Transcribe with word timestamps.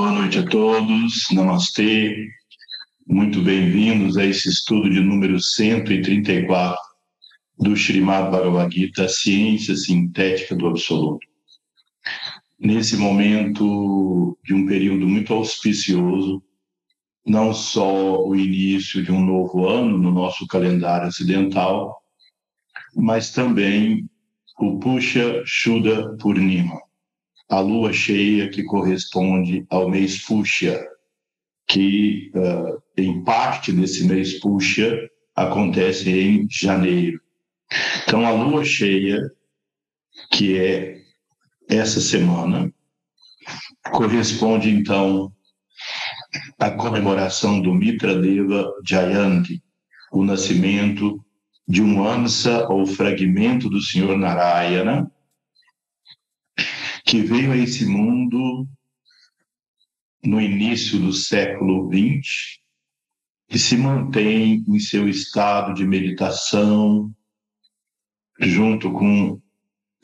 Boa 0.00 0.12
noite 0.12 0.38
a 0.38 0.46
todos, 0.46 1.28
namastê. 1.30 2.26
Muito 3.06 3.42
bem-vindos 3.42 4.16
a 4.16 4.24
esse 4.24 4.48
estudo 4.48 4.88
de 4.88 4.98
número 4.98 5.38
134 5.38 6.74
do 7.58 7.76
Srimad 7.76 8.30
Bhagavad 8.30 8.74
Gita, 8.74 9.06
Ciência 9.10 9.76
Sintética 9.76 10.56
do 10.56 10.68
Absoluto. 10.68 11.20
Nesse 12.58 12.96
momento 12.96 14.38
de 14.42 14.54
um 14.54 14.64
período 14.64 15.06
muito 15.06 15.34
auspicioso, 15.34 16.42
não 17.26 17.52
só 17.52 18.26
o 18.26 18.34
início 18.34 19.04
de 19.04 19.12
um 19.12 19.22
novo 19.22 19.68
ano 19.68 19.98
no 19.98 20.10
nosso 20.10 20.46
calendário 20.46 21.08
ocidental, 21.08 21.94
mas 22.96 23.32
também 23.32 24.08
o 24.58 24.78
Pusha 24.78 25.42
Shuddha 25.44 26.16
Purnima, 26.16 26.80
a 27.50 27.58
lua 27.58 27.92
cheia 27.92 28.48
que 28.48 28.62
corresponde 28.62 29.66
ao 29.68 29.90
mês 29.90 30.24
Puxa, 30.24 30.80
que 31.66 32.30
uh, 32.34 32.80
em 32.96 33.24
parte 33.24 33.72
desse 33.72 34.06
mês 34.06 34.38
Puxa 34.38 35.10
acontece 35.34 36.10
em 36.10 36.46
janeiro. 36.48 37.20
Então, 38.04 38.24
a 38.24 38.30
lua 38.30 38.64
cheia, 38.64 39.20
que 40.30 40.56
é 40.58 41.00
essa 41.68 42.00
semana, 42.00 42.72
corresponde 43.92 44.70
então 44.70 45.32
à 46.58 46.70
comemoração 46.70 47.60
do 47.60 47.74
Mitra 47.74 48.20
Deva 48.20 48.72
Jayanti, 48.86 49.60
o 50.12 50.24
nascimento 50.24 51.24
de 51.66 51.82
um 51.82 52.06
ansa 52.06 52.68
ou 52.68 52.86
fragmento 52.86 53.68
do 53.68 53.80
Senhor 53.80 54.16
Narayana, 54.16 55.10
que 57.10 57.22
veio 57.22 57.50
a 57.50 57.56
esse 57.56 57.84
mundo 57.84 58.68
no 60.22 60.40
início 60.40 60.96
do 61.00 61.12
século 61.12 61.90
XX 61.90 62.60
e 63.48 63.58
se 63.58 63.76
mantém 63.76 64.64
em 64.68 64.78
seu 64.78 65.08
estado 65.08 65.74
de 65.74 65.84
meditação, 65.84 67.12
junto 68.38 68.92
com 68.92 69.42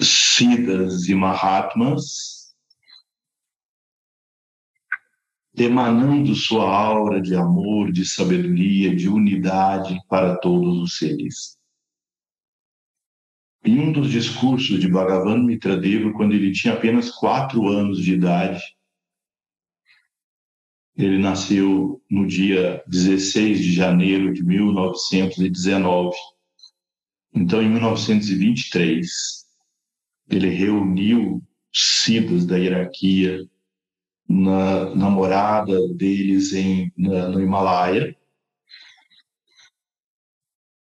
Siddhas 0.01 1.07
e 1.07 1.15
Mahatmas, 1.15 2.57
emanando 5.57 6.35
sua 6.35 6.69
aura 6.69 7.23
de 7.23 7.37
amor, 7.37 7.93
de 7.93 8.05
sabedoria, 8.05 8.97
de 8.97 9.09
unidade 9.09 9.97
para 10.09 10.37
todos 10.39 10.83
os 10.83 10.99
seres. 10.99 11.56
Em 13.67 13.81
um 13.81 13.91
dos 13.91 14.13
discursos 14.13 14.79
de 14.79 14.87
Bhagavan 14.87 15.43
Mitradeva, 15.43 16.13
quando 16.13 16.35
ele 16.35 16.53
tinha 16.53 16.75
apenas 16.75 17.11
quatro 17.11 17.67
anos 17.67 18.01
de 18.01 18.15
idade, 18.15 18.63
ele 20.97 21.19
nasceu 21.19 22.01
no 22.09 22.29
dia 22.29 22.81
16 22.87 23.59
de 23.59 23.73
janeiro 23.73 24.33
de 24.33 24.45
1919. 24.45 26.17
Então, 27.35 27.61
em 27.61 27.69
1923, 27.69 29.09
ele 30.31 30.49
reuniu 30.49 31.43
sidas 31.75 32.47
da 32.47 32.57
hierarquia 32.57 33.45
na, 34.29 34.95
na 34.95 35.11
morada 35.11 35.77
deles 35.93 36.53
em, 36.53 36.93
na, 36.97 37.31
no 37.31 37.41
Himalaia, 37.41 38.17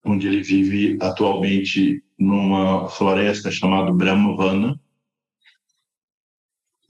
onde 0.05 0.27
ele 0.27 0.43
vive 0.43 0.99
atualmente 1.01 2.03
numa 2.23 2.89
floresta 2.89 3.51
chamada 3.51 3.93
Brahmavana 3.93 4.81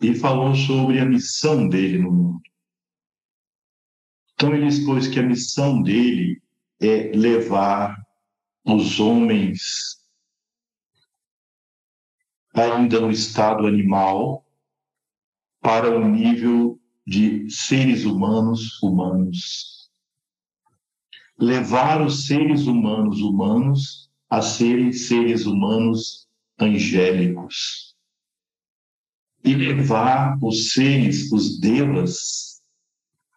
e 0.01 0.15
falou 0.15 0.55
sobre 0.55 1.01
a 1.01 1.05
missão 1.05 1.69
dele 1.69 1.99
no 1.99 2.13
mundo. 2.13 2.43
Então 4.35 4.55
ele 4.55 4.67
expôs 4.67 5.09
que 5.09 5.19
a 5.19 5.23
missão 5.23 5.83
dele 5.83 6.43
é 6.81 7.13
levar 7.15 7.97
os 8.65 9.01
homens 9.01 9.99
ainda 12.55 13.01
no 13.01 13.11
estado 13.11 13.67
animal 13.67 14.45
para 15.61 15.97
o 15.97 16.07
nível 16.09 16.79
de 17.07 17.49
seres 17.49 18.05
humanos 18.05 18.83
humanos. 18.83 19.91
Levar 21.39 22.05
os 22.05 22.27
seres 22.27 22.67
humanos 22.67 23.21
humanos 23.21 24.12
a 24.33 24.41
serem 24.41 24.95
seres 24.95 25.45
humanos 25.45 26.27
angélicos 26.59 27.95
e 29.45 29.55
levar 29.55 30.39
os 30.43 30.73
seres, 30.73 31.31
os 31.31 31.61
devas, 31.61 32.63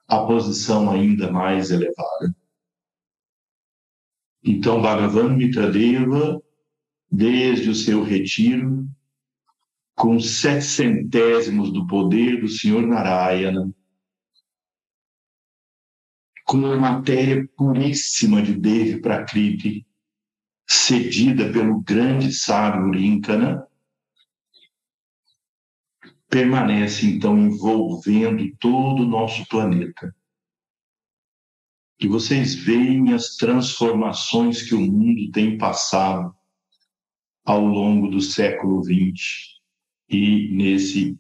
à 0.08 0.26
posição 0.26 0.90
ainda 0.90 1.30
mais 1.30 1.70
elevada. 1.70 2.34
Então, 4.42 4.82
Bhagavan 4.82 5.36
Mitradeva, 5.36 6.42
desde 7.12 7.72
o 7.72 7.76
seu 7.76 8.02
retiro, 8.02 8.88
com 9.96 10.18
sete 10.18 10.64
centésimos 10.64 11.74
do 11.74 11.86
poder 11.88 12.40
do 12.40 12.48
Senhor 12.48 12.88
Narayana, 12.88 13.70
com 16.46 16.66
a 16.68 16.78
matéria 16.78 17.46
puríssima 17.58 18.42
de 18.42 18.54
Devi 18.54 19.02
Prakriti, 19.02 19.86
cedida 20.68 21.52
pelo 21.52 21.82
grande 21.82 22.34
sábio 22.34 22.92
Ríncana, 22.92 23.66
permanece 26.30 27.06
então 27.06 27.38
envolvendo 27.38 28.44
todo 28.58 29.04
o 29.04 29.08
nosso 29.08 29.48
planeta. 29.48 30.14
E 32.00 32.08
vocês 32.08 32.56
veem 32.56 33.14
as 33.14 33.38
transformações 33.38 34.62
que 34.62 34.76
o 34.76 34.82
mundo 34.82 35.32
tem 35.32 35.58
passado 35.58 36.36
ao 37.46 37.64
longo 37.64 38.10
do 38.10 38.20
século 38.20 38.84
XX 38.84 39.62
e 40.10 40.50
nesse 40.52 41.18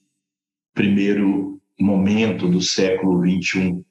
primeiro 0.74 1.62
momento 1.80 2.50
do 2.50 2.62
século 2.62 3.22
XXI. 3.26 3.86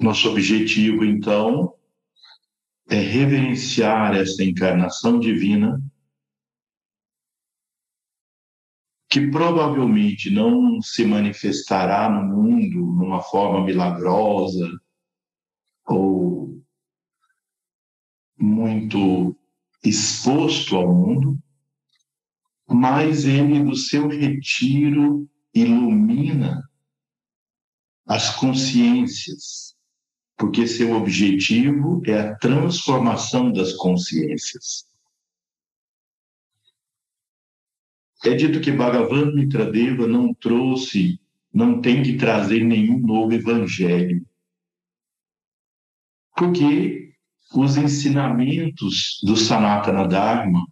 Nosso 0.00 0.30
objetivo, 0.30 1.04
então, 1.04 1.77
é 2.90 2.96
reverenciar 2.96 4.16
esta 4.16 4.42
encarnação 4.42 5.20
divina 5.20 5.78
que 9.10 9.30
provavelmente 9.30 10.30
não 10.30 10.80
se 10.80 11.04
manifestará 11.04 12.08
no 12.10 12.24
mundo 12.24 12.78
numa 12.78 13.22
forma 13.22 13.64
milagrosa 13.64 14.68
ou 15.86 16.62
muito 18.38 19.36
exposto 19.84 20.76
ao 20.76 20.94
mundo, 20.94 21.38
mas 22.66 23.24
ele, 23.24 23.62
do 23.64 23.74
seu 23.74 24.08
retiro, 24.08 25.28
ilumina 25.54 26.68
as 28.06 28.34
consciências 28.36 29.67
porque 30.38 30.68
seu 30.68 30.92
objetivo 30.92 32.00
é 32.06 32.20
a 32.20 32.34
transformação 32.36 33.52
das 33.52 33.72
consciências. 33.72 34.86
É 38.24 38.34
dito 38.34 38.60
que 38.60 38.70
Bhagavan 38.70 39.32
Mitradeva 39.34 40.06
não 40.06 40.32
trouxe, 40.32 41.20
não 41.52 41.80
tem 41.80 42.04
que 42.04 42.16
trazer 42.16 42.62
nenhum 42.62 43.00
novo 43.00 43.32
evangelho. 43.32 44.24
Porque 46.36 47.12
os 47.52 47.76
ensinamentos 47.76 49.20
do 49.24 49.36
Sanatana 49.36 50.06
Dharma 50.06 50.64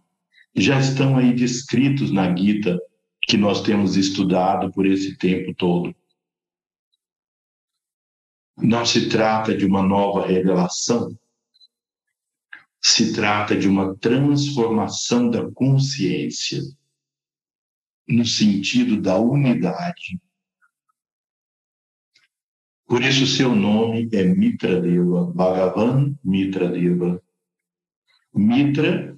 já 0.55 0.79
estão 0.79 1.17
aí 1.17 1.33
descritos 1.33 2.09
na 2.09 2.33
Gita 2.33 2.79
que 3.21 3.35
nós 3.35 3.61
temos 3.63 3.97
estudado 3.97 4.71
por 4.71 4.85
esse 4.85 5.17
tempo 5.17 5.53
todo. 5.53 5.93
Não 8.57 8.85
se 8.85 9.07
trata 9.07 9.55
de 9.55 9.65
uma 9.65 9.83
nova 9.83 10.25
revelação, 10.25 11.17
se 12.81 13.13
trata 13.13 13.55
de 13.55 13.67
uma 13.67 13.95
transformação 13.97 15.29
da 15.29 15.49
consciência 15.51 16.61
no 18.07 18.25
sentido 18.25 18.99
da 19.01 19.17
unidade. 19.17 20.19
Por 22.85 23.03
isso, 23.03 23.27
seu 23.27 23.53
nome 23.53 24.07
é 24.13 24.23
Mitra 24.23 24.81
Deva, 24.81 25.25
Bhagavan 25.33 26.17
Mitra 26.23 26.69
Deva. 26.69 27.21
Mitra 28.33 29.17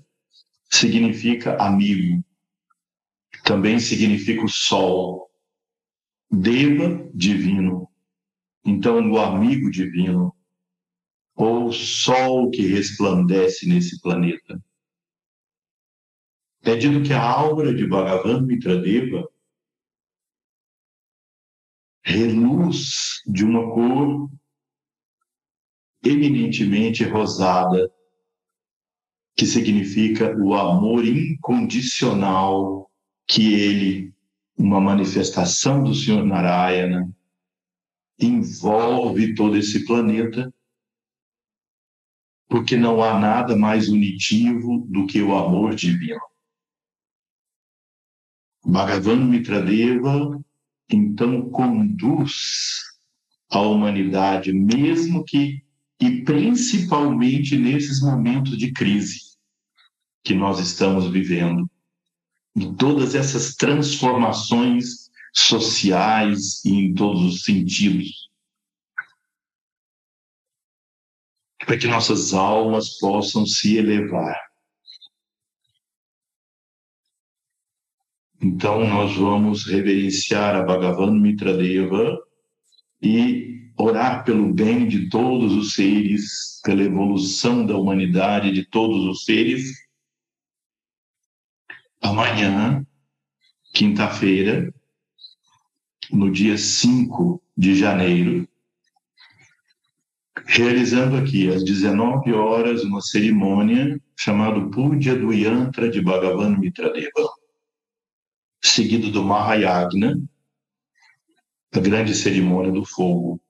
significa 0.71 1.56
amigo, 1.57 2.24
também 3.44 3.80
significa 3.80 4.44
o 4.44 4.50
sol. 4.50 5.30
Deva, 6.31 7.09
divino. 7.13 7.88
Então, 8.65 9.11
o 9.11 9.17
amigo 9.17 9.69
divino, 9.71 10.35
ou 11.35 11.71
sol 11.71 12.51
que 12.51 12.67
resplandece 12.67 13.65
nesse 13.65 14.01
planeta. 14.01 14.61
É 16.63 16.75
dito 16.75 17.01
que 17.01 17.13
a 17.13 17.23
aura 17.23 17.73
de 17.73 17.88
Bhagavan 17.88 18.41
Mitradeva 18.41 19.25
reluz 22.03 23.21
de 23.25 23.45
uma 23.45 23.71
cor 23.73 24.29
eminentemente 26.03 27.06
rosada, 27.06 27.89
que 29.35 29.45
significa 29.45 30.35
o 30.38 30.53
amor 30.53 31.06
incondicional 31.06 32.91
que 33.25 33.53
ele, 33.53 34.13
uma 34.57 34.81
manifestação 34.81 35.81
do 35.83 35.94
Senhor 35.94 36.25
Narayana, 36.25 37.09
envolve 38.19 39.33
todo 39.36 39.57
esse 39.57 39.86
planeta, 39.86 40.54
porque 42.48 42.75
não 42.75 43.04
há 43.04 43.19
nada 43.19 43.56
mais 43.56 43.89
unitivo 43.89 44.86
do 44.89 45.06
que 45.06 45.21
o 45.21 45.36
amor 45.38 45.75
divino. 45.75 46.19
Bhagavan 48.66 49.25
Mitradeva 49.25 50.44
então 50.89 51.50
conduz 51.50 52.81
a 53.50 53.62
humanidade, 53.62 54.51
mesmo 54.51 55.24
que 55.24 55.63
e 56.01 56.24
principalmente 56.24 57.57
nesses 57.57 58.01
momentos 58.01 58.57
de 58.57 58.71
crise 58.71 59.19
que 60.24 60.33
nós 60.33 60.60
estamos 60.60 61.10
vivendo, 61.10 61.69
em 62.56 62.74
todas 62.75 63.16
essas 63.16 63.56
transformações 63.56 64.98
sociais 65.33 66.63
e 66.65 66.71
em 66.71 66.93
todos 66.93 67.21
os 67.21 67.43
sentidos, 67.43 68.29
para 71.65 71.77
que 71.77 71.87
nossas 71.87 72.33
almas 72.33 72.97
possam 72.97 73.45
se 73.45 73.77
elevar. 73.77 74.37
Então, 78.41 78.87
nós 78.87 79.15
vamos 79.15 79.65
reverenciar 79.65 80.55
a 80.55 80.63
Bhagavan 80.63 81.11
Mitradeva 81.11 82.17
e 83.01 83.71
orar 83.77 84.23
pelo 84.23 84.53
bem 84.53 84.87
de 84.87 85.09
todos 85.09 85.53
os 85.53 85.73
seres, 85.73 86.61
pela 86.63 86.83
evolução 86.83 87.65
da 87.65 87.77
humanidade 87.77 88.51
de 88.51 88.65
todos 88.65 89.05
os 89.05 89.25
seres. 89.25 89.71
Amanhã, 92.01 92.85
quinta-feira, 93.73 94.73
no 96.11 96.31
dia 96.31 96.57
5 96.57 97.41
de 97.57 97.75
janeiro, 97.75 98.47
realizando 100.45 101.17
aqui 101.17 101.50
às 101.50 101.63
19 101.63 102.33
horas 102.33 102.83
uma 102.83 103.01
cerimônia 103.01 104.00
chamada 104.17 104.59
Puja 104.69 105.15
do 105.15 105.31
Yantra 105.33 105.89
de 105.89 106.01
Bhagavan 106.01 106.57
Mitradeva 106.57 107.29
seguido 108.61 109.11
do 109.11 109.23
Mahayagna, 109.23 110.21
a 111.73 111.79
grande 111.79 112.13
cerimônia 112.13 112.71
do 112.71 112.85
fogo, 112.85 113.41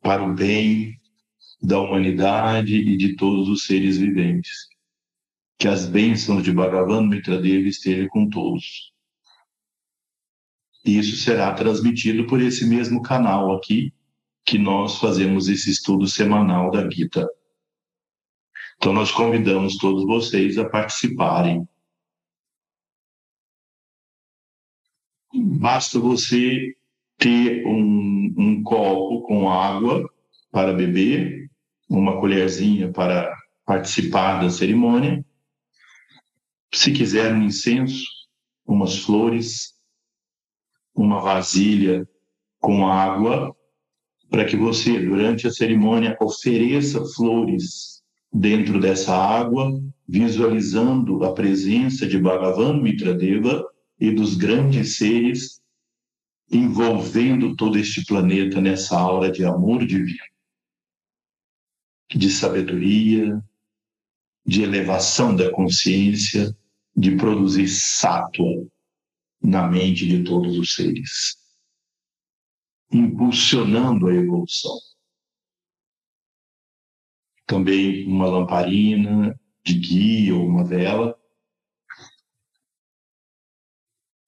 para 0.00 0.22
o 0.22 0.34
bem 0.34 0.98
da 1.62 1.80
humanidade 1.80 2.74
e 2.74 2.96
de 2.96 3.16
todos 3.16 3.48
os 3.48 3.66
seres 3.66 3.98
viventes. 3.98 4.68
Que 5.58 5.68
as 5.68 5.86
bênçãos 5.86 6.42
de 6.42 6.52
Bhagavan 6.52 7.06
Mitradeva 7.06 7.68
estejam 7.68 8.08
com 8.08 8.28
todos. 8.28 8.92
E 10.84 10.98
isso 10.98 11.16
será 11.16 11.52
transmitido 11.52 12.26
por 12.26 12.40
esse 12.40 12.66
mesmo 12.66 13.02
canal 13.02 13.54
aqui, 13.54 13.92
que 14.44 14.58
nós 14.58 14.98
fazemos 14.98 15.48
esse 15.48 15.70
estudo 15.70 16.06
semanal 16.06 16.70
da 16.70 16.88
Gita. 16.88 17.28
Então, 18.76 18.92
nós 18.92 19.12
convidamos 19.12 19.76
todos 19.76 20.04
vocês 20.04 20.56
a 20.56 20.68
participarem 20.68 21.68
basta 25.32 25.98
você 25.98 26.74
ter 27.18 27.66
um, 27.66 28.34
um 28.36 28.62
copo 28.62 29.22
com 29.26 29.50
água 29.50 30.08
para 30.50 30.72
beber, 30.72 31.50
uma 31.88 32.18
colherzinha 32.18 32.90
para 32.90 33.30
participar 33.64 34.40
da 34.40 34.50
cerimônia. 34.50 35.24
Se 36.72 36.92
quiser 36.92 37.34
um 37.34 37.42
incenso, 37.42 38.04
umas 38.66 38.98
flores, 38.98 39.74
uma 41.02 41.20
vasilha 41.20 42.06
com 42.60 42.86
água, 42.86 43.56
para 44.28 44.44
que 44.44 44.56
você, 44.56 45.00
durante 45.00 45.46
a 45.46 45.50
cerimônia, 45.50 46.16
ofereça 46.20 47.02
flores 47.14 48.02
dentro 48.32 48.78
dessa 48.78 49.16
água, 49.16 49.72
visualizando 50.06 51.24
a 51.24 51.32
presença 51.32 52.06
de 52.06 52.18
Bhagavan 52.18 52.80
Mitradeva 52.80 53.64
e 53.98 54.12
dos 54.12 54.36
grandes 54.36 54.98
seres 54.98 55.60
envolvendo 56.52 57.56
todo 57.56 57.78
este 57.78 58.04
planeta 58.04 58.60
nessa 58.60 58.98
aura 58.98 59.30
de 59.30 59.44
amor 59.44 59.86
divino, 59.86 60.18
de 62.14 62.28
sabedoria, 62.28 63.42
de 64.44 64.62
elevação 64.62 65.34
da 65.34 65.50
consciência, 65.50 66.54
de 66.94 67.16
produzir 67.16 67.68
sátua 67.68 68.66
na 69.42 69.66
mente 69.66 70.06
de 70.06 70.22
todos 70.22 70.58
os 70.58 70.74
seres, 70.74 71.36
impulsionando 72.92 74.08
a 74.08 74.14
evolução. 74.14 74.76
Também 77.46 78.06
uma 78.06 78.26
lamparina 78.26 79.38
de 79.64 79.74
guia 79.74 80.34
ou 80.34 80.46
uma 80.46 80.64
vela 80.64 81.18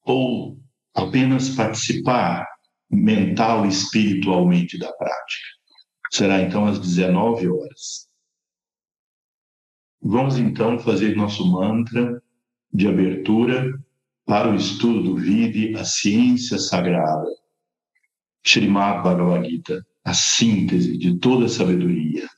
ou 0.04 0.60
apenas 0.94 1.50
participar 1.50 2.46
mental 2.90 3.64
e 3.64 3.68
espiritualmente 3.68 4.78
da 4.78 4.92
prática. 4.92 5.46
Será 6.10 6.42
então 6.42 6.66
às 6.66 6.78
19 6.78 7.48
horas. 7.48 8.08
Vamos 10.00 10.36
então 10.36 10.78
fazer 10.78 11.16
nosso 11.16 11.50
mantra 11.50 12.22
de 12.72 12.88
abertura 12.88 13.81
para 14.24 14.50
o 14.50 14.54
estudo 14.54 15.14
do 15.14 15.78
a 15.78 15.84
ciência 15.84 16.58
sagrada, 16.58 17.28
Srimad 18.44 19.02
Bhagavad 19.02 19.48
Gita, 19.48 19.84
a 20.04 20.14
síntese 20.14 20.96
de 20.98 21.18
toda 21.18 21.46
a 21.46 21.48
sabedoria. 21.48 22.28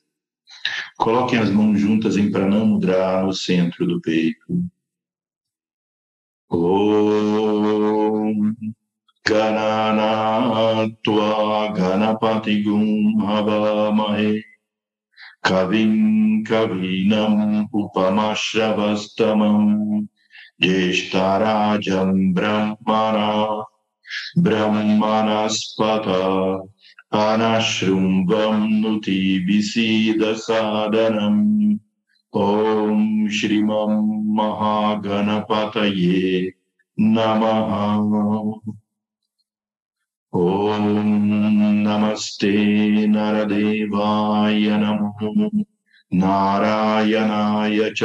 Coloquem 0.96 1.38
as 1.38 1.50
mãos 1.50 1.78
juntas 1.78 2.16
em 2.16 2.30
Pranamudra 2.30 3.22
no 3.22 3.32
centro 3.32 3.86
do 3.86 4.00
peito. 4.00 4.64
Om 6.50 8.54
Gananatva 9.26 10.92
Ganapatigum 11.74 13.26
Havamahe 13.26 14.42
Kavim 15.42 16.42
Kavinam 16.44 17.66
Upamashravastamam 17.72 20.06
ज्येष्ठराजं 20.62 22.34
ब्रह्मणा, 22.34 23.64
ब्रह्मणस्पत 24.38 26.04
अनशृम्बं 27.12 28.80
नुतिविसीदसादनम् 28.80 31.78
ॐ 32.36 33.28
श्रीमं 33.28 33.92
महागणपतये 34.36 36.50
नमः। 37.00 38.70
ॐ 40.40 41.86
नमस्ते 41.86 42.52
नरदेवाय 43.06 44.60
नमो। 44.60 45.50
नारायणाय 46.14 47.90
च 47.96 48.02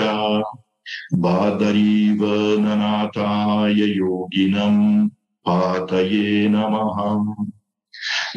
बादरीव 1.14 2.20
ननाथाय 2.60 3.84
योगिनम् 3.84 5.10
पातये 5.48 6.50
नमः। 6.50 7.46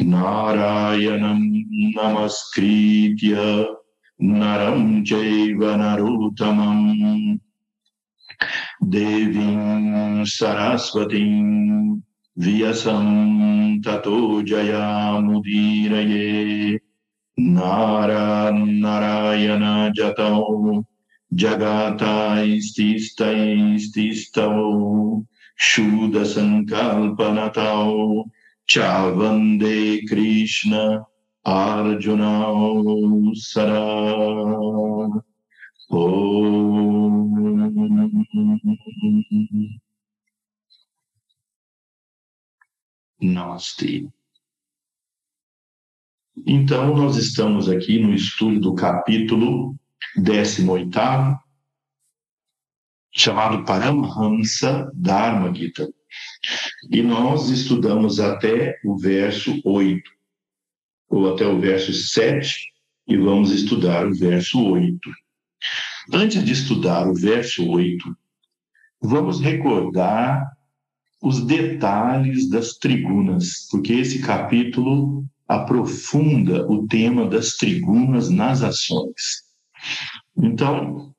नारायणम् 0.01 1.41
नमस्कृत्य 1.97 3.35
नरम् 4.23 5.05
चैव 5.05 5.75
नरोत्तमम्। 5.75 7.37
देवीं 8.83 10.23
सरस्वतीम् 10.25 12.01
व्यसम् 12.39 13.83
ततो 13.83 14.41
जयामुदीरये। 14.41 15.53
नारा 17.39 18.49
नारायण 18.53 19.93
जतौ। 19.93 20.83
jagata 21.35 22.45
ististaististavau 22.45 25.25
shuda 25.57 26.25
sankalpanatau 26.25 28.25
chavande 28.67 30.01
krishna 30.07 31.05
arjunau 31.45 33.35
sara 33.35 35.23
om. 35.93 36.43
Então, 46.45 46.97
nós 46.97 47.17
estamos 47.17 47.69
aqui 47.69 47.99
no 47.99 48.13
estudo 48.13 48.59
do 48.59 48.75
capítulo 48.75 49.75
18, 50.17 50.89
chamado 53.11 53.63
Paramhamsa 53.63 54.91
Dharma 54.93 55.53
Gita. 55.53 55.87
E 56.91 57.01
nós 57.01 57.49
estudamos 57.49 58.19
até 58.19 58.79
o 58.83 58.97
verso 58.97 59.61
8, 59.63 60.01
ou 61.09 61.33
até 61.33 61.45
o 61.45 61.59
verso 61.59 61.93
7, 61.93 62.73
e 63.07 63.17
vamos 63.17 63.51
estudar 63.51 64.07
o 64.07 64.13
verso 64.13 64.61
8. 64.63 64.99
Antes 66.11 66.43
de 66.43 66.51
estudar 66.51 67.07
o 67.07 67.13
verso 67.13 67.67
8, 67.69 68.15
vamos 69.01 69.39
recordar 69.39 70.45
os 71.21 71.45
detalhes 71.45 72.49
das 72.49 72.73
trigunas, 72.73 73.67
porque 73.71 73.93
esse 73.93 74.21
capítulo 74.21 75.25
aprofunda 75.47 76.69
o 76.69 76.85
tema 76.87 77.27
das 77.27 77.55
trigunas 77.55 78.29
nas 78.29 78.61
ações. 78.61 79.52
Então, 80.37 81.13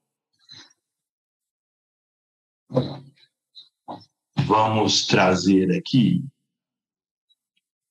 vamos 4.47 5.07
trazer 5.07 5.77
aqui 5.77 6.25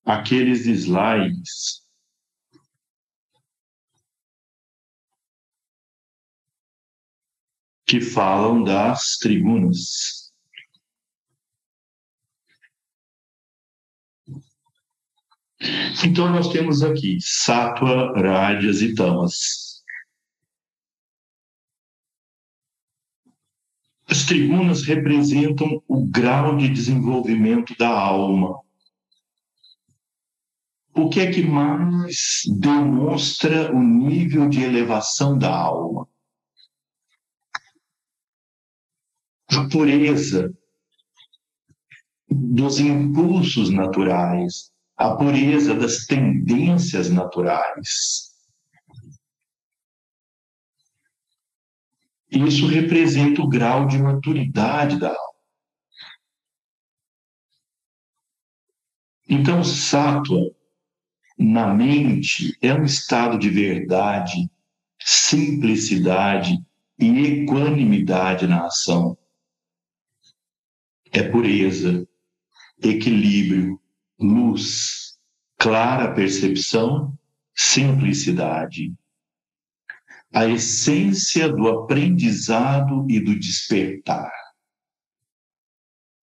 aqueles 0.06 0.66
slides 0.66 1.84
que 7.86 8.02
falam 8.02 8.64
das 8.64 9.18
tribunas. 9.18 10.24
Então, 16.06 16.30
nós 16.30 16.50
temos 16.50 16.84
aqui 16.84 17.20
Sattva, 17.22 18.12
Rajas 18.20 18.82
e 18.82 18.94
Tamas. 18.94 19.73
As 24.24 24.28
tribunas 24.28 24.84
representam 24.84 25.84
o 25.86 26.06
grau 26.06 26.56
de 26.56 26.70
desenvolvimento 26.70 27.76
da 27.78 27.90
alma. 27.90 28.58
O 30.96 31.10
que 31.10 31.20
é 31.20 31.30
que 31.30 31.44
mais 31.44 32.44
demonstra 32.58 33.76
o 33.76 33.84
nível 33.84 34.48
de 34.48 34.64
elevação 34.64 35.38
da 35.38 35.54
alma? 35.54 36.08
A 39.52 39.68
pureza 39.68 40.54
dos 42.32 42.80
impulsos 42.80 43.70
naturais, 43.72 44.72
a 44.96 45.18
pureza 45.18 45.76
das 45.76 46.06
tendências 46.06 47.10
naturais. 47.10 48.23
Isso 52.34 52.66
representa 52.66 53.42
o 53.42 53.48
grau 53.48 53.86
de 53.86 54.00
maturidade 54.00 55.00
da 55.00 55.10
alma. 55.10 55.34
Então, 59.30 59.64
sátua, 59.64 60.52
na 61.38 61.72
mente, 61.74 62.58
é 62.62 62.74
um 62.74 62.84
estado 62.84 63.38
de 63.38 63.50
verdade, 63.50 64.50
simplicidade 65.00 66.58
e 67.00 67.44
equanimidade 67.44 68.48
na 68.48 68.66
ação. 68.66 69.18
É 71.12 71.22
pureza, 71.22 72.08
equilíbrio, 72.82 73.80
luz, 74.20 75.20
clara 75.58 76.14
percepção, 76.14 77.18
simplicidade. 77.54 78.94
A 80.34 80.48
essência 80.48 81.48
do 81.48 81.68
aprendizado 81.68 83.06
e 83.10 83.20
do 83.20 83.38
despertar. 83.38 84.32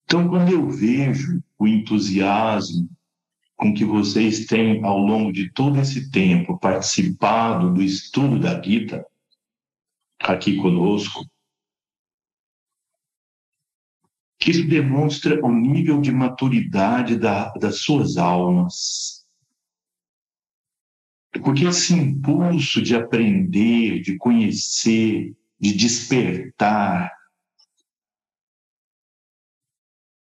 Então, 0.05 0.27
quando 0.29 0.51
eu 0.51 0.69
vejo 0.71 1.43
o 1.59 1.69
entusiasmo 1.69 2.89
com 3.55 3.75
que 3.75 3.85
vocês 3.85 4.47
têm, 4.47 4.83
ao 4.85 4.99
longo 4.99 5.33
de 5.33 5.53
todo 5.53 5.79
esse 5.79 6.11
tempo, 6.11 6.59
participado 6.59 7.75
do 7.75 7.83
estudo 7.83 8.39
da 8.39 8.63
Gita, 8.63 9.05
aqui 10.21 10.57
conosco, 10.57 11.27
que 14.39 14.53
isso 14.53 14.67
demonstra 14.67 15.45
o 15.45 15.53
nível 15.53 16.01
de 16.01 16.13
maturidade 16.13 17.19
da, 17.19 17.53
das 17.55 17.81
suas 17.81 18.17
almas. 18.17 19.18
Porque 21.33 21.65
esse 21.65 21.95
impulso 21.95 22.83
de 22.83 22.95
aprender, 22.95 24.01
de 24.01 24.17
conhecer, 24.17 25.37
de 25.61 25.73
despertar, 25.75 27.13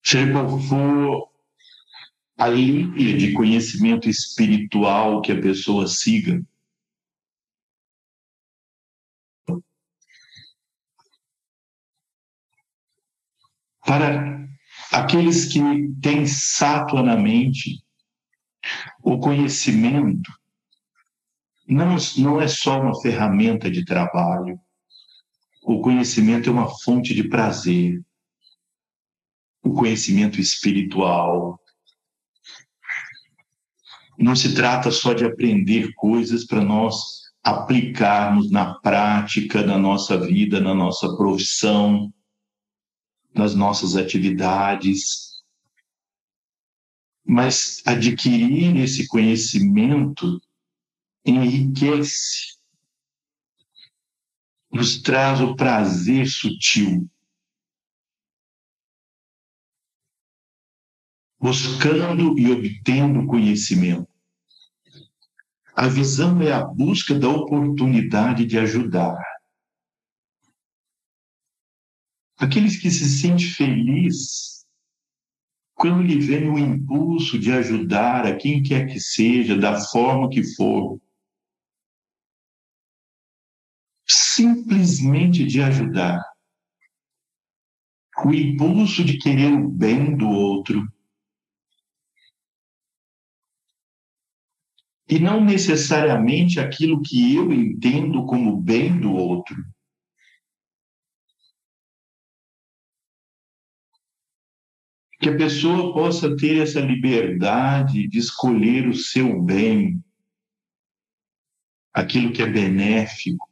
seja 0.03 0.33
qual 0.33 0.59
for 0.61 1.29
a 2.39 2.49
linha 2.49 3.17
de 3.17 3.33
conhecimento 3.33 4.09
espiritual 4.09 5.21
que 5.21 5.33
a 5.33 5.41
pessoa 5.41 5.87
siga, 5.87 6.43
Para 13.89 14.47
aqueles 14.93 15.47
que 15.47 15.59
têm 16.03 16.27
sátua 16.27 17.03
na 17.03 17.17
mente, 17.17 17.83
o 19.03 19.19
conhecimento 19.19 20.31
não, 21.69 21.97
não 22.17 22.41
é 22.41 22.49
só 22.49 22.81
uma 22.81 22.99
ferramenta 23.03 23.71
de 23.71 23.85
trabalho. 23.85 24.59
O 25.63 25.83
conhecimento 25.83 26.49
é 26.49 26.53
uma 26.53 26.71
fonte 26.81 27.15
de 27.15 27.29
prazer. 27.29 28.03
O 29.63 29.75
conhecimento 29.75 30.41
espiritual. 30.41 31.61
Não 34.19 34.35
se 34.35 34.55
trata 34.55 34.91
só 34.91 35.13
de 35.13 35.27
aprender 35.27 35.93
coisas 35.95 36.47
para 36.47 36.65
nós 36.65 37.29
aplicarmos 37.45 38.51
na 38.51 38.75
prática, 38.81 39.63
na 39.63 39.79
nossa 39.79 40.19
vida, 40.19 40.59
na 40.61 40.75
nossa 40.75 41.15
profissão, 41.17 42.13
nas 43.35 43.55
nossas 43.55 43.95
atividades. 43.95 45.43
Mas 47.25 47.83
adquirir 47.85 48.75
esse 48.79 49.07
conhecimento 49.07 50.41
enriquece, 51.31 52.59
nos 54.71 55.01
traz 55.03 55.41
o 55.41 55.55
prazer 55.57 56.27
sutil. 56.27 57.09
Buscando 61.41 62.39
e 62.39 62.51
obtendo 62.51 63.27
conhecimento. 63.27 64.09
A 65.75 65.87
visão 65.87 66.43
é 66.43 66.53
a 66.53 66.65
busca 66.65 67.15
da 67.15 67.29
oportunidade 67.29 68.45
de 68.45 68.59
ajudar 68.59 69.17
Aqueles 72.39 72.77
que 72.77 72.89
se 72.89 73.09
sentem 73.09 73.49
felizes 73.49 74.65
quando 75.75 76.03
lhe 76.03 76.21
vem 76.21 76.49
o 76.49 76.57
impulso 76.57 77.37
de 77.37 77.51
ajudar 77.51 78.25
a 78.25 78.37
quem 78.37 78.63
quer 78.63 78.87
que 78.87 79.01
seja, 79.01 79.57
da 79.57 79.81
forma 79.81 80.31
que 80.31 80.45
for. 80.55 81.01
Simplesmente 84.39 85.45
de 85.45 85.61
ajudar. 85.61 86.23
O 88.25 88.33
impulso 88.33 89.05
de 89.05 89.19
querer 89.19 89.53
o 89.53 89.69
bem 89.69 90.17
do 90.17 90.29
outro. 90.29 90.87
E 95.09 95.19
não 95.19 95.45
necessariamente 95.45 96.61
aquilo 96.61 97.03
que 97.03 97.35
eu 97.35 97.53
entendo 97.53 98.25
como 98.27 98.57
bem 98.57 99.01
do 99.01 99.13
outro. 99.13 99.57
que 105.21 105.29
a 105.29 105.37
pessoa 105.37 105.93
possa 105.93 106.37
ter 106.37 106.63
essa 106.63 106.79
liberdade 106.79 108.07
de 108.07 108.19
escolher 108.21 108.87
o 108.87 108.95
seu 108.95 109.43
bem, 109.43 110.01
aquilo 111.93 112.33
que 112.33 112.41
é 112.41 112.47
benéfico, 112.47 113.48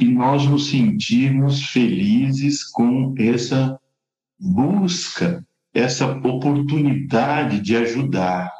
e 0.00 0.06
nós 0.06 0.46
nos 0.46 0.70
sentirmos 0.70 1.62
felizes 1.66 2.64
com 2.64 3.14
essa 3.18 3.78
busca, 4.38 5.46
essa 5.74 6.06
oportunidade 6.06 7.60
de 7.60 7.76
ajudar. 7.76 8.50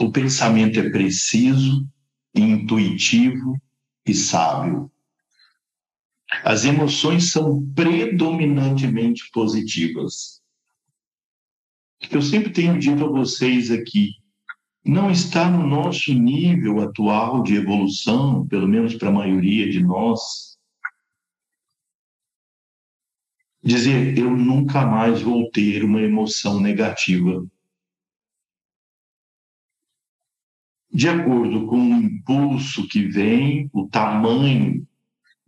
O 0.00 0.10
pensamento 0.10 0.80
é 0.80 0.90
preciso, 0.90 1.88
intuitivo 2.34 3.56
e 4.04 4.12
sábio. 4.12 4.90
As 6.42 6.64
emoções 6.64 7.30
são 7.30 7.64
predominantemente 7.74 9.30
positivas. 9.30 10.42
Eu 12.10 12.22
sempre 12.22 12.52
tenho 12.52 12.78
dito 12.78 13.04
a 13.04 13.08
vocês 13.08 13.70
aqui, 13.70 14.14
não 14.84 15.10
está 15.10 15.50
no 15.50 15.66
nosso 15.66 16.12
nível 16.14 16.80
atual 16.80 17.42
de 17.42 17.56
evolução, 17.56 18.46
pelo 18.46 18.66
menos 18.66 18.94
para 18.94 19.08
a 19.08 19.12
maioria 19.12 19.70
de 19.70 19.82
nós, 19.82 20.58
dizer 23.62 24.16
eu 24.16 24.30
nunca 24.30 24.86
mais 24.86 25.20
vou 25.20 25.50
ter 25.50 25.84
uma 25.84 26.00
emoção 26.00 26.60
negativa. 26.60 27.46
De 30.90 31.08
acordo 31.08 31.66
com 31.66 31.76
o 31.76 31.94
impulso 31.94 32.88
que 32.88 33.06
vem, 33.06 33.68
o 33.72 33.86
tamanho 33.88 34.86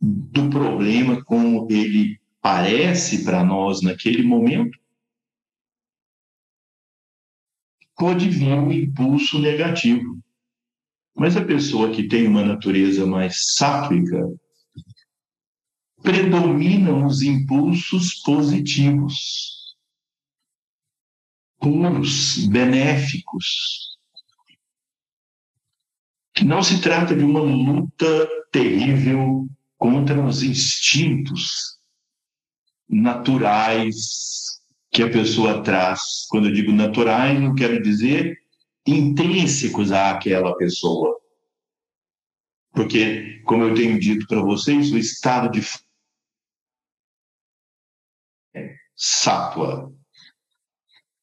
do 0.01 0.49
problema, 0.49 1.23
como 1.25 1.67
ele 1.71 2.21
parece 2.41 3.25
para 3.25 3.45
nós 3.45 3.83
naquele 3.83 4.23
momento, 4.23 4.80
pode 8.01 8.31
vir 8.31 8.55
um 8.55 8.73
impulso 8.73 9.39
negativo. 9.39 10.19
Mas 11.15 11.37
a 11.37 11.45
pessoa 11.45 11.93
que 11.93 12.09
tem 12.09 12.27
uma 12.27 12.43
natureza 12.43 13.05
mais 13.05 13.53
sátrica, 13.57 14.27
predominam 16.03 17.05
os 17.05 17.21
impulsos 17.21 18.15
positivos, 18.23 19.77
puros, 21.59 22.47
benéficos. 22.47 23.99
Não 26.43 26.63
se 26.63 26.81
trata 26.81 27.15
de 27.15 27.23
uma 27.23 27.41
luta 27.41 28.27
terrível 28.51 29.47
contra 29.77 30.25
os 30.25 30.43
instintos 30.43 31.79
naturais 32.89 34.40
que 34.91 35.03
a 35.03 35.11
pessoa 35.11 35.63
traz. 35.63 36.01
Quando 36.29 36.49
eu 36.49 36.53
digo 36.53 36.73
naturais, 36.73 37.41
não 37.41 37.55
quero 37.55 37.81
dizer 37.83 38.37
intrínsecos 38.87 39.93
àquela 39.93 40.57
pessoa. 40.57 41.19
Porque, 42.73 43.41
como 43.45 43.65
eu 43.65 43.75
tenho 43.75 43.99
dito 43.99 44.27
para 44.27 44.43
vocês, 44.43 44.93
o 44.93 44.99
estado 44.99 45.51
de 45.51 45.61
sátua. 48.97 49.93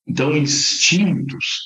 Então, 0.08 0.36
instintos 0.36 1.66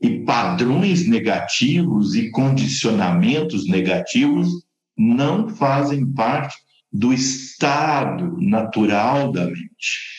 e 0.00 0.24
padrões 0.24 1.08
negativos 1.08 2.14
e 2.14 2.30
condicionamentos 2.30 3.66
negativos 3.66 4.48
não 4.96 5.48
fazem 5.48 6.06
parte 6.12 6.56
do 6.92 7.12
estado 7.12 8.36
natural 8.40 9.32
da 9.32 9.46
mente. 9.46 10.17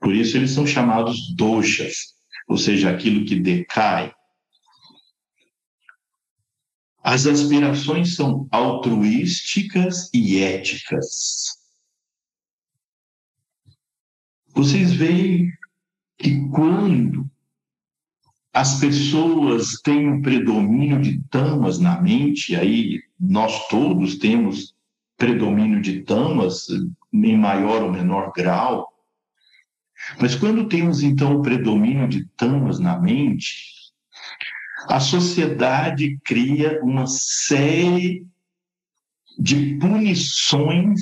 Por 0.00 0.14
isso, 0.14 0.36
eles 0.36 0.50
são 0.50 0.66
chamados 0.66 1.34
doshas, 1.34 2.14
ou 2.48 2.56
seja, 2.56 2.90
aquilo 2.90 3.24
que 3.24 3.36
decai. 3.36 4.12
As 7.02 7.26
aspirações 7.26 8.14
são 8.14 8.48
altruísticas 8.50 10.08
e 10.14 10.38
éticas. 10.38 11.58
Vocês 14.54 14.92
veem 14.92 15.50
que 16.16 16.48
quando 16.48 17.28
as 18.54 18.78
pessoas 18.78 19.80
têm 19.82 20.08
um 20.08 20.22
predomínio 20.22 21.02
de 21.02 21.20
tamas 21.24 21.78
na 21.80 22.00
mente, 22.00 22.54
aí 22.54 23.02
nós 23.18 23.66
todos 23.68 24.16
temos 24.16 24.74
predomínio 25.16 25.82
de 25.82 26.02
tamas 26.02 26.68
em 27.12 27.36
maior 27.36 27.82
ou 27.82 27.92
menor 27.92 28.32
grau, 28.32 28.93
mas 30.20 30.34
quando 30.34 30.68
temos 30.68 31.02
então 31.02 31.36
o 31.36 31.42
predomínio 31.42 32.08
de 32.08 32.26
tamas 32.36 32.78
na 32.78 32.98
mente, 32.98 33.74
a 34.88 35.00
sociedade 35.00 36.18
cria 36.24 36.80
uma 36.82 37.06
série 37.06 38.26
de 39.38 39.76
punições 39.78 41.00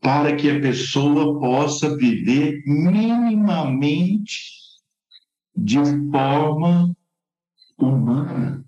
para 0.00 0.36
que 0.36 0.50
a 0.50 0.60
pessoa 0.60 1.38
possa 1.38 1.96
viver 1.96 2.62
minimamente 2.66 4.42
de 5.56 5.78
forma 6.10 6.94
humana 7.78 8.64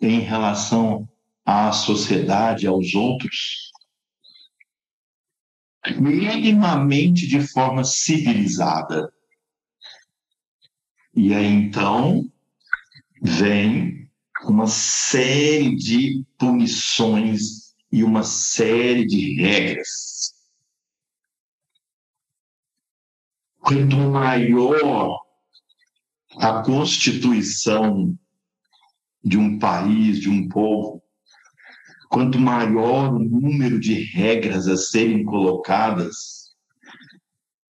em 0.00 0.20
relação 0.20 1.08
à 1.44 1.72
sociedade, 1.72 2.66
aos 2.66 2.94
outros, 2.94 3.69
minimamente 5.98 7.26
de 7.26 7.40
forma 7.40 7.84
civilizada. 7.84 9.12
E 11.14 11.34
aí 11.34 11.46
então 11.46 12.30
vem 13.22 14.08
uma 14.44 14.66
série 14.66 15.74
de 15.76 16.24
punições 16.38 17.74
e 17.92 18.02
uma 18.02 18.22
série 18.22 19.06
de 19.06 19.40
regras 19.40 20.20
quanto 23.70 23.96
maior 23.96 25.20
a 26.38 26.62
constituição 26.62 28.18
de 29.22 29.38
um 29.38 29.58
país, 29.60 30.18
de 30.18 30.28
um 30.28 30.48
povo, 30.48 30.99
quanto 32.10 32.40
maior 32.40 33.14
o 33.14 33.20
número 33.20 33.78
de 33.78 33.94
regras 33.94 34.66
a 34.66 34.76
serem 34.76 35.24
colocadas 35.24 36.50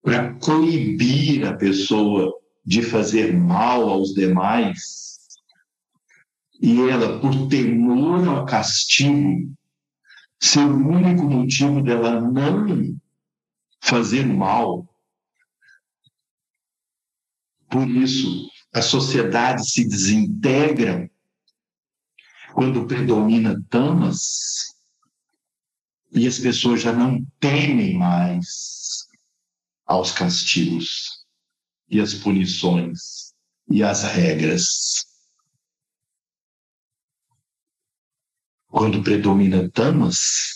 para 0.02 0.34
coibir 0.36 1.46
a 1.46 1.54
pessoa 1.54 2.34
de 2.66 2.82
fazer 2.82 3.36
mal 3.36 3.90
aos 3.90 4.14
demais, 4.14 5.28
e 6.62 6.80
ela, 6.90 7.20
por 7.20 7.50
temor 7.50 8.26
ao 8.28 8.46
castigo, 8.46 9.54
ser 10.40 10.66
o 10.66 10.88
único 10.88 11.24
motivo 11.24 11.82
dela 11.82 12.22
não 12.22 12.96
fazer 13.82 14.26
mal, 14.26 14.88
por 17.70 17.88
isso, 17.90 18.50
a 18.74 18.82
sociedade 18.82 19.70
se 19.70 19.88
desintegra 19.88 21.10
quando 22.54 22.86
predomina 22.86 23.62
tamas 23.70 24.76
e 26.12 26.28
as 26.28 26.40
pessoas 26.40 26.82
já 26.82 26.92
não 26.92 27.24
temem 27.40 27.98
mais 27.98 29.08
aos 29.86 30.12
castigos 30.12 31.26
e 31.90 32.00
as 32.00 32.14
punições 32.14 33.34
e 33.70 33.84
as 33.84 34.04
regras. 34.04 35.06
Quando 38.68 39.04
predomina 39.04 39.70
tamas, 39.72 40.54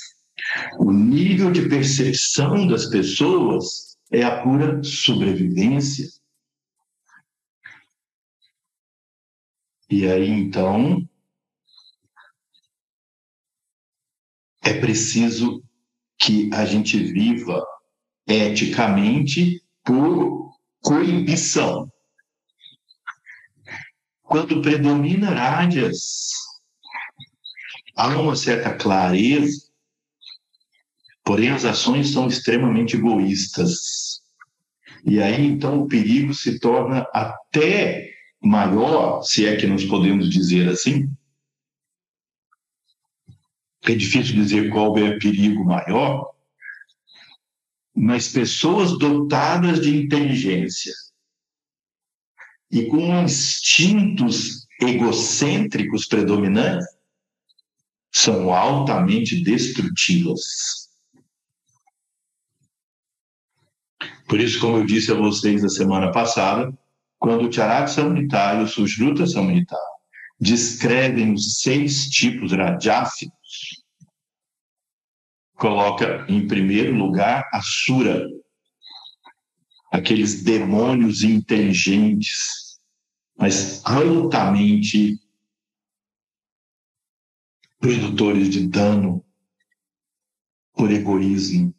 o 0.80 0.92
nível 0.92 1.52
de 1.52 1.68
percepção 1.68 2.68
das 2.68 2.88
pessoas 2.88 3.98
é 4.12 4.24
a 4.24 4.42
pura 4.44 4.84
sobrevivência 4.84 6.08
E 9.96 10.08
aí, 10.08 10.28
então, 10.28 11.08
é 14.64 14.74
preciso 14.74 15.62
que 16.18 16.50
a 16.54 16.66
gente 16.66 16.98
viva 16.98 17.64
eticamente 18.28 19.62
por 19.84 20.52
coibição. 20.82 21.92
Quando 24.22 24.62
predomina 24.62 25.30
rádias, 25.30 26.32
há 27.96 28.08
uma 28.20 28.36
certa 28.36 28.74
clareza, 28.74 29.68
porém 31.24 31.50
as 31.50 31.66
ações 31.66 32.12
são 32.12 32.28
extremamente 32.28 32.96
egoístas. 32.96 34.22
E 35.06 35.22
aí, 35.22 35.46
então, 35.46 35.82
o 35.82 35.88
perigo 35.88 36.34
se 36.34 36.60
torna 36.60 37.06
até 37.14 38.10
maior, 38.42 39.22
se 39.24 39.46
é 39.46 39.58
que 39.58 39.68
nós 39.68 39.84
podemos 39.84 40.30
dizer 40.30 40.70
assim. 40.70 41.10
É 43.86 43.96
difícil 43.96 44.36
dizer 44.36 44.70
qual 44.70 44.98
é 44.98 45.10
o 45.10 45.20
perigo 45.20 45.66
maior, 45.66 46.32
mas 47.96 48.30
pessoas 48.30 48.98
dotadas 48.98 49.82
de 49.82 49.96
inteligência 49.96 50.94
e 52.72 52.86
com 52.88 53.24
instintos 53.24 54.68
egocêntricos 54.82 56.08
predominantes 56.08 56.88
são 58.12 58.54
altamente 58.54 59.44
destrutivas. 59.44 60.90
Por 64.28 64.40
isso, 64.40 64.60
como 64.60 64.78
eu 64.78 64.86
disse 64.86 65.12
a 65.12 65.16
vocês 65.16 65.62
na 65.62 65.70
semana 65.70 66.12
passada, 66.12 66.74
quando 67.20 67.48
o 67.48 67.54
Charak 67.54 67.92
Samhita 67.92 68.56
e 68.56 68.64
o 68.64 68.68
Sujruta 68.68 69.28
Samhita 69.28 69.78
descrevem 70.40 71.34
os 71.34 71.62
seis 71.62 72.08
tipos 72.10 72.52
rajáficos, 72.52 73.43
coloca 75.64 76.26
em 76.28 76.46
primeiro 76.46 76.94
lugar 76.94 77.50
a 77.54 77.62
Sura, 77.62 78.28
aqueles 79.94 80.44
demônios 80.44 81.24
inteligentes, 81.24 82.82
mas 83.38 83.82
altamente 83.86 85.18
produtores 87.80 88.50
de 88.50 88.68
dano 88.68 89.24
por 90.74 90.92
egoísmo. 90.92 91.74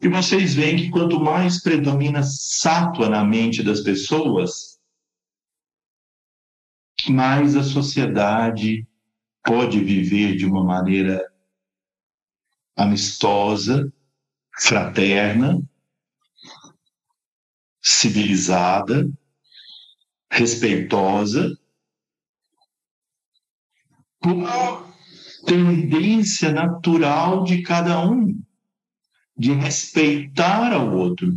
E 0.00 0.08
vocês 0.08 0.54
veem 0.54 0.78
que 0.78 0.90
quanto 0.90 1.20
mais 1.20 1.62
predomina 1.62 2.22
sátua 2.22 3.10
na 3.10 3.22
mente 3.22 3.62
das 3.62 3.82
pessoas, 3.82 4.80
mais 7.10 7.54
a 7.54 7.62
sociedade 7.62 8.88
pode 9.44 9.78
viver 9.84 10.36
de 10.36 10.46
uma 10.46 10.64
maneira 10.64 11.35
amistosa, 12.76 13.90
fraterna, 14.58 15.62
civilizada, 17.80 19.08
respeitosa, 20.30 21.56
por 24.20 24.86
tendência 25.46 26.52
natural 26.52 27.44
de 27.44 27.62
cada 27.62 28.04
um 28.04 28.38
de 29.38 29.52
respeitar 29.52 30.72
ao 30.72 30.96
outro, 30.96 31.32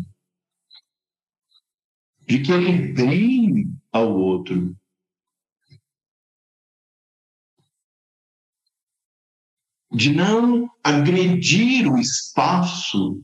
de 2.28 2.42
querer 2.42 2.94
bem 2.94 3.72
ao 3.92 4.12
outro. 4.12 4.76
De 9.92 10.14
não 10.14 10.70
agredir 10.84 11.92
o 11.92 11.98
espaço 11.98 13.24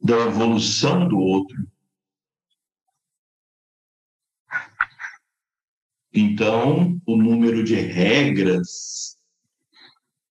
da 0.00 0.16
evolução 0.16 1.08
do 1.08 1.18
outro. 1.18 1.66
Então, 6.12 7.00
o 7.06 7.16
número 7.16 7.62
de 7.62 7.74
regras 7.74 9.18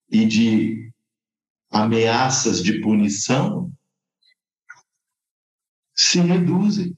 e 0.09 0.25
de 0.25 0.91
ameaças 1.69 2.63
de 2.63 2.81
punição 2.81 3.71
se 5.93 6.19
reduzem. 6.19 6.97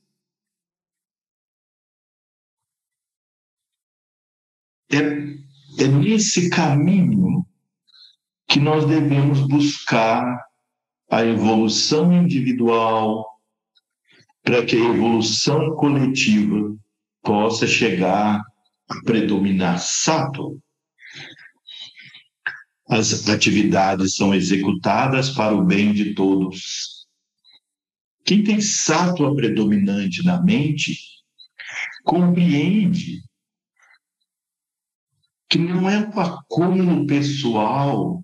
É, 4.90 5.84
é 5.84 5.88
nesse 5.88 6.50
caminho 6.50 7.46
que 8.58 8.64
nós 8.64 8.88
devemos 8.88 9.42
buscar 9.42 10.44
a 11.12 11.24
evolução 11.24 12.12
individual 12.12 13.24
para 14.42 14.66
que 14.66 14.76
a 14.76 14.80
evolução 14.80 15.76
coletiva 15.76 16.76
possa 17.22 17.68
chegar 17.68 18.42
a 18.90 19.02
predominar 19.06 19.80
sato 19.80 20.60
as 22.90 23.30
atividades 23.30 24.16
são 24.16 24.34
executadas 24.34 25.30
para 25.30 25.54
o 25.54 25.64
bem 25.64 25.94
de 25.94 26.16
todos. 26.16 27.06
Quem 28.26 28.44
tem 28.44 28.60
sátua 28.60 29.36
predominante 29.36 30.26
na 30.26 30.42
mente 30.42 30.98
compreende 32.04 33.22
que 35.48 35.60
não 35.60 35.88
é 35.88 36.00
um 36.00 36.20
acúmulo 36.20 37.06
pessoal 37.06 38.24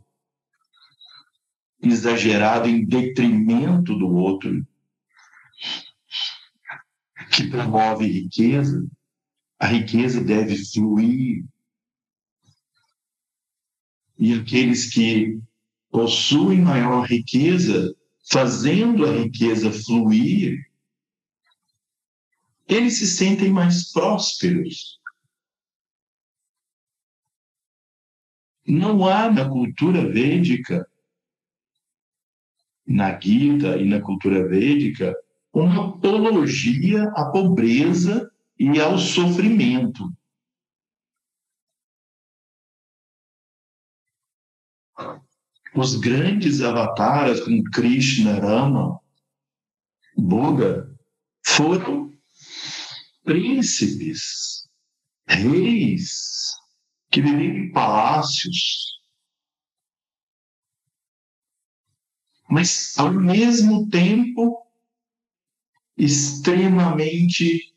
exagerado 1.84 2.68
em 2.68 2.86
detrimento 2.86 3.96
do 3.98 4.08
outro 4.08 4.66
que 7.32 7.50
promove 7.50 8.08
riqueza. 8.08 8.88
A 9.60 9.68
riqueza 9.68 10.24
deve 10.24 10.58
fluir 10.72 11.46
e 14.18 14.34
aqueles 14.34 14.94
que 14.94 15.40
possuem 15.90 16.62
maior 16.62 17.06
riqueza, 17.06 17.96
fazendo 18.32 19.06
a 19.06 19.12
riqueza 19.12 19.72
fluir, 19.72 20.72
eles 22.68 22.98
se 22.98 23.08
sentem 23.08 23.52
mais 23.52 23.92
prósperos. 23.92 25.00
Não 28.66 29.06
há 29.08 29.30
na 29.30 29.50
cultura 29.50 30.10
védica, 30.10 30.90
na 32.86 33.20
Gita 33.20 33.78
e 33.78 33.86
na 33.86 34.02
cultura 34.02 34.48
védica, 34.48 35.16
uma 35.54 35.90
apologia 35.90 37.04
à 37.16 37.26
pobreza 37.26 38.32
e 38.60 38.80
ao 38.80 38.98
sofrimento. 38.98 40.12
Os 45.76 45.96
grandes 45.96 46.62
avataras 46.62 47.42
como 47.42 47.64
Krishna, 47.72 48.40
Rama, 48.40 49.00
Buda, 50.16 50.96
foram 51.44 52.14
príncipes, 53.24 54.70
reis, 55.28 56.54
que 57.10 57.22
viviam 57.22 57.66
em 57.66 57.72
palácios. 57.72 58.93
Mas, 62.54 62.96
ao 63.00 63.12
mesmo 63.12 63.90
tempo, 63.90 64.64
extremamente 65.98 67.74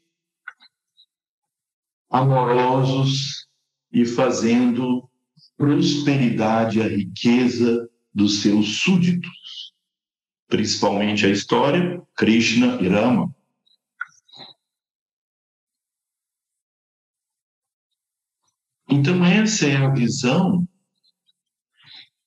amorosos 2.11 3.49
e 3.91 4.05
fazendo 4.05 5.09
prosperidade, 5.57 6.83
a 6.83 6.89
riqueza 6.89 7.89
dos 8.12 8.43
seus 8.43 8.81
súditos, 8.81 9.73
principalmente 10.47 11.25
a 11.25 11.31
história, 11.31 12.07
Krishna 12.15 12.79
e 12.83 12.87
Rama. 12.87 13.35
Então, 18.91 19.25
essa 19.25 19.67
é 19.67 19.77
a 19.79 19.89
visão 19.89 20.69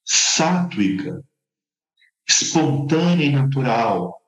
sátrica, 0.03 1.23
espontânea 2.29 3.25
e 3.25 3.31
natural. 3.31 4.19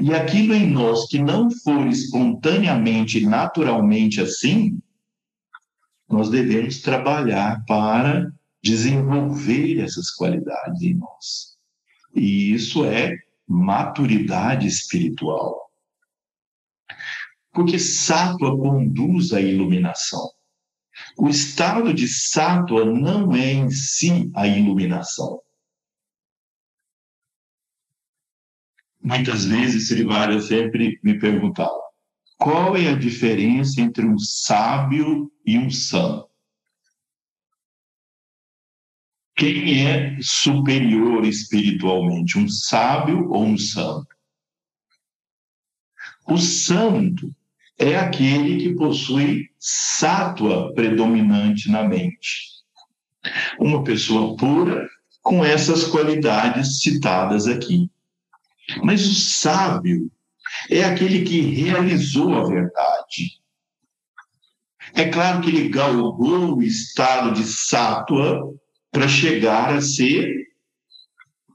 E 0.00 0.14
aquilo 0.14 0.54
em 0.54 0.70
nós 0.70 1.06
que 1.08 1.18
não 1.18 1.50
for 1.50 1.86
espontaneamente 1.86 3.24
naturalmente 3.26 4.20
assim, 4.20 4.80
nós 6.08 6.30
devemos 6.30 6.80
trabalhar 6.80 7.64
para 7.66 8.32
desenvolver 8.62 9.80
essas 9.80 10.10
qualidades 10.10 10.80
em 10.80 10.94
nós. 10.94 11.56
E 12.14 12.52
isso 12.52 12.84
é 12.84 13.12
maturidade 13.46 14.66
espiritual. 14.66 15.70
Porque 17.52 17.78
sátua 17.78 18.56
conduz 18.56 19.32
à 19.32 19.40
iluminação. 19.40 20.30
O 21.18 21.28
estado 21.28 21.92
de 21.92 22.06
sátua 22.06 22.84
não 22.84 23.34
é 23.34 23.52
em 23.52 23.70
si 23.70 24.30
a 24.34 24.46
iluminação. 24.46 25.40
Muitas 29.04 29.44
vezes, 29.44 29.88
Srivária 29.88 30.40
sempre 30.40 30.98
me 31.02 31.18
perguntava, 31.18 31.78
qual 32.38 32.74
é 32.74 32.88
a 32.88 32.96
diferença 32.96 33.82
entre 33.82 34.06
um 34.06 34.18
sábio 34.18 35.30
e 35.44 35.58
um 35.58 35.70
santo? 35.70 36.26
Quem 39.36 39.86
é 39.86 40.16
superior 40.22 41.22
espiritualmente, 41.26 42.38
um 42.38 42.48
sábio 42.48 43.30
ou 43.30 43.44
um 43.44 43.58
santo? 43.58 44.08
O 46.26 46.38
santo 46.38 47.30
é 47.78 47.96
aquele 47.96 48.56
que 48.62 48.74
possui 48.74 49.50
sátua 49.58 50.72
predominante 50.72 51.70
na 51.70 51.86
mente. 51.86 52.54
Uma 53.58 53.84
pessoa 53.84 54.34
pura 54.34 54.88
com 55.20 55.44
essas 55.44 55.84
qualidades 55.84 56.80
citadas 56.80 57.46
aqui. 57.46 57.90
Mas 58.82 59.06
o 59.06 59.14
sábio 59.14 60.10
é 60.70 60.84
aquele 60.84 61.24
que 61.24 61.40
realizou 61.40 62.34
a 62.34 62.48
verdade. 62.48 63.40
É 64.94 65.08
claro 65.08 65.40
que 65.40 65.48
ele 65.48 65.68
galgou 65.68 66.56
o 66.56 66.62
estado 66.62 67.32
de 67.32 67.44
sátua 67.44 68.54
para 68.90 69.08
chegar 69.08 69.74
a 69.74 69.80
ser 69.80 70.32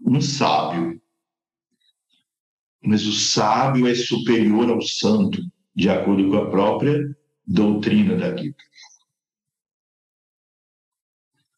um 0.06 0.20
sábio. 0.20 1.02
Mas 2.84 3.06
o 3.06 3.14
sábio 3.14 3.88
é 3.88 3.96
superior 3.96 4.70
ao 4.70 4.82
santo, 4.82 5.42
de 5.76 5.90
acordo 5.90 6.30
com 6.30 6.38
a 6.38 6.50
própria 6.50 7.00
doutrina 7.46 8.16
da 8.16 8.36
Gita. 8.36 8.64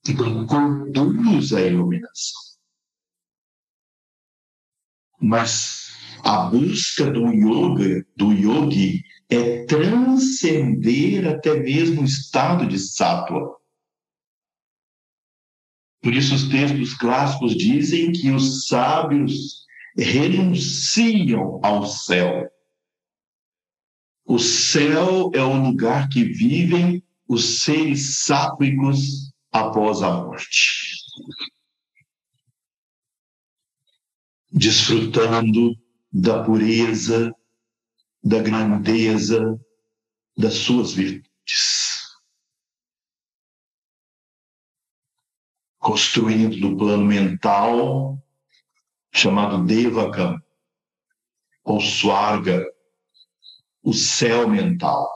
Então, 0.07 0.45
conduz 0.47 1.53
a 1.53 1.61
iluminação. 1.61 2.50
Mas 5.21 5.91
a 6.23 6.45
busca 6.49 7.09
do 7.11 7.27
yoga, 7.27 8.05
do 8.17 8.31
yogi, 8.33 9.03
é 9.29 9.65
transcender 9.65 11.27
até 11.27 11.59
mesmo 11.59 12.01
o 12.01 12.05
estado 12.05 12.67
de 12.67 12.79
sátua. 12.79 13.55
Por 16.01 16.13
isso, 16.13 16.33
os 16.33 16.49
textos 16.49 16.95
clássicos 16.95 17.55
dizem 17.55 18.11
que 18.11 18.31
os 18.31 18.67
sábios 18.67 19.61
renunciam 19.95 21.59
ao 21.63 21.85
céu. 21.85 22.49
O 24.25 24.39
céu 24.39 25.31
é 25.33 25.43
o 25.43 25.61
lugar 25.61 26.09
que 26.09 26.23
vivem 26.23 27.03
os 27.27 27.61
seres 27.61 28.23
sábicos 28.23 29.31
após 29.51 30.01
a 30.01 30.11
morte. 30.23 30.95
Desfrutando 34.51 35.75
da 36.11 36.43
pureza, 36.43 37.33
da 38.23 38.41
grandeza 38.41 39.59
das 40.37 40.55
suas 40.55 40.93
virtudes. 40.93 41.31
construindo 45.81 46.57
no 46.57 46.77
plano 46.77 47.03
mental, 47.05 48.17
chamado 49.11 49.65
Devaka, 49.65 50.41
ou 51.63 51.81
Swarga, 51.81 52.63
o 53.83 53.91
céu 53.91 54.47
mental. 54.47 55.09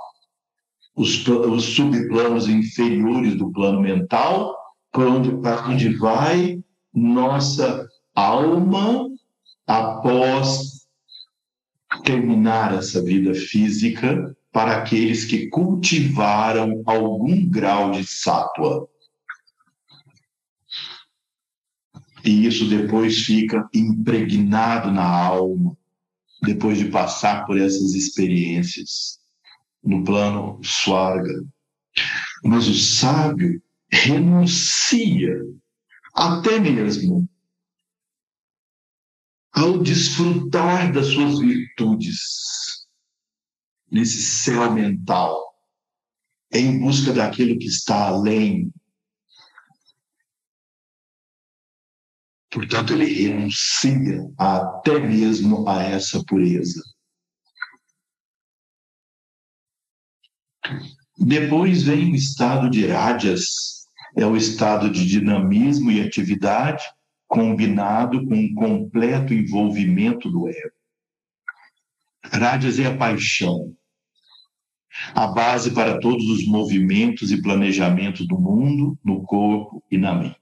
Os, 0.95 1.25
os 1.27 1.63
subplanos 1.75 2.49
inferiores 2.49 3.37
do 3.37 3.51
plano 3.51 3.79
mental, 3.79 4.57
para 4.91 5.07
onde, 5.07 5.37
para 5.37 5.67
onde 5.67 5.95
vai 5.97 6.63
nossa 6.91 7.87
alma 8.15 9.07
após 9.67 10.85
terminar 12.03 12.73
essa 12.75 13.01
vida 13.01 13.33
física 13.33 14.35
para 14.51 14.77
aqueles 14.77 15.25
que 15.25 15.47
cultivaram 15.47 16.81
algum 16.85 17.47
grau 17.49 17.91
de 17.91 18.05
sátua. 18.05 18.87
E 22.23 22.47
isso 22.47 22.67
depois 22.69 23.19
fica 23.19 23.67
impregnado 23.73 24.91
na 24.91 25.05
alma, 25.05 25.77
depois 26.41 26.77
de 26.77 26.85
passar 26.85 27.45
por 27.45 27.59
essas 27.59 27.93
experiências 27.93 29.19
no 29.83 30.03
plano 30.03 30.59
swarga. 30.63 31.43
Mas 32.43 32.67
o 32.67 32.73
sábio 32.73 33.61
renuncia 33.91 35.35
até 36.13 36.59
mesmo 36.59 37.27
ao 39.55 39.81
desfrutar 39.81 40.91
das 40.91 41.07
suas 41.07 41.39
virtudes 41.39 42.19
nesse 43.89 44.21
céu 44.21 44.71
mental, 44.71 45.41
em 46.51 46.79
busca 46.79 47.13
daquilo 47.13 47.57
que 47.57 47.67
está 47.67 48.07
além 48.07 48.71
Portanto, 52.55 52.93
ele 52.93 53.05
renuncia 53.05 54.31
até 54.37 54.97
mesmo 54.97 55.67
a 55.67 55.83
essa 55.83 56.23
pureza. 56.23 56.81
Depois 61.17 61.83
vem 61.83 62.13
o 62.13 62.15
estado 62.15 62.69
de 62.69 62.87
rádias, 62.87 63.89
é 64.15 64.25
o 64.25 64.37
estado 64.37 64.89
de 64.89 65.05
dinamismo 65.05 65.91
e 65.91 65.99
atividade 65.99 66.81
combinado 67.27 68.25
com 68.25 68.35
um 68.35 68.53
completo 68.53 69.33
envolvimento 69.33 70.29
do 70.29 70.47
ego. 70.47 70.75
Rádias 72.23 72.79
é 72.79 72.85
a 72.85 72.97
paixão, 72.97 73.75
a 75.13 75.27
base 75.27 75.71
para 75.71 75.99
todos 75.99 76.27
os 76.29 76.45
movimentos 76.47 77.31
e 77.31 77.41
planejamentos 77.41 78.27
do 78.27 78.39
mundo, 78.39 78.97
no 79.03 79.23
corpo 79.23 79.83
e 79.91 79.97
na 79.97 80.13
mente. 80.13 80.35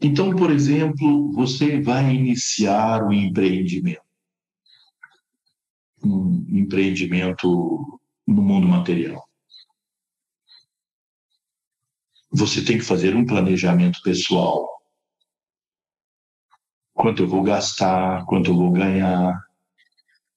Então, 0.00 0.34
por 0.34 0.50
exemplo, 0.50 1.32
você 1.32 1.80
vai 1.80 2.14
iniciar 2.14 3.02
um 3.02 3.12
empreendimento. 3.12 4.02
Um 6.04 6.46
empreendimento 6.48 8.00
no 8.24 8.42
mundo 8.42 8.68
material. 8.68 9.27
Você 12.30 12.64
tem 12.64 12.78
que 12.78 12.84
fazer 12.84 13.16
um 13.16 13.24
planejamento 13.24 14.00
pessoal. 14.02 14.68
Quanto 16.94 17.22
eu 17.22 17.28
vou 17.28 17.42
gastar, 17.42 18.24
quanto 18.26 18.50
eu 18.50 18.56
vou 18.56 18.72
ganhar. 18.72 19.38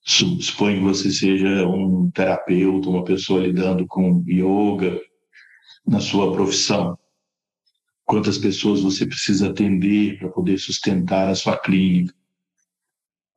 Suponho 0.03 0.77
que 0.77 0.83
você 0.83 1.11
seja 1.11 1.67
um 1.67 2.09
terapeuta, 2.11 2.89
uma 2.89 3.03
pessoa 3.03 3.41
lidando 3.41 3.85
com 3.87 4.23
yoga 4.27 4.99
na 5.85 5.99
sua 5.99 6.31
profissão 6.33 6.97
quantas 8.11 8.37
pessoas 8.37 8.81
você 8.81 9.05
precisa 9.05 9.49
atender 9.49 10.19
para 10.19 10.27
poder 10.27 10.57
sustentar 10.57 11.29
a 11.29 11.35
sua 11.35 11.57
clínica, 11.57 12.13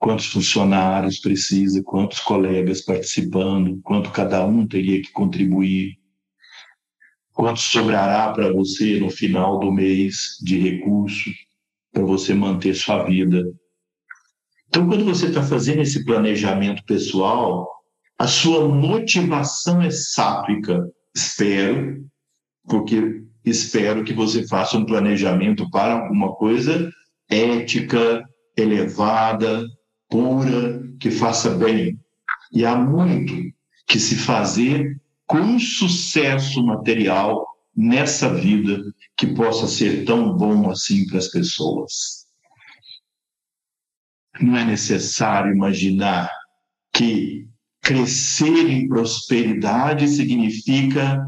quantos 0.01 0.27
funcionários 0.27 1.21
precisa, 1.21 1.81
quantos 1.81 2.19
colegas 2.19 2.81
participando, 2.81 3.81
quanto 3.85 4.11
cada 4.11 4.45
um 4.45 4.67
teria 4.67 5.01
que 5.01 5.13
contribuir, 5.13 5.97
quanto 7.35 7.61
sobrará 7.61 8.33
para 8.33 8.53
você 8.53 8.99
no 9.01 9.11
final 9.11 9.59
do 9.59 9.71
mês 9.71 10.39
de 10.41 10.59
recurso 10.59 11.31
para 11.93 12.05
você 12.05 12.33
manter 12.33 12.75
sua 12.75 13.05
vida. 13.05 13.45
Então, 14.69 14.89
quando 14.89 15.05
você 15.05 15.27
está 15.27 15.43
fazendo 15.43 15.83
esse 15.83 16.05
planejamento 16.05 16.83
pessoal, 16.85 17.69
a 18.19 18.27
sua 18.27 18.69
motivação 18.69 19.83
é 19.83 19.91
sátrica, 19.91 20.89
espero, 21.15 22.05
porque 22.69 23.23
espero 23.45 24.05
que 24.05 24.13
você 24.13 24.47
faça 24.47 24.79
um 24.79 24.87
planejamento 24.87 25.69
para 25.71 25.95
alguma 25.95 26.35
coisa 26.35 26.91
ética, 27.29 28.25
elevada, 28.57 29.65
pura, 30.09 30.83
que 31.01 31.11
faça 31.11 31.51
bem. 31.51 31.99
E 32.53 32.65
há 32.65 32.77
muito 32.77 33.35
que 33.87 33.99
se 33.99 34.17
fazer 34.17 35.01
com 35.27 35.59
sucesso 35.59 36.65
material 36.65 37.47
nessa 37.77 38.33
vida 38.33 38.81
que 39.17 39.27
possa 39.29 39.67
ser 39.67 40.05
tão 40.05 40.37
bom 40.37 40.71
assim 40.71 41.07
para 41.07 41.19
as 41.19 41.29
pessoas. 41.29 42.27
Não 44.41 44.57
é 44.57 44.65
necessário 44.65 45.53
imaginar 45.53 46.31
que 46.93 47.49
crescer 47.81 48.69
em 48.69 48.89
prosperidade 48.89 50.09
significa 50.09 51.21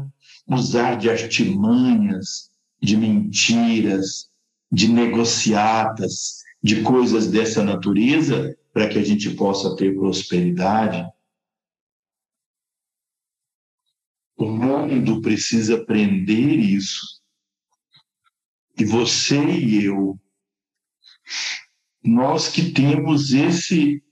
usar 0.47 0.95
de 0.95 1.09
artimanhas, 1.09 2.49
de 2.81 2.97
mentiras, 2.97 4.29
de 4.71 4.87
negociatas, 4.87 6.43
de 6.61 6.81
coisas 6.81 7.27
dessa 7.27 7.63
natureza 7.63 8.55
para 8.73 8.87
que 8.87 8.97
a 8.97 9.03
gente 9.03 9.29
possa 9.31 9.75
ter 9.75 9.95
prosperidade. 9.95 11.05
O 14.37 14.45
mundo 14.45 15.21
precisa 15.21 15.75
aprender 15.75 16.59
isso. 16.59 17.21
E 18.77 18.85
você 18.85 19.43
e 19.43 19.83
eu, 19.83 20.19
nós 22.03 22.47
que 22.47 22.71
temos 22.71 23.33
esse 23.33 24.03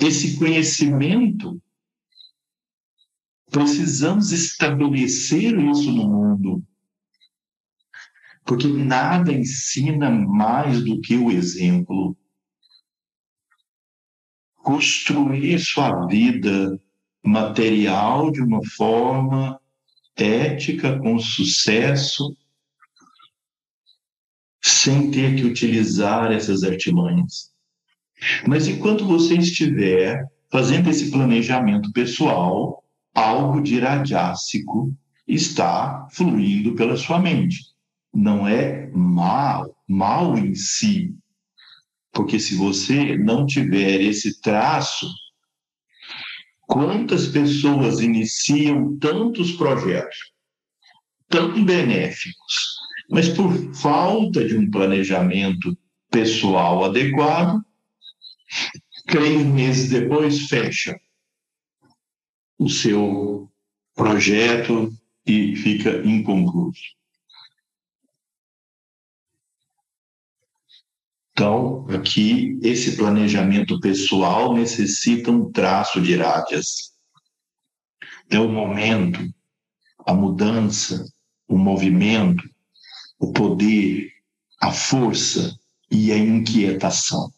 esse 0.00 0.38
conhecimento 0.38 1.62
Precisamos 3.52 4.32
estabelecer 4.32 5.52
isso 5.58 5.92
no 5.92 6.08
mundo. 6.08 6.66
Porque 8.46 8.66
nada 8.66 9.30
ensina 9.30 10.10
mais 10.10 10.82
do 10.82 10.98
que 11.02 11.18
o 11.18 11.30
exemplo. 11.30 12.16
Construir 14.56 15.58
sua 15.58 16.06
vida 16.06 16.80
material 17.24 18.30
de 18.30 18.40
uma 18.40 18.60
forma 18.76 19.60
ética, 20.16 20.98
com 20.98 21.18
sucesso, 21.18 22.36
sem 24.62 25.10
ter 25.10 25.36
que 25.36 25.44
utilizar 25.44 26.30
essas 26.32 26.62
artimanhas. 26.62 27.52
Mas 28.46 28.68
enquanto 28.68 29.06
você 29.06 29.34
estiver 29.34 30.24
fazendo 30.50 30.90
esse 30.90 31.10
planejamento 31.10 31.90
pessoal, 31.92 32.84
algo 33.14 33.60
de 33.60 33.80
radiácico 33.80 34.94
está 35.26 36.06
fluindo 36.12 36.74
pela 36.74 36.96
sua 36.96 37.18
mente. 37.18 37.58
Não 38.12 38.46
é 38.46 38.90
mal, 38.90 39.74
mal 39.88 40.36
em 40.36 40.54
si. 40.54 41.14
Porque 42.12 42.38
se 42.38 42.54
você 42.54 43.16
não 43.16 43.46
tiver 43.46 44.02
esse 44.02 44.40
traço, 44.40 45.08
quantas 46.66 47.28
pessoas 47.28 48.00
iniciam 48.00 48.96
tantos 48.98 49.52
projetos, 49.52 50.32
tão 51.28 51.64
benéficos, 51.64 52.76
mas 53.10 53.28
por 53.28 53.52
falta 53.74 54.44
de 54.44 54.56
um 54.56 54.70
planejamento 54.70 55.76
pessoal 56.10 56.84
adequado, 56.84 57.62
três 59.06 59.44
meses 59.44 59.90
depois 59.90 60.46
fecha 60.48 60.98
o 62.58 62.68
seu 62.68 63.50
projeto 63.94 64.92
e 65.26 65.56
fica 65.56 66.02
inconcluso. 66.06 66.80
Então, 71.42 71.84
aqui, 71.88 72.56
esse 72.62 72.96
planejamento 72.96 73.80
pessoal 73.80 74.54
necessita 74.54 75.28
um 75.28 75.50
traço 75.50 76.00
de 76.00 76.14
rádias. 76.14 76.92
É 78.30 78.38
o 78.38 78.48
momento, 78.48 79.18
a 80.06 80.14
mudança, 80.14 81.04
o 81.48 81.58
movimento, 81.58 82.48
o 83.18 83.32
poder, 83.32 84.08
a 84.60 84.70
força 84.70 85.58
e 85.90 86.12
a 86.12 86.16
inquietação. 86.16 87.32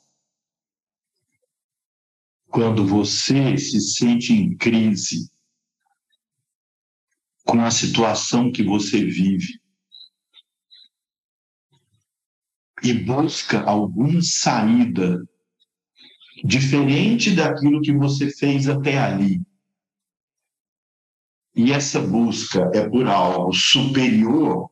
Quando 2.48 2.86
você 2.86 3.56
se 3.56 3.80
sente 3.80 4.34
em 4.34 4.54
crise 4.54 5.30
com 7.42 7.58
a 7.58 7.70
situação 7.70 8.52
que 8.52 8.62
você 8.62 9.02
vive, 9.02 9.63
e 12.84 12.92
busca 12.92 13.62
alguma 13.62 14.20
saída 14.20 15.26
diferente 16.44 17.34
daquilo 17.34 17.80
que 17.80 17.92
você 17.92 18.30
fez 18.30 18.68
até 18.68 18.98
ali. 18.98 19.40
E 21.56 21.72
essa 21.72 22.00
busca 22.00 22.70
é 22.74 22.86
por 22.86 23.06
algo 23.08 23.54
superior 23.54 24.68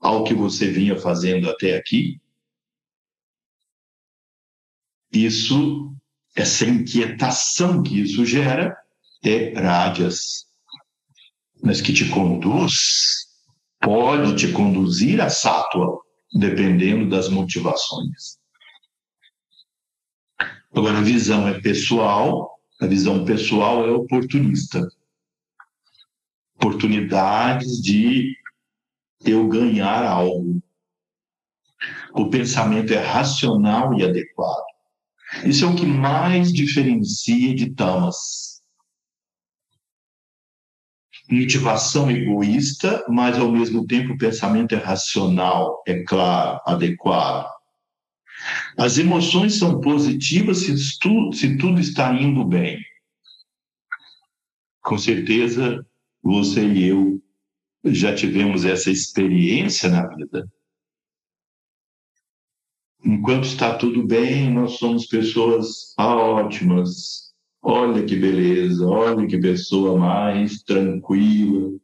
ao 0.00 0.24
que 0.24 0.34
você 0.34 0.70
vinha 0.70 0.98
fazendo 0.98 1.48
até 1.48 1.76
aqui. 1.76 2.20
Isso, 5.12 5.94
essa 6.34 6.64
inquietação 6.64 7.82
que 7.82 8.00
isso 8.00 8.26
gera, 8.26 8.76
é 9.22 9.52
rádias, 9.58 10.46
mas 11.62 11.80
que 11.80 11.92
te 11.92 12.08
conduz, 12.08 13.26
pode 13.80 14.36
te 14.36 14.52
conduzir 14.52 15.20
a 15.20 15.30
sátua, 15.30 16.05
dependendo 16.32 17.08
das 17.08 17.28
motivações. 17.28 18.38
Agora, 20.74 20.98
a 20.98 21.02
visão 21.02 21.48
é 21.48 21.60
pessoal, 21.60 22.60
a 22.80 22.86
visão 22.86 23.24
pessoal 23.24 23.86
é 23.86 23.90
oportunista. 23.90 24.86
Oportunidades 26.56 27.80
de 27.80 28.36
eu 29.24 29.48
ganhar 29.48 30.04
algo. 30.04 30.62
O 32.12 32.28
pensamento 32.28 32.92
é 32.92 32.98
racional 32.98 33.98
e 33.98 34.04
adequado. 34.04 34.64
Isso 35.44 35.64
é 35.64 35.68
o 35.68 35.76
que 35.76 35.86
mais 35.86 36.52
diferencia 36.52 37.54
de 37.54 37.70
tamas 37.70 38.55
motivação 41.30 42.10
egoísta, 42.10 43.04
mas 43.08 43.38
ao 43.38 43.50
mesmo 43.50 43.86
tempo 43.86 44.12
o 44.12 44.18
pensamento 44.18 44.74
é 44.74 44.78
racional, 44.78 45.82
é 45.86 46.02
claro, 46.04 46.60
adequado. 46.64 47.50
As 48.76 48.98
emoções 48.98 49.58
são 49.58 49.80
positivas 49.80 50.58
se 50.58 50.98
tudo, 51.00 51.32
se 51.34 51.56
tudo 51.56 51.80
está 51.80 52.12
indo 52.12 52.44
bem. 52.44 52.78
Com 54.82 54.98
certeza, 54.98 55.84
você 56.22 56.64
e 56.64 56.84
eu 56.84 57.20
já 57.84 58.14
tivemos 58.14 58.64
essa 58.64 58.90
experiência 58.90 59.88
na 59.88 60.06
vida. 60.06 60.48
Enquanto 63.04 63.44
está 63.44 63.76
tudo 63.76 64.04
bem, 64.04 64.52
nós 64.52 64.78
somos 64.78 65.06
pessoas 65.06 65.94
ótimas, 65.98 67.25
Olha 67.68 68.04
que 68.06 68.14
beleza, 68.14 68.86
olha 68.86 69.26
que 69.26 69.36
pessoa 69.36 69.98
mais 69.98 70.62
tranquila, 70.62 71.76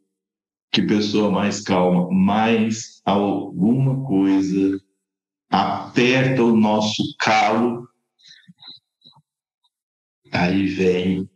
que 0.71 0.81
pessoa 0.81 1.29
mais 1.29 1.59
calma. 1.59 2.09
Mas 2.09 3.01
alguma 3.03 4.01
coisa 4.07 4.79
aperta 5.49 6.41
o 6.41 6.55
nosso 6.55 7.03
calo, 7.19 7.85
aí 10.31 10.67
vem 10.67 11.29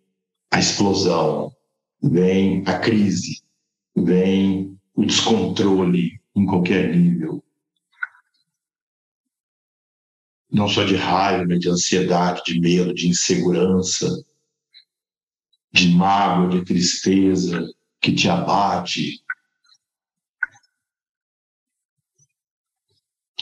a 0.50 0.60
explosão, 0.60 1.52
vem 2.02 2.64
a 2.66 2.80
crise, 2.80 3.44
vem 3.98 4.80
o 4.96 5.06
descontrole 5.06 6.22
em 6.34 6.46
qualquer 6.46 6.96
nível. 6.96 7.44
Não 10.50 10.70
só 10.70 10.86
de 10.86 10.96
raiva, 10.96 11.60
de 11.60 11.68
ansiedade, 11.70 12.44
de 12.46 12.62
medo, 12.62 12.94
de 12.94 13.10
insegurança, 13.10 14.08
de 15.72 15.90
mágoa, 15.90 16.50
de 16.50 16.66
tristeza 16.66 17.68
que 18.02 18.14
te 18.14 18.30
abate. 18.30 19.24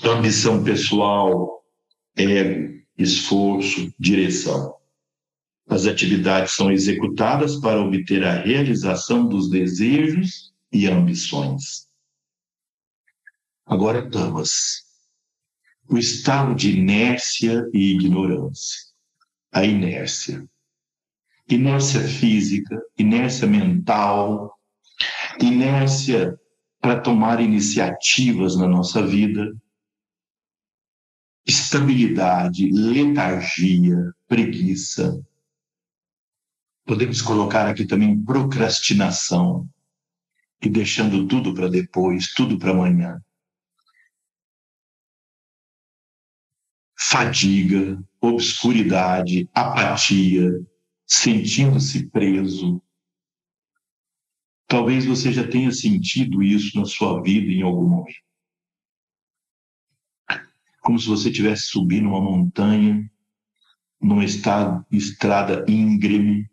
Ambição 0.03 0.63
pessoal, 0.63 1.63
ego, 2.15 2.83
esforço, 2.97 3.93
direção. 3.99 4.75
As 5.67 5.85
atividades 5.85 6.53
são 6.53 6.71
executadas 6.71 7.55
para 7.55 7.81
obter 7.81 8.23
a 8.23 8.41
realização 8.41 9.27
dos 9.27 9.49
desejos 9.49 10.53
e 10.71 10.87
ambições. 10.87 11.87
Agora, 13.65 14.07
damas, 14.07 14.83
o 15.89 15.97
estado 15.97 16.53
de 16.53 16.77
inércia 16.77 17.67
e 17.73 17.93
ignorância. 17.93 18.79
A 19.51 19.65
inércia 19.65 20.47
inércia 21.47 22.01
física, 22.01 22.81
inércia 22.97 23.47
mental, 23.47 24.57
inércia 25.39 26.39
para 26.79 26.99
tomar 26.99 27.39
iniciativas 27.39 28.55
na 28.55 28.67
nossa 28.67 29.05
vida, 29.05 29.55
estabilidade, 31.45 32.69
letargia, 32.71 33.97
preguiça. 34.27 35.23
Podemos 36.85 37.21
colocar 37.21 37.67
aqui 37.67 37.85
também 37.85 38.23
procrastinação 38.23 39.67
e 40.61 40.69
deixando 40.69 41.27
tudo 41.27 41.53
para 41.53 41.69
depois, 41.69 42.33
tudo 42.33 42.57
para 42.57 42.71
amanhã. 42.71 43.21
Fadiga, 46.97 48.03
obscuridade, 48.21 49.49
apatia, 49.53 50.51
sentindo-se 51.05 52.09
preso. 52.09 52.81
Talvez 54.67 55.05
você 55.05 55.31
já 55.31 55.47
tenha 55.47 55.71
sentido 55.71 56.41
isso 56.41 56.77
na 56.79 56.85
sua 56.85 57.21
vida 57.21 57.51
em 57.51 57.61
algum 57.61 57.87
momento. 57.87 58.25
Como 60.81 60.99
se 60.99 61.07
você 61.07 61.29
estivesse 61.29 61.67
subindo 61.67 62.09
uma 62.09 62.21
montanha, 62.21 63.09
numa 64.01 64.23
estrada 64.23 65.65
íngreme, 65.67 66.49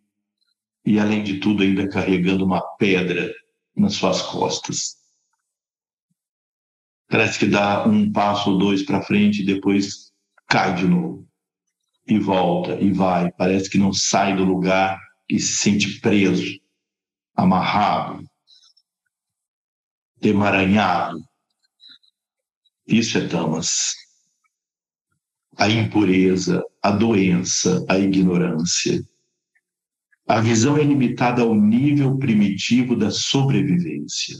e 0.84 0.98
além 0.98 1.22
de 1.22 1.38
tudo, 1.38 1.62
ainda 1.62 1.88
carregando 1.88 2.44
uma 2.44 2.60
pedra 2.76 3.32
nas 3.76 3.94
suas 3.94 4.20
costas. 4.22 4.96
Parece 7.08 7.38
que 7.38 7.46
dá 7.46 7.86
um 7.86 8.10
passo 8.10 8.50
ou 8.50 8.58
dois 8.58 8.82
para 8.82 9.02
frente 9.02 9.42
e 9.42 9.46
depois 9.46 10.12
cai 10.48 10.74
de 10.74 10.86
novo 10.86 11.28
e 12.06 12.18
volta 12.18 12.74
e 12.80 12.92
vai, 12.92 13.30
parece 13.32 13.70
que 13.70 13.78
não 13.78 13.92
sai 13.92 14.36
do 14.36 14.44
lugar 14.44 15.00
e 15.28 15.38
se 15.38 15.56
sente 15.56 16.00
preso, 16.00 16.60
amarrado, 17.34 18.24
emaranhado. 20.20 21.18
Isso 22.86 23.18
é 23.18 23.28
tamas. 23.28 23.94
A 25.56 25.68
impureza, 25.68 26.62
a 26.82 26.90
doença, 26.90 27.84
a 27.88 27.98
ignorância. 27.98 29.02
A 30.26 30.40
visão 30.40 30.76
é 30.76 30.82
limitada 30.82 31.42
ao 31.42 31.54
nível 31.54 32.18
primitivo 32.18 32.96
da 32.96 33.10
sobrevivência. 33.10 34.36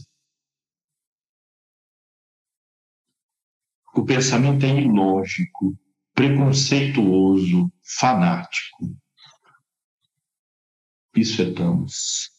O 3.95 4.05
pensamento 4.05 4.65
é 4.65 4.81
ilógico, 4.81 5.79
preconceituoso, 6.15 7.73
fanático. 7.99 8.97
Isso 11.15 11.43
é 11.43 11.53
Tamas. 11.53 12.31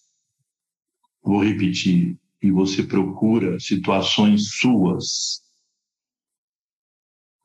Vou 1.21 1.43
repetir. 1.43 2.17
E 2.41 2.51
você 2.51 2.83
procura 2.83 3.59
situações 3.59 4.57
suas. 4.57 5.41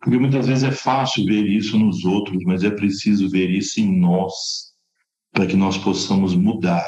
Porque 0.00 0.18
muitas 0.18 0.46
vezes 0.46 0.64
é 0.64 0.72
fácil 0.72 1.24
ver 1.24 1.46
isso 1.46 1.78
nos 1.78 2.04
outros, 2.04 2.42
mas 2.44 2.64
é 2.64 2.70
preciso 2.70 3.28
ver 3.30 3.50
isso 3.50 3.80
em 3.80 4.00
nós, 4.00 4.74
para 5.32 5.46
que 5.46 5.56
nós 5.56 5.76
possamos 5.78 6.34
mudar. 6.34 6.84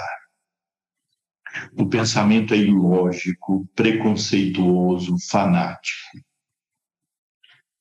O 1.77 1.89
pensamento 1.89 2.55
é 2.55 2.59
ilógico, 2.59 3.69
preconceituoso, 3.75 5.17
fanático. 5.29 6.19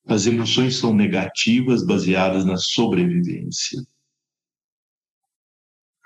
As 0.09 0.25
emoções 0.25 0.75
são 0.75 0.91
negativas, 0.91 1.85
baseadas 1.85 2.43
na 2.43 2.57
sobrevivência. 2.57 3.79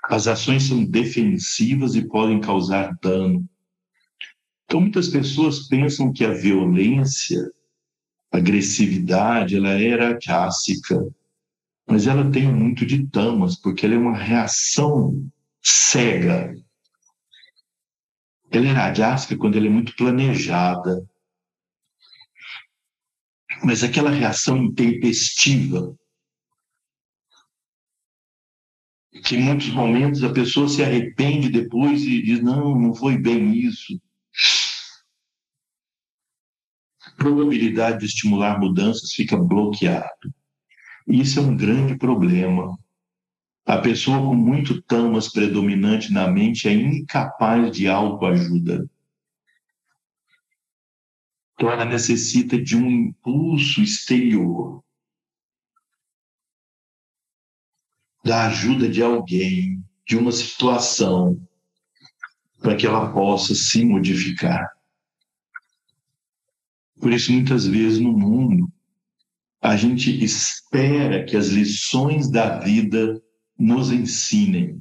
As 0.04 0.28
ações 0.28 0.64
são 0.64 0.84
defensivas 0.84 1.94
e 1.94 2.06
podem 2.06 2.38
causar 2.38 2.94
dano. 3.00 3.48
Então, 4.66 4.82
muitas 4.82 5.08
pessoas 5.08 5.66
pensam 5.68 6.12
que 6.12 6.22
a 6.22 6.32
violência, 6.32 7.50
a 8.30 8.36
agressividade, 8.36 9.56
ela 9.56 9.70
era 9.70 10.18
clássica, 10.22 11.02
mas 11.86 12.06
ela 12.06 12.30
tem 12.30 12.52
muito 12.52 12.84
de 12.84 13.06
tamas, 13.06 13.56
porque 13.56 13.86
ela 13.86 13.94
é 13.94 13.98
uma 13.98 14.18
reação 14.18 15.26
cega. 15.62 16.54
Ela 18.50 18.66
é 18.66 18.72
radiástica 18.72 19.38
quando 19.38 19.56
ela 19.56 19.66
é 19.66 19.70
muito 19.70 19.96
planejada. 19.96 21.08
Mas 23.62 23.82
aquela 23.82 24.10
reação 24.10 24.56
intempestiva, 24.56 25.94
que 29.24 29.36
em 29.36 29.42
muitos 29.42 29.68
momentos 29.68 30.24
a 30.24 30.32
pessoa 30.32 30.68
se 30.68 30.82
arrepende 30.82 31.48
depois 31.48 32.02
e 32.02 32.22
diz: 32.22 32.42
não, 32.42 32.78
não 32.78 32.94
foi 32.94 33.16
bem 33.16 33.54
isso. 33.56 34.00
A 37.06 37.10
probabilidade 37.12 38.00
de 38.00 38.06
estimular 38.06 38.58
mudanças 38.58 39.12
fica 39.12 39.36
bloqueado. 39.36 40.34
Isso 41.06 41.38
é 41.38 41.42
um 41.42 41.56
grande 41.56 41.96
problema. 41.96 42.76
A 43.66 43.78
pessoa 43.78 44.18
com 44.18 44.34
muito 44.34 44.82
tamas 44.82 45.30
predominante 45.30 46.12
na 46.12 46.28
mente 46.28 46.68
é 46.68 46.72
incapaz 46.72 47.70
de 47.74 47.88
autoajuda. 47.88 48.88
Então 51.54 51.70
ela 51.70 51.84
necessita 51.84 52.60
de 52.60 52.76
um 52.76 52.90
impulso 52.90 53.80
exterior, 53.80 54.82
da 58.24 58.46
ajuda 58.46 58.88
de 58.88 59.02
alguém, 59.02 59.84
de 60.06 60.16
uma 60.16 60.32
situação, 60.32 61.40
para 62.60 62.76
que 62.76 62.86
ela 62.86 63.12
possa 63.12 63.54
se 63.54 63.84
modificar. 63.84 64.68
Por 66.98 67.12
isso, 67.12 67.30
muitas 67.32 67.66
vezes 67.66 67.98
no 68.00 68.12
mundo, 68.12 68.72
a 69.60 69.76
gente 69.76 70.24
espera 70.24 71.24
que 71.24 71.36
as 71.36 71.48
lições 71.48 72.30
da 72.30 72.58
vida 72.58 73.22
nos 73.58 73.90
ensinem. 73.90 74.80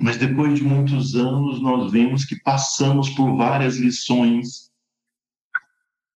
Mas 0.00 0.16
depois 0.16 0.56
de 0.56 0.64
muitos 0.64 1.16
anos, 1.16 1.60
nós 1.60 1.90
vemos 1.90 2.24
que 2.24 2.40
passamos 2.40 3.10
por 3.10 3.36
várias 3.36 3.76
lições 3.76 4.70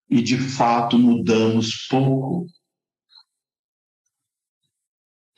e, 0.09 0.23
de 0.23 0.39
fato, 0.39 0.97
mudamos 0.97 1.89
pouco. 1.89 2.47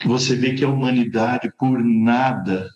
Você 0.05 0.37
vê 0.37 0.55
que 0.55 0.63
a 0.63 0.69
humanidade, 0.69 1.51
por 1.57 1.83
nada, 1.83 2.69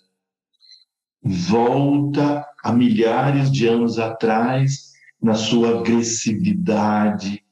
volta 1.22 2.46
a 2.64 2.72
milhares 2.72 3.52
de 3.52 3.66
anos 3.66 3.98
atrás 3.98 4.92
na 5.20 5.34
sua 5.34 5.80
agressividade, 5.80 7.44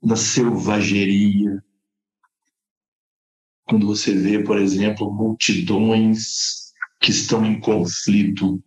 na 0.00 0.14
selvageria. 0.14 1.64
Quando 3.64 3.88
você 3.88 4.14
vê, 4.14 4.44
por 4.44 4.58
exemplo, 4.58 5.12
multidões 5.12 6.61
que 7.02 7.10
estão 7.10 7.44
em 7.44 7.58
conflito 7.58 8.62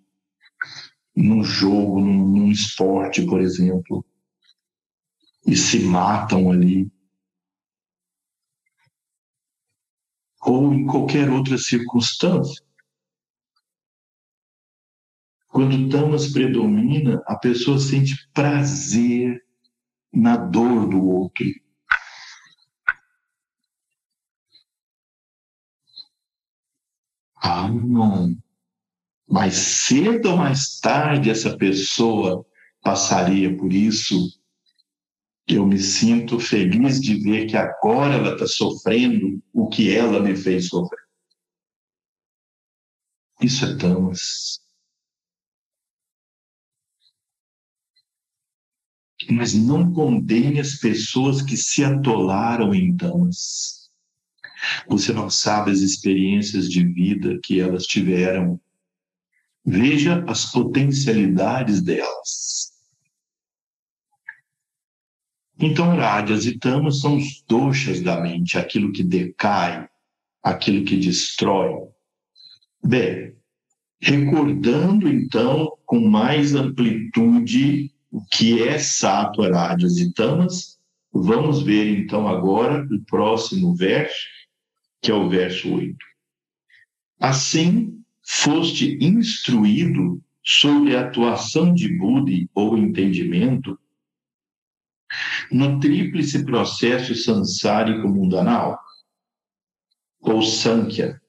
num 1.16 1.42
jogo, 1.42 2.02
num, 2.02 2.28
num 2.28 2.52
esporte, 2.52 3.26
por 3.26 3.40
exemplo, 3.40 4.06
e 5.48 5.56
se 5.56 5.80
matam 5.80 6.52
ali. 6.52 6.92
Ou 10.42 10.74
em 10.74 10.86
qualquer 10.86 11.30
outra 11.30 11.58
circunstância. 11.58 12.64
Quando 15.48 15.90
Tamas 15.90 16.34
predomina, 16.34 17.24
a 17.26 17.38
pessoa 17.38 17.80
sente 17.80 18.30
prazer 18.34 19.42
na 20.14 20.36
dor 20.36 20.90
do 20.90 21.02
outro. 21.02 21.64
Não. 27.70 28.36
Mais 29.28 29.56
cedo 29.56 30.32
ou 30.32 30.38
mais 30.38 30.80
tarde 30.80 31.30
essa 31.30 31.58
pessoa 31.58 32.46
passaria 32.82 33.56
por 33.56 33.72
isso. 33.72 34.39
Eu 35.48 35.66
me 35.66 35.78
sinto 35.78 36.39
feliz 36.39 37.00
de 37.00 37.16
ver 37.22 37.48
que 37.48 37.56
agora 37.56 38.16
ela 38.16 38.34
está 38.34 38.48
sofrendo 38.48 39.41
o 39.54 39.68
que 39.68 39.96
ela 39.96 40.20
me 40.20 40.36
fez 40.36 40.70
sofrer. 40.70 41.06
Isso 43.41 43.66
é 43.66 43.78
Tamas. 43.78 44.66
mas 49.32 49.54
não 49.54 49.91
condene 49.91 50.60
as 50.60 50.76
pessoas 50.76 51.41
que 51.41 51.58
se 51.58 51.84
atolaram 51.84 52.74
em 52.74 52.96
damas. 52.96 53.74
Você 54.88 55.13
não 55.13 55.30
sabe 55.30 55.72
as 55.72 55.80
experiências 55.80 56.70
de 56.70 56.84
vida 56.86 57.39
que 57.43 57.59
elas 57.59 57.86
tiveram. 57.86 58.59
Veja 59.66 60.24
as 60.28 60.51
potencialidades 60.51 61.82
delas. 61.82 62.74
Então, 65.59 65.95
rádias 65.95 66.45
e 66.45 66.59
tamas 66.59 66.99
são 66.99 67.18
os 67.18 67.43
doxas 67.47 68.01
da 68.01 68.20
mente, 68.20 68.57
aquilo 68.57 68.91
que 68.91 69.03
decai, 69.03 69.88
aquilo 70.43 70.84
que 70.84 70.97
destrói. 70.97 71.88
Bem, 72.84 73.36
recordando 74.01 75.07
então 75.07 75.72
com 75.86 75.99
mais 75.99 76.53
amplitude 76.53 77.91
o 78.11 78.24
que 78.26 78.61
é 78.61 78.78
Sattva, 78.78 79.49
Rajas 79.49 79.97
e 79.97 80.13
Tamas. 80.13 80.78
Vamos 81.11 81.63
ver 81.63 81.99
então 81.99 82.28
agora 82.28 82.86
o 82.91 83.05
próximo 83.05 83.74
verso, 83.76 84.28
que 85.06 85.12
é 85.12 85.14
o 85.14 85.30
verso 85.30 85.72
8. 85.72 85.95
Assim, 87.20 88.03
foste 88.24 88.97
instruído 88.99 90.20
sobre 90.43 90.95
a 90.95 91.01
atuação 91.01 91.72
de 91.72 91.95
Buddhi 91.95 92.49
ou 92.56 92.76
entendimento 92.76 93.80
no 95.51 95.80
tríplice 95.80 96.43
processo 96.43 97.14
sansárico 97.14 98.08
mundanal, 98.08 98.80
ou 100.20 100.41
Sankhya. 100.41 101.22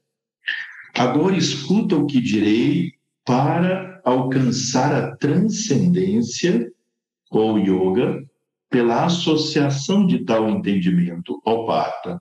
Agora 0.95 1.37
escuta 1.37 1.97
o 1.97 2.07
que 2.07 2.19
direi 2.19 2.95
para 3.27 4.01
alcançar 4.07 4.95
a 4.95 5.15
transcendência 5.17 6.73
ou 7.31 7.59
yoga, 7.59 8.27
pela 8.71 9.05
associação 9.05 10.07
de 10.07 10.25
tal 10.25 10.49
entendimento, 10.49 11.41
ó 11.45 11.67
Pata, 11.67 12.21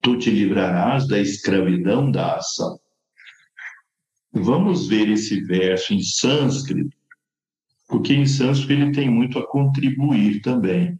tu 0.00 0.16
te 0.18 0.30
livrarás 0.30 1.06
da 1.06 1.18
escravidão 1.18 2.10
da 2.10 2.36
ação. 2.36 2.78
Vamos 4.32 4.86
ver 4.86 5.08
esse 5.08 5.40
verso 5.40 5.94
em 5.94 6.02
sânscrito, 6.02 6.96
porque 7.88 8.12
em 8.12 8.26
sânscrito 8.26 8.82
ele 8.82 8.92
tem 8.92 9.10
muito 9.10 9.38
a 9.38 9.46
contribuir 9.46 10.40
também. 10.42 10.98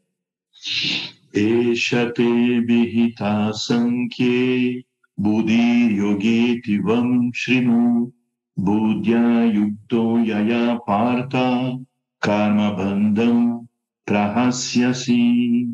Eshate 1.34 2.61
bihita 2.62 3.53
sankye 3.53 4.86
buddhi 5.18 5.97
yogeti 5.97 6.80
vam 6.80 7.30
shrinu 7.32 8.12
buddhya 8.57 9.44
yukto 9.53 10.24
yaya 10.24 10.80
parta 10.86 11.78
karma 12.20 12.74
bandam 12.74 13.68
prahasyasi 14.07 15.68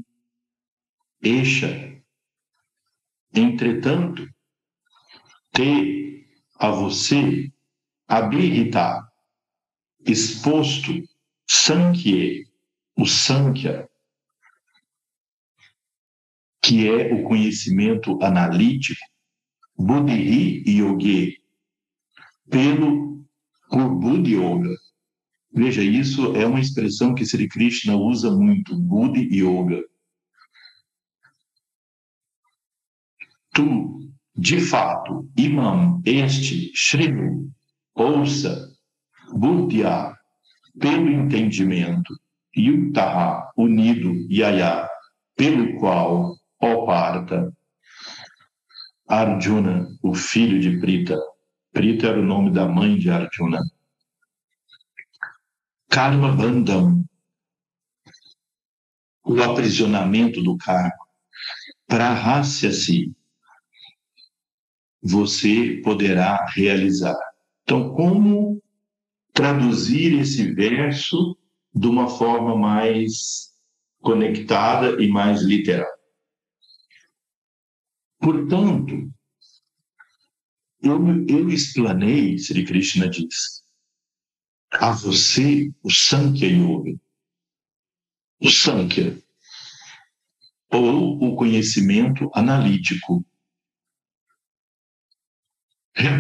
esha. 1.23 1.92
Entretanto, 3.35 4.29
te 5.53 6.27
a 6.57 6.71
você 6.71 7.51
habilitar, 8.07 9.07
exposto, 10.05 10.93
sankhye, 11.49 12.47
o 12.97 13.07
sankhya, 13.07 13.89
que 16.63 16.89
é 16.89 17.13
o 17.13 17.25
conhecimento 17.25 18.23
analítico, 18.23 19.01
buddhi 19.77 20.63
yogi, 20.67 21.39
pelo 22.49 23.13
por 23.73 23.89
Buddhi 23.89 24.35
Yoga, 24.35 24.77
Veja, 25.55 25.83
isso 25.83 26.35
é 26.35 26.47
uma 26.47 26.61
expressão 26.61 27.15
que 27.15 27.27
Sri 27.27 27.47
Krishna 27.47 27.95
usa 27.95 28.31
muito, 28.31 28.75
Buddhi 28.75 29.29
Yoga. 29.37 29.83
Tu, 33.53 34.11
de 34.35 34.61
fato, 34.61 35.29
Imam, 35.37 36.01
este, 36.05 36.73
Shrinu, 36.75 37.51
ouça, 37.95 38.69
buddhya, 39.33 40.17
pelo 40.79 41.09
entendimento, 41.11 42.15
yutaha, 42.57 43.51
unido, 43.57 44.13
yaya, 44.31 44.89
pelo 45.37 45.79
qual, 45.79 46.37
ó 46.61 46.87
Parta, 46.87 47.53
Arjuna, 49.09 49.87
o 50.03 50.15
filho 50.15 50.61
de 50.61 50.81
Prita, 50.81 51.19
Prita 51.73 52.09
era 52.09 52.21
o 52.21 52.25
nome 52.25 52.51
da 52.51 52.67
mãe 52.67 52.97
de 52.97 53.11
Arjuna, 53.11 53.61
Karma 55.91 56.33
Bandham, 56.33 57.05
o 59.25 59.41
aprisionamento 59.43 60.43
do 60.43 60.57
karma. 60.57 60.93
Prahasya-se, 61.87 63.15
você 65.03 65.81
poderá 65.83 66.47
realizar. 66.55 67.19
Então, 67.63 67.93
como 67.95 68.63
traduzir 69.33 70.19
esse 70.21 70.53
verso 70.53 71.37
de 71.75 71.87
uma 71.87 72.09
forma 72.09 72.57
mais 72.57 73.53
conectada 74.01 75.03
e 75.03 75.09
mais 75.09 75.43
literal? 75.43 75.91
Portanto, 78.21 79.13
eu, 80.83 81.27
eu 81.27 81.49
explanei, 81.49 82.39
Sri 82.39 82.65
Krishna 82.65 83.09
diz, 83.09 83.63
a 84.73 84.93
você 84.93 85.73
o 85.83 85.91
Sankhya 85.91 86.49
Yoga. 86.49 86.99
O 88.41 88.51
Sankhya, 88.51 89.23
ou 90.71 91.23
o 91.23 91.37
conhecimento 91.37 92.31
analítico, 92.35 93.25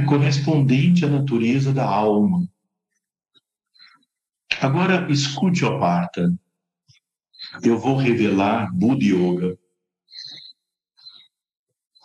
correspondente 0.08 1.04
à 1.04 1.08
natureza 1.08 1.72
da 1.72 1.84
alma. 1.84 2.48
Agora, 4.60 5.10
escute, 5.10 5.64
ó 5.64 5.78
Parta. 5.78 6.32
Eu 7.62 7.78
vou 7.78 7.96
revelar 7.96 8.72
Buddha 8.72 9.04
Yoga, 9.04 9.58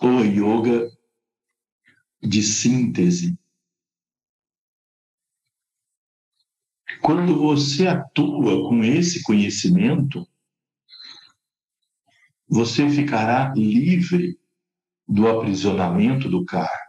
ou 0.01 0.25
yoga 0.25 0.89
de 2.21 2.41
síntese. 2.41 3.37
Quando 7.01 7.37
você 7.37 7.87
atua 7.87 8.67
com 8.67 8.83
esse 8.83 9.21
conhecimento, 9.23 10.27
você 12.47 12.89
ficará 12.89 13.53
livre 13.55 14.39
do 15.07 15.27
aprisionamento 15.27 16.29
do 16.29 16.43
cargo. 16.43 16.86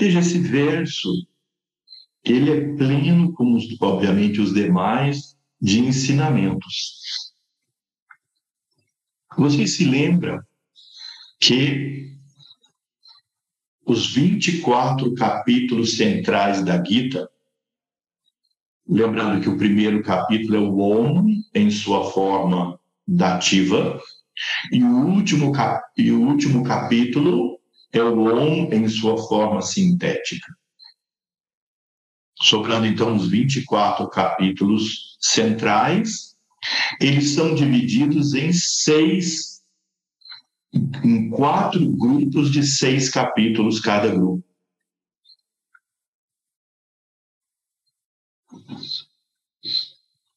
Veja 0.00 0.20
esse 0.20 0.38
verso, 0.38 1.10
ele 2.24 2.50
é 2.50 2.74
pleno, 2.74 3.34
como 3.34 3.58
obviamente 3.82 4.40
os 4.40 4.54
demais, 4.54 5.36
de 5.60 5.78
ensinamentos. 5.78 7.34
Vocês 9.36 9.76
se 9.76 9.84
lembram 9.84 10.40
que 11.38 12.16
os 13.84 14.14
24 14.14 15.12
capítulos 15.12 15.98
centrais 15.98 16.64
da 16.64 16.82
Gita, 16.82 17.28
lembrando 18.88 19.42
que 19.42 19.50
o 19.50 19.58
primeiro 19.58 20.02
capítulo 20.02 20.56
é 20.56 20.60
o 20.60 20.78
Om 20.78 21.26
em 21.54 21.70
sua 21.70 22.10
forma 22.10 22.80
dativa, 23.06 24.00
e 24.72 24.82
o 24.82 25.06
último, 25.08 25.52
e 25.94 26.10
o 26.10 26.22
último 26.22 26.64
capítulo 26.64 27.59
é 27.92 28.02
o 28.02 28.24
Om 28.24 28.72
em 28.72 28.88
sua 28.88 29.16
forma 29.16 29.62
sintética. 29.62 30.54
Sobrando 32.40 32.86
então 32.86 33.14
os 33.14 33.28
24 33.28 34.08
capítulos 34.08 35.16
centrais, 35.20 36.36
eles 37.00 37.34
são 37.34 37.54
divididos 37.54 38.34
em 38.34 38.52
seis 38.52 39.60
em 40.72 41.28
quatro 41.30 41.90
grupos 41.90 42.50
de 42.50 42.62
seis 42.62 43.08
capítulos 43.08 43.80
cada 43.80 44.08
grupo. 44.08 44.44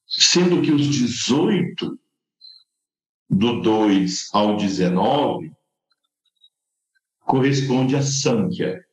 Sendo 0.08 0.62
que 0.62 0.72
os 0.72 0.88
18, 0.88 2.00
do 3.30 3.62
2 3.62 4.30
ao 4.34 4.58
19, 4.58 5.52
corresponde 7.26 7.96
a 7.96 8.02
Sankhya. 8.02 8.84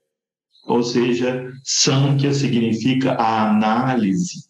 Ou 0.65 0.83
seja, 0.83 1.53
Sankhya 1.65 2.33
significa 2.33 3.13
a 3.15 3.51
análise. 3.51 4.49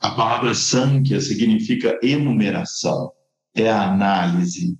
A 0.00 0.10
palavra 0.10 0.54
Sankhya 0.54 1.20
significa 1.20 1.98
enumeração 2.02 3.12
é 3.54 3.68
a 3.68 3.92
análise. 3.92 4.78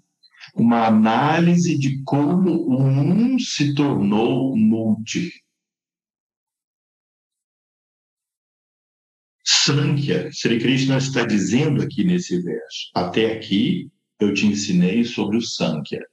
Uma 0.55 0.87
análise 0.87 1.79
de 1.79 2.03
como 2.05 2.71
um 2.71 3.39
se 3.39 3.75
tornou 3.75 4.57
multi. 4.57 5.31
Sankhya, 9.45 10.31
Sri 10.33 10.59
Krishna 10.59 10.99
está 10.99 11.25
dizendo 11.25 11.83
aqui 11.83 12.05
nesse 12.05 12.41
verso. 12.41 12.91
Até 12.95 13.33
aqui 13.37 13.91
eu 14.21 14.35
te 14.35 14.47
ensinei 14.47 15.05
sobre 15.05 15.37
o 15.37 15.43
Sankhya. 15.43 16.05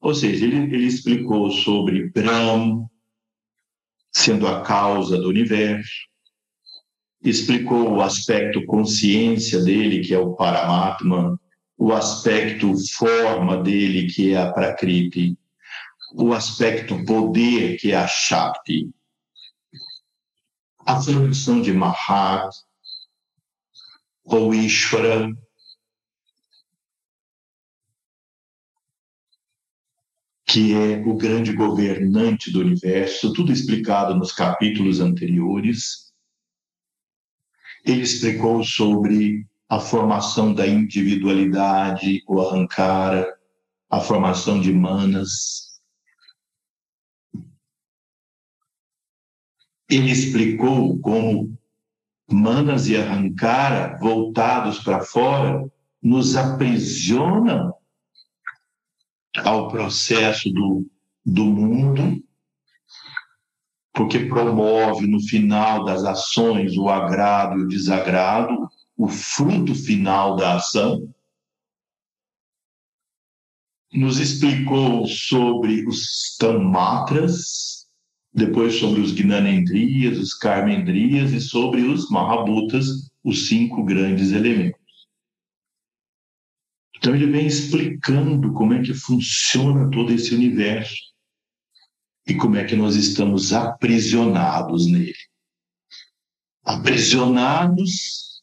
Ou 0.00 0.14
seja, 0.14 0.44
ele, 0.44 0.56
ele 0.74 0.86
explicou 0.86 1.50
sobre 1.50 2.08
Brahm 2.10 2.86
sendo 4.16 4.46
a 4.46 4.62
causa 4.62 5.18
do 5.18 5.28
universo, 5.28 6.06
explicou 7.22 7.92
o 7.92 8.00
aspecto 8.00 8.64
consciência 8.64 9.62
dele, 9.62 10.00
que 10.00 10.14
é 10.14 10.18
o 10.18 10.34
Paramatma, 10.34 11.38
o 11.76 11.92
aspecto 11.92 12.72
forma 12.94 13.62
dele, 13.62 14.06
que 14.06 14.32
é 14.32 14.38
a 14.38 14.50
Prakriti, 14.50 15.36
o 16.14 16.32
aspecto 16.32 17.04
poder, 17.04 17.76
que 17.76 17.92
é 17.92 17.96
a 17.96 18.06
Shakti, 18.06 18.90
a 20.86 20.98
formação 21.00 21.60
de 21.60 21.72
Mahat, 21.74 22.48
ou 24.24 24.54
Ishvara, 24.54 25.28
que 30.56 30.72
é 30.72 31.06
o 31.06 31.14
grande 31.14 31.52
governante 31.52 32.50
do 32.50 32.60
universo, 32.60 33.30
tudo 33.34 33.52
explicado 33.52 34.14
nos 34.14 34.32
capítulos 34.32 35.00
anteriores. 35.00 36.14
Ele 37.84 38.00
explicou 38.00 38.64
sobre 38.64 39.46
a 39.68 39.78
formação 39.78 40.54
da 40.54 40.66
individualidade, 40.66 42.22
o 42.26 42.40
arrancara, 42.40 43.36
a 43.90 44.00
formação 44.00 44.58
de 44.58 44.72
manas. 44.72 45.78
Ele 49.90 50.10
explicou 50.10 50.98
como 51.00 51.54
manas 52.32 52.88
e 52.88 52.96
arrancara, 52.96 53.98
voltados 53.98 54.78
para 54.78 55.02
fora, 55.02 55.70
nos 56.02 56.34
aprisionam 56.34 57.74
ao 59.44 59.68
processo 59.68 60.50
do, 60.50 60.86
do 61.24 61.44
mundo, 61.44 62.22
porque 63.92 64.20
promove 64.26 65.06
no 65.06 65.20
final 65.20 65.84
das 65.84 66.04
ações 66.04 66.76
o 66.76 66.88
agrado 66.88 67.58
e 67.58 67.62
o 67.62 67.68
desagrado, 67.68 68.68
o 68.96 69.08
fruto 69.08 69.74
final 69.74 70.36
da 70.36 70.56
ação, 70.56 71.12
nos 73.92 74.18
explicou 74.18 75.06
sobre 75.06 75.86
os 75.88 76.36
tamatras, 76.38 77.86
depois 78.32 78.74
sobre 78.74 79.00
os 79.00 79.12
gnanendrias, 79.12 80.18
os 80.18 80.34
karmendrias 80.34 81.32
e 81.32 81.40
sobre 81.40 81.82
os 81.82 82.10
mahabhutas, 82.10 83.10
os 83.24 83.48
cinco 83.48 83.82
grandes 83.82 84.32
elementos. 84.32 84.75
Então 87.06 87.14
ele 87.14 87.30
vem 87.30 87.46
explicando 87.46 88.52
como 88.52 88.74
é 88.74 88.82
que 88.82 88.92
funciona 88.92 89.88
todo 89.92 90.12
esse 90.12 90.34
universo 90.34 90.96
e 92.26 92.34
como 92.34 92.56
é 92.56 92.64
que 92.64 92.74
nós 92.74 92.96
estamos 92.96 93.52
aprisionados 93.52 94.90
nele. 94.90 95.14
Aprisionados 96.64 98.42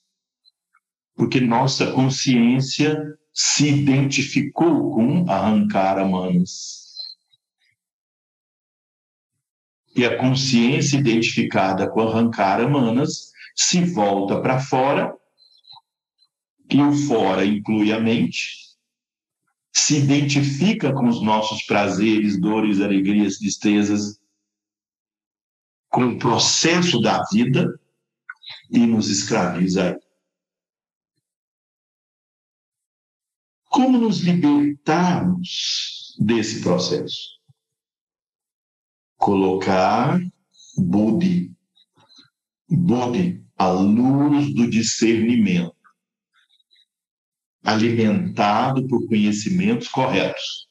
porque 1.14 1.41
nossa 1.41 1.91
consciência 1.91 2.97
se 3.34 3.68
identificou 3.68 4.93
com 4.95 5.30
arrancar 5.30 5.97
manos. 6.09 6.88
E 9.93 10.05
a 10.05 10.18
consciência 10.18 10.95
identificada 10.95 11.89
com 11.89 11.99
arrancar 11.99 12.66
manas 12.70 13.34
se 13.53 13.84
volta 13.84 14.39
para 14.39 14.57
fora, 14.57 15.14
e 16.70 16.82
o 16.82 16.93
fora 16.93 17.45
inclui 17.45 17.91
a 17.91 17.99
mente, 17.99 18.64
se 19.74 19.97
identifica 19.97 20.93
com 20.93 21.07
os 21.07 21.22
nossos 21.22 21.64
prazeres, 21.64 22.39
dores, 22.39 22.80
alegrias, 22.80 23.38
tristezas, 23.38 24.20
com 25.89 26.05
o 26.05 26.18
processo 26.18 27.01
da 27.01 27.24
vida 27.32 27.80
e 28.70 28.80
nos 28.80 29.09
escraviza. 29.09 29.99
Como 33.66 33.97
nos 33.97 34.20
libertarmos 34.20 36.16
desse 36.20 36.61
processo? 36.61 37.39
Colocar 39.18 40.20
Budi, 40.78 41.51
Budi, 42.70 43.43
a 43.57 43.70
luz 43.70 44.53
do 44.53 44.70
discernimento, 44.70 45.76
alimentado 47.64 48.86
por 48.88 49.07
conhecimentos 49.07 49.88
corretos. 49.88 50.68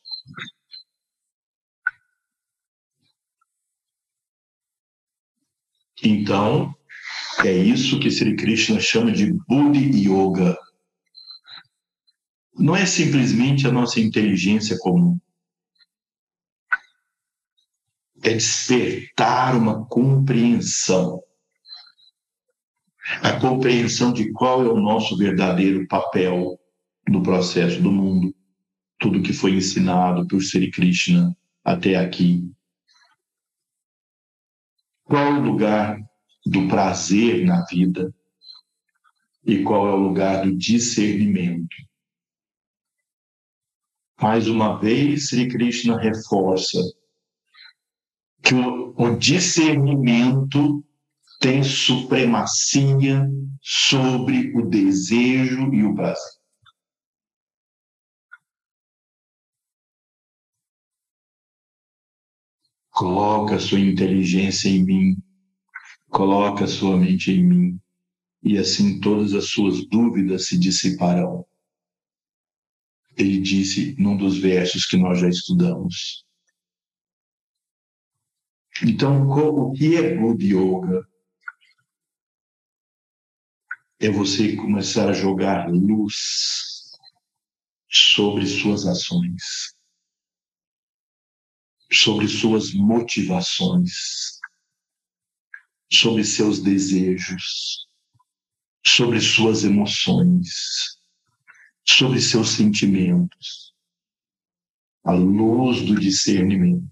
Então, 6.05 6.75
é 7.45 7.53
isso 7.53 7.99
que 7.99 8.11
Sri 8.11 8.37
Krishna 8.37 8.81
chama 8.81 9.13
de 9.13 9.33
Buddhi 9.49 10.09
Yoga. 10.09 10.57
Não 12.55 12.77
é 12.77 12.85
simplesmente 12.85 13.67
a 13.67 13.73
nossa 13.73 14.01
inteligência 14.01 14.77
comum. 14.79 15.19
É 18.23 18.35
despertar 18.35 19.57
uma 19.57 19.87
compreensão. 19.87 21.23
A 23.23 23.41
compreensão 23.41 24.13
de 24.13 24.31
qual 24.33 24.65
é 24.65 24.69
o 24.69 24.81
nosso 24.81 25.17
verdadeiro 25.17 25.87
papel 25.89 26.59
no 27.13 27.23
processo 27.23 27.81
do 27.83 27.93
mundo, 27.93 28.35
tudo 28.99 29.23
que 29.23 29.35
foi 29.35 29.53
ensinado 29.53 30.27
por 30.27 30.43
Sri 30.43 30.71
Krishna 30.71 31.37
até 31.63 31.97
aqui. 31.97 32.51
Qual 35.05 35.35
o 35.35 35.45
lugar 35.45 35.99
do 36.47 36.67
prazer 36.69 37.45
na 37.45 37.67
vida 37.67 38.15
e 39.45 39.63
qual 39.63 39.89
é 39.89 39.93
o 39.93 40.09
lugar 40.09 40.43
do 40.43 40.57
discernimento? 40.57 41.77
Mais 44.21 44.49
uma 44.49 44.79
vez, 44.81 45.29
Sri 45.29 45.49
Krishna 45.49 46.01
reforça 46.01 46.79
que 48.43 48.55
o, 48.55 48.95
o 48.97 49.17
discernimento 49.19 50.83
tem 51.41 51.63
supremacia 51.63 53.29
sobre 53.61 54.57
o 54.57 54.67
desejo 54.67 55.75
e 55.75 55.85
o 55.85 55.95
prazer. 55.95 56.42
Coloca 63.03 63.59
sua 63.59 63.81
inteligência 63.81 64.69
em 64.69 64.85
mim, 64.85 65.17
coloca 66.09 66.69
sua 66.69 66.97
mente 66.97 67.33
em 67.33 67.43
mim, 67.43 67.81
e 68.45 68.57
assim 68.57 69.01
todas 69.01 69.35
as 69.35 69.47
suas 69.47 69.85
dúvidas 69.89 70.47
se 70.47 70.57
dissiparão. 70.57 71.45
Ele 73.17 73.41
disse 73.41 73.97
num 73.99 74.17
dos 74.17 74.39
versos 74.39 74.87
que 74.87 74.97
nós 74.97 75.19
já 75.19 75.29
estudamos. 75.29 76.25
Então, 78.85 79.29
o 79.29 79.73
que 79.73 79.97
é 79.97 80.15
Good 80.15 80.47
Yoga? 80.47 81.05
É 83.99 84.11
você 84.11 84.55
começar 84.55 85.09
a 85.09 85.13
jogar 85.13 85.69
luz 85.69 86.93
sobre 87.89 88.47
suas 88.47 88.87
ações 88.87 89.72
sobre 91.93 92.27
suas 92.27 92.73
motivações, 92.73 94.41
sobre 95.93 96.25
seus 96.25 96.61
desejos, 96.61 97.87
sobre 98.85 99.21
suas 99.21 99.63
emoções, 99.63 100.99
sobre 101.87 102.21
seus 102.21 102.51
sentimentos, 102.51 103.75
a 105.05 105.13
luz 105.13 105.83
do 105.83 105.99
discernimento. 106.01 106.91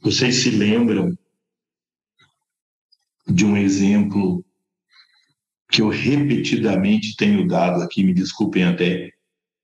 Vocês 0.00 0.42
se 0.42 0.50
lembram 0.50 1.16
de 3.28 3.44
um 3.44 3.56
exemplo 3.56 4.41
que 5.72 5.80
eu 5.80 5.88
repetidamente 5.88 7.16
tenho 7.16 7.48
dado 7.48 7.82
aqui, 7.82 8.04
me 8.04 8.12
desculpem 8.12 8.64
até, 8.64 9.10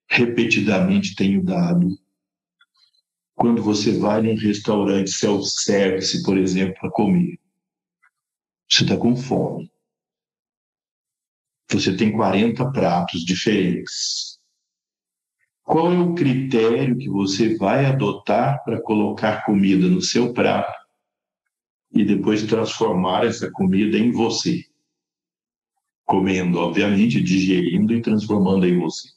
repetidamente 0.09 1.15
tenho 1.15 1.45
dado. 1.45 1.99
Quando 3.35 3.63
você 3.63 3.99
vai 3.99 4.23
num 4.23 4.35
restaurante 4.35 5.11
self-service, 5.11 6.23
por 6.23 6.39
exemplo, 6.39 6.75
para 6.81 6.91
comer, 6.91 7.39
você 8.67 8.85
está 8.85 8.97
com 8.97 9.15
fome. 9.15 9.71
Você 11.71 11.95
tem 11.95 12.11
40 12.11 12.71
pratos 12.73 13.23
diferentes. 13.23 14.39
Qual 15.63 15.93
é 15.93 15.99
o 15.99 16.15
critério 16.15 16.97
que 16.97 17.11
você 17.11 17.55
vai 17.59 17.85
adotar 17.85 18.65
para 18.65 18.81
colocar 18.81 19.45
comida 19.45 19.87
no 19.87 20.01
seu 20.01 20.33
prato 20.33 20.73
e 21.93 22.03
depois 22.03 22.43
transformar 22.45 23.27
essa 23.27 23.51
comida 23.51 23.99
em 23.99 24.11
você? 24.11 24.68
Comendo, 26.09 26.59
obviamente, 26.59 27.21
digerindo 27.21 27.93
e 27.93 28.01
transformando 28.01 28.67
em 28.67 28.81
você. 28.81 29.11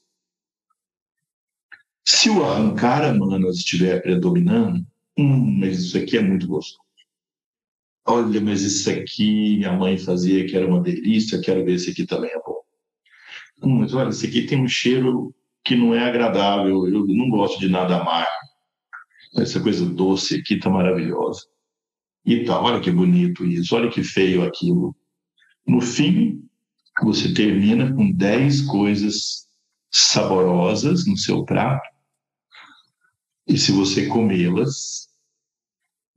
Se 2.06 2.30
o 2.30 2.44
arrancar 2.44 3.06
a 3.06 3.14
manas 3.14 3.58
estiver 3.58 4.02
predominando, 4.02 4.86
hum, 5.18 5.60
mas 5.60 5.80
isso 5.80 5.98
aqui 5.98 6.18
é 6.18 6.22
muito 6.22 6.48
gostoso. 6.48 6.82
Olha, 8.06 8.42
mas 8.42 8.62
isso 8.62 8.90
aqui 8.90 9.56
minha 9.58 9.72
mãe 9.72 9.98
fazia 9.98 10.46
que 10.46 10.58
era 10.58 10.68
uma 10.68 10.82
delícia, 10.82 11.40
quero 11.40 11.64
ver 11.64 11.76
esse 11.76 11.92
aqui 11.92 12.06
também 12.06 12.30
é 12.30 12.40
bom. 12.40 12.60
Hum, 13.64 13.80
mas 13.80 13.94
olha, 13.94 14.10
esse 14.10 14.28
aqui 14.28 14.46
tem 14.46 14.62
um 14.62 14.68
cheiro 14.68 15.34
que 15.64 15.76
não 15.76 15.96
é 15.96 16.00
agradável, 16.00 16.88
eu 16.90 17.08
não 17.08 17.30
gosto 17.30 17.58
de 17.58 17.70
nada 17.70 18.02
amargo. 18.02 18.30
Essa 19.38 19.62
coisa 19.62 19.86
doce 19.86 20.36
aqui 20.36 20.58
tá 20.60 20.70
maravilhosa. 20.70 21.42
E 22.26 22.44
tá, 22.44 22.60
olha 22.62 22.82
que 22.82 22.92
bonito 22.92 23.46
isso, 23.46 23.74
olha 23.76 23.90
que 23.90 24.04
feio 24.04 24.44
aquilo. 24.44 24.94
No 25.66 25.80
fim, 25.80 26.44
você 27.02 27.34
termina 27.34 27.94
com 27.94 28.12
10 28.12 28.62
coisas 28.62 29.48
saborosas 29.90 31.06
no 31.06 31.18
seu 31.18 31.44
prato. 31.44 31.90
E 33.48 33.58
se 33.58 33.72
você 33.72 34.08
comê-las, 34.08 35.10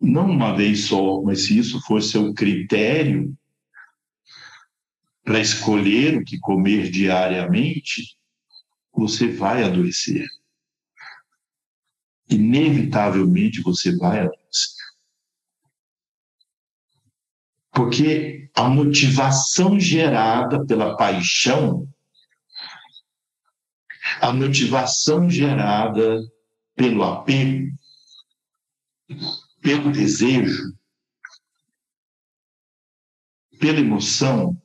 não 0.00 0.30
uma 0.30 0.54
vez 0.54 0.84
só, 0.84 1.22
mas 1.22 1.46
se 1.46 1.58
isso 1.58 1.80
for 1.86 2.02
seu 2.02 2.32
critério 2.34 3.36
para 5.24 5.40
escolher 5.40 6.18
o 6.18 6.24
que 6.24 6.38
comer 6.38 6.90
diariamente, 6.90 8.16
você 8.92 9.28
vai 9.28 9.64
adoecer. 9.64 10.26
Inevitavelmente 12.28 13.62
você 13.62 13.96
vai 13.96 14.20
adoecer. 14.20 14.43
Porque 17.74 18.48
a 18.54 18.68
motivação 18.68 19.80
gerada 19.80 20.64
pela 20.64 20.96
paixão, 20.96 21.88
a 24.20 24.32
motivação 24.32 25.28
gerada 25.28 26.20
pelo 26.76 27.02
apego, 27.02 27.72
pelo 29.60 29.90
desejo, 29.90 30.72
pela 33.58 33.80
emoção, 33.80 34.56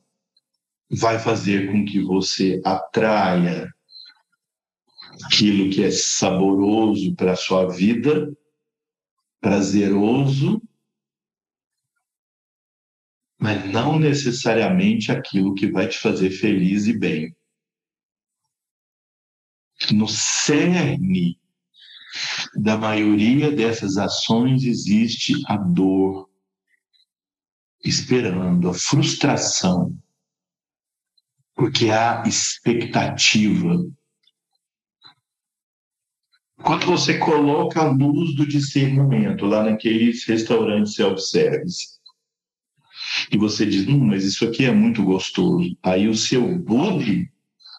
vai 0.90 1.18
fazer 1.18 1.70
com 1.70 1.84
que 1.84 2.00
você 2.00 2.60
atraia 2.64 3.68
aquilo 5.24 5.70
que 5.70 5.82
é 5.82 5.90
saboroso 5.90 7.14
para 7.14 7.32
a 7.32 7.36
sua 7.36 7.66
vida, 7.66 8.32
prazeroso 9.40 10.60
mas 13.40 13.64
não 13.72 13.98
necessariamente 13.98 15.10
aquilo 15.10 15.54
que 15.54 15.72
vai 15.72 15.88
te 15.88 15.98
fazer 15.98 16.30
feliz 16.30 16.86
e 16.86 16.92
bem. 16.96 17.34
No 19.90 20.06
cerne 20.06 21.40
da 22.54 22.76
maioria 22.76 23.50
dessas 23.50 23.96
ações 23.96 24.64
existe 24.64 25.32
a 25.46 25.56
dor, 25.56 26.28
esperando, 27.82 28.68
a 28.68 28.74
frustração, 28.74 29.96
porque 31.54 31.88
há 31.88 32.22
expectativa. 32.26 33.74
Quando 36.62 36.84
você 36.84 37.16
coloca 37.16 37.80
a 37.80 37.90
luz 37.90 38.36
do 38.36 38.46
discernimento 38.46 39.46
lá 39.46 39.64
naqueles 39.64 40.26
restaurantes 40.26 40.92
self-service, 40.92 41.99
e 43.30 43.36
você 43.36 43.66
diz, 43.66 43.86
hum, 43.88 44.06
mas 44.06 44.24
isso 44.24 44.46
aqui 44.46 44.64
é 44.64 44.72
muito 44.72 45.02
gostoso. 45.04 45.76
Aí 45.82 46.08
o 46.08 46.14
seu 46.14 46.58
budi 46.58 47.30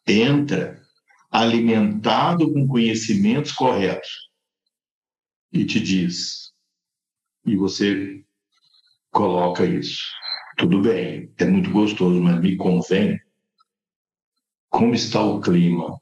entra 0.08 0.82
alimentado 1.30 2.52
com 2.52 2.68
conhecimentos 2.68 3.52
corretos 3.52 4.30
e 5.52 5.66
te 5.66 5.80
diz, 5.80 6.52
e 7.46 7.56
você 7.56 8.24
coloca 9.12 9.66
isso. 9.66 10.04
Tudo 10.58 10.82
bem, 10.82 11.34
é 11.38 11.46
muito 11.46 11.72
gostoso, 11.72 12.20
mas 12.22 12.40
me 12.40 12.56
convém 12.56 13.20
como 14.70 14.94
está 14.96 15.22
o 15.22 15.42
clima, 15.42 16.00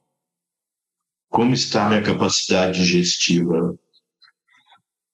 como 1.30 1.54
está 1.54 1.86
a 1.86 1.90
minha 1.90 2.04
capacidade 2.04 2.80
digestiva. 2.80 3.78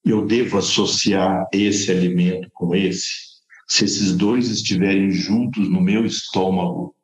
Eu 0.04 0.26
devo 0.26 0.58
associar 0.58 1.48
esse 1.52 1.90
alimento 1.92 2.50
com 2.54 2.76
esse? 2.76 3.35
Se 3.68 3.86
esses 3.86 4.16
dois 4.16 4.50
estiverem 4.50 5.12
juntos 5.12 5.70
no 5.70 5.82
meu 5.82 6.06
estômago, 6.06 6.96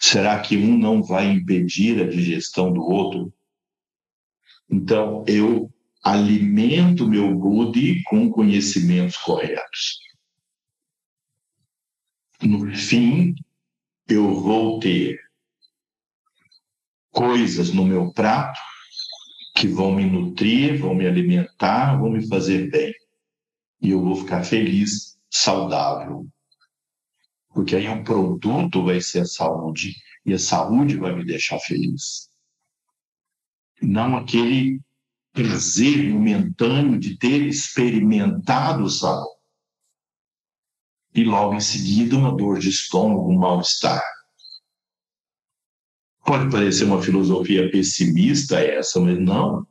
será 0.00 0.40
que 0.40 0.56
um 0.56 0.76
não 0.78 1.02
vai 1.02 1.30
impedir 1.30 2.00
a 2.02 2.08
digestão 2.08 2.72
do 2.72 2.82
outro? 2.82 3.32
Então, 4.70 5.24
eu 5.28 5.70
alimento 6.02 7.06
meu 7.06 7.34
Budi 7.34 8.02
com 8.04 8.30
conhecimentos 8.30 9.16
corretos. 9.16 9.98
No 12.42 12.74
fim, 12.76 13.34
eu 14.08 14.34
vou 14.40 14.78
ter 14.78 15.18
coisas 17.10 17.72
no 17.72 17.84
meu 17.84 18.12
prato 18.12 18.60
que 19.54 19.66
vão 19.66 19.94
me 19.94 20.04
nutrir, 20.04 20.78
vão 20.78 20.94
me 20.94 21.06
alimentar, 21.06 21.96
vão 21.96 22.10
me 22.10 22.28
fazer 22.28 22.70
bem. 22.70 22.92
E 23.80 23.90
eu 23.90 24.02
vou 24.02 24.16
ficar 24.16 24.44
feliz, 24.44 25.15
saudável. 25.36 26.26
Porque 27.52 27.76
aí 27.76 27.88
o 27.88 28.04
produto 28.04 28.84
vai 28.84 29.00
ser 29.00 29.20
a 29.20 29.26
saúde 29.26 29.94
e 30.24 30.32
a 30.32 30.38
saúde 30.38 30.96
vai 30.96 31.14
me 31.14 31.24
deixar 31.24 31.58
feliz. 31.60 32.28
Não 33.80 34.16
aquele 34.16 34.80
prazer 35.32 36.10
momentâneo 36.12 36.98
de 36.98 37.18
ter 37.18 37.42
experimentado 37.42 38.88
o. 38.88 39.26
E 41.14 41.24
logo 41.24 41.54
em 41.54 41.60
seguida 41.60 42.16
uma 42.16 42.34
dor 42.34 42.58
de 42.58 42.68
estômago, 42.68 43.30
um 43.30 43.38
mal-estar. 43.38 44.02
Pode 46.24 46.50
parecer 46.50 46.84
uma 46.84 47.02
filosofia 47.02 47.70
pessimista 47.70 48.60
essa, 48.60 48.98
mas 49.00 49.18
não. 49.18 49.66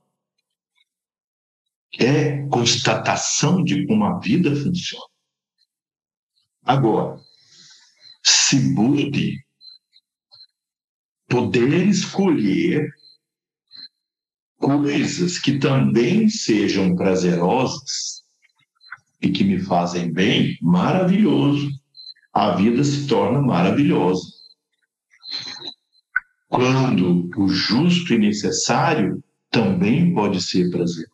É 2.00 2.48
constatação 2.48 3.64
de 3.64 3.86
como 3.86 4.06
a 4.06 4.20
vida 4.20 4.56
funciona. 4.56 5.15
Agora, 6.66 7.20
se 8.24 8.74
busque 8.74 9.38
poder 11.28 11.88
escolher 11.88 12.90
coisas 14.58 15.38
que 15.38 15.60
também 15.60 16.28
sejam 16.28 16.96
prazerosas 16.96 18.24
e 19.22 19.30
que 19.30 19.44
me 19.44 19.60
fazem 19.60 20.12
bem, 20.12 20.58
maravilhoso. 20.62 21.70
A 22.34 22.52
vida 22.56 22.84
se 22.84 23.08
torna 23.08 23.42
maravilhosa 23.42 24.36
quando 26.50 27.30
o 27.38 27.48
justo 27.48 28.14
e 28.14 28.18
necessário 28.18 29.24
também 29.50 30.14
pode 30.14 30.42
ser 30.42 30.70
prazeroso. 30.70 31.14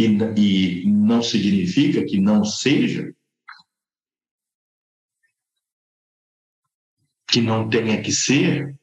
E, 0.00 0.82
e 0.82 0.86
não 0.86 1.22
significa 1.22 2.02
que 2.06 2.18
não 2.18 2.42
seja, 2.42 3.14
que 7.28 7.42
não 7.42 7.68
tenha 7.68 8.00
que 8.02 8.10
ser. 8.10 8.74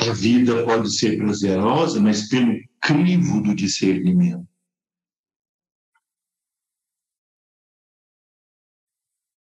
A 0.00 0.12
vida 0.12 0.64
pode 0.64 0.96
ser 0.98 1.16
prazerosa, 1.16 2.00
mas 2.00 2.28
pelo 2.28 2.58
crivo 2.80 3.40
do 3.40 3.54
discernimento. 3.54 4.46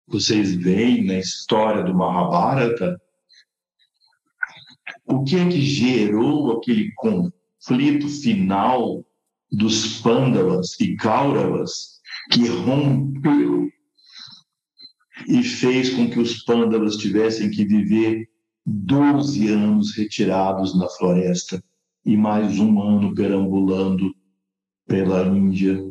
vocês 0.06 0.54
veem 0.54 1.04
na 1.04 1.18
história 1.18 1.82
do 1.82 1.92
Mahabharata, 1.92 3.00
o 5.04 5.24
que 5.24 5.34
é 5.34 5.48
que 5.48 5.60
gerou 5.60 6.56
aquele 6.56 6.92
conflito 6.94 7.43
final 8.22 9.04
dos 9.50 10.00
Pandavas 10.00 10.78
e 10.80 10.96
Kauravas 10.96 12.00
que 12.30 12.46
rompeu 12.48 13.68
e 15.28 15.42
fez 15.42 15.90
com 15.90 16.10
que 16.10 16.18
os 16.18 16.42
Pandavas 16.44 16.96
tivessem 16.96 17.50
que 17.50 17.64
viver 17.64 18.28
12 18.66 19.48
anos 19.48 19.96
retirados 19.96 20.76
na 20.76 20.88
floresta 20.88 21.62
e 22.04 22.16
mais 22.16 22.58
um 22.58 22.82
ano 22.82 23.14
perambulando 23.14 24.14
pela 24.86 25.26
Índia 25.26 25.82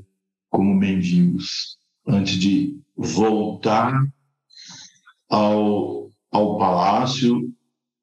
como 0.50 0.76
mendigos, 0.76 1.78
antes 2.08 2.36
de 2.36 2.80
voltar 2.96 4.08
ao, 5.28 6.12
ao 6.32 6.58
palácio 6.60 7.52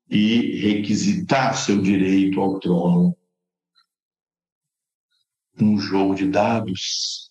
e 0.09 0.57
requisitar 0.59 1.57
seu 1.57 1.81
direito 1.81 2.41
ao 2.41 2.59
trono. 2.59 3.17
Um 5.61 5.79
jogo 5.79 6.15
de 6.15 6.27
dados 6.27 7.31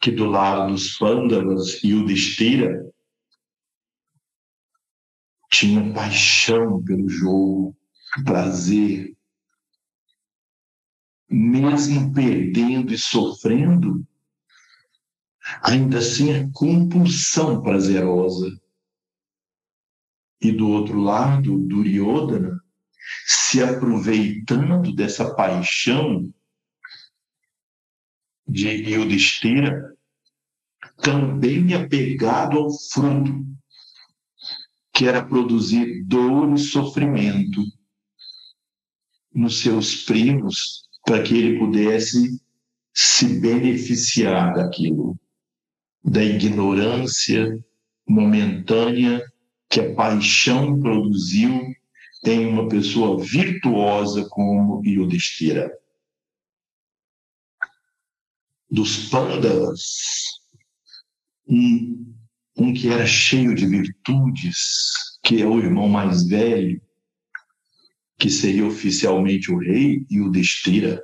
que 0.00 0.10
do 0.10 0.26
lado 0.26 0.72
dos 0.72 0.96
Pandavas 0.96 1.82
e 1.84 1.92
o 1.94 2.06
Destira 2.06 2.90
tinha 5.50 5.92
paixão 5.92 6.82
pelo 6.82 7.08
jogo, 7.08 7.76
prazer, 8.24 9.14
mesmo 11.28 12.12
perdendo 12.14 12.94
e 12.94 12.98
sofrendo, 12.98 14.06
ainda 15.62 15.98
assim 15.98 16.30
é 16.30 16.50
compulsão 16.52 17.62
prazerosa. 17.62 18.58
E 20.40 20.50
do 20.50 20.70
outro 20.70 20.98
lado, 20.98 21.58
Duryodhana, 21.58 22.59
se 23.26 23.62
aproveitando 23.62 24.94
dessa 24.94 25.34
paixão 25.34 26.32
de 28.46 28.68
Yudhishthira, 28.68 29.94
também 31.02 31.74
apegado 31.74 32.58
ao 32.58 32.70
fruto, 32.70 33.46
que 34.92 35.06
era 35.06 35.24
produzir 35.24 36.04
dor 36.04 36.52
e 36.54 36.58
sofrimento 36.58 37.62
nos 39.32 39.60
seus 39.60 40.04
primos 40.04 40.88
para 41.04 41.22
que 41.22 41.34
ele 41.34 41.58
pudesse 41.58 42.40
se 42.92 43.40
beneficiar 43.40 44.52
daquilo, 44.52 45.18
da 46.04 46.22
ignorância 46.22 47.64
momentânea 48.06 49.24
que 49.68 49.80
a 49.80 49.94
paixão 49.94 50.80
produziu 50.80 51.74
em 52.24 52.46
uma 52.46 52.68
pessoa 52.68 53.22
virtuosa 53.22 54.26
como 54.28 54.82
Yudhishthira. 54.84 55.72
Dos 58.70 59.08
Pandavas, 59.08 59.80
um, 61.48 62.14
um 62.56 62.72
que 62.72 62.88
era 62.88 63.06
cheio 63.06 63.54
de 63.54 63.66
virtudes, 63.66 65.18
que 65.22 65.42
é 65.42 65.46
o 65.46 65.58
irmão 65.58 65.88
mais 65.88 66.26
velho, 66.26 66.80
que 68.20 68.30
seria 68.30 68.66
oficialmente 68.66 69.50
o 69.50 69.58
rei, 69.58 70.06
e 70.10 70.20
o 70.20 70.30
Destira. 70.30 71.02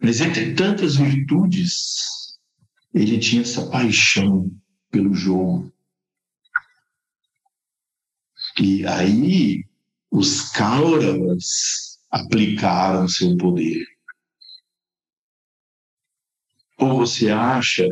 Mas 0.00 0.20
entre 0.20 0.54
tantas 0.54 0.96
virtudes, 0.96 2.38
ele 2.94 3.18
tinha 3.18 3.42
essa 3.42 3.68
paixão 3.70 4.50
pelo 4.90 5.12
jogo. 5.12 5.70
E 8.60 8.84
aí 8.86 9.64
os 10.10 10.50
Kauravas 10.50 12.00
aplicaram 12.10 13.06
seu 13.06 13.36
poder. 13.36 13.86
Ou 16.76 16.96
você 16.96 17.30
acha 17.30 17.86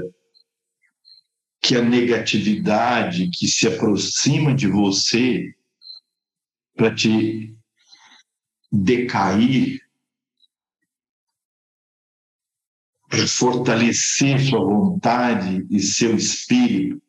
que 1.61 1.77
a 1.77 1.83
negatividade 1.83 3.31
que 3.31 3.47
se 3.47 3.69
aproxima 3.69 4.55
de 4.55 4.67
você 4.67 5.55
para 6.75 6.95
te 6.95 7.57
decair, 8.71 9.81
para 13.09 13.27
fortalecer 13.27 14.41
sua 14.41 14.65
vontade 14.65 15.67
e 15.71 15.81
seu 15.81 16.17
espírito, 16.17 17.06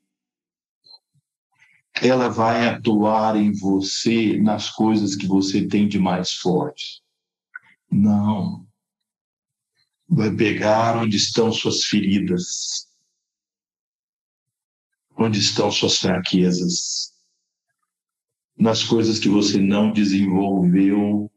ela 2.01 2.29
vai 2.29 2.67
atuar 2.67 3.35
em 3.35 3.51
você 3.51 4.39
nas 4.39 4.69
coisas 4.69 5.15
que 5.15 5.27
você 5.27 5.67
tem 5.67 5.87
de 5.87 5.99
mais 5.99 6.33
forte. 6.33 7.01
Não. 7.89 8.65
Vai 10.07 10.33
pegar 10.35 10.97
onde 10.97 11.17
estão 11.17 11.51
suas 11.51 11.83
feridas, 11.83 12.87
onde 15.17 15.39
estão 15.39 15.71
suas 15.71 15.97
fraquezas, 15.97 17.13
nas 18.57 18.83
coisas 18.83 19.19
que 19.19 19.29
você 19.29 19.59
não 19.59 19.91
desenvolveu 19.91 21.31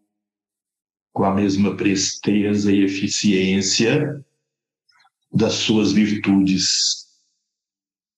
com 1.12 1.24
a 1.24 1.34
mesma 1.34 1.76
presteza 1.76 2.72
e 2.72 2.84
eficiência 2.84 4.24
das 5.32 5.54
suas 5.54 5.92
virtudes. 5.92 7.08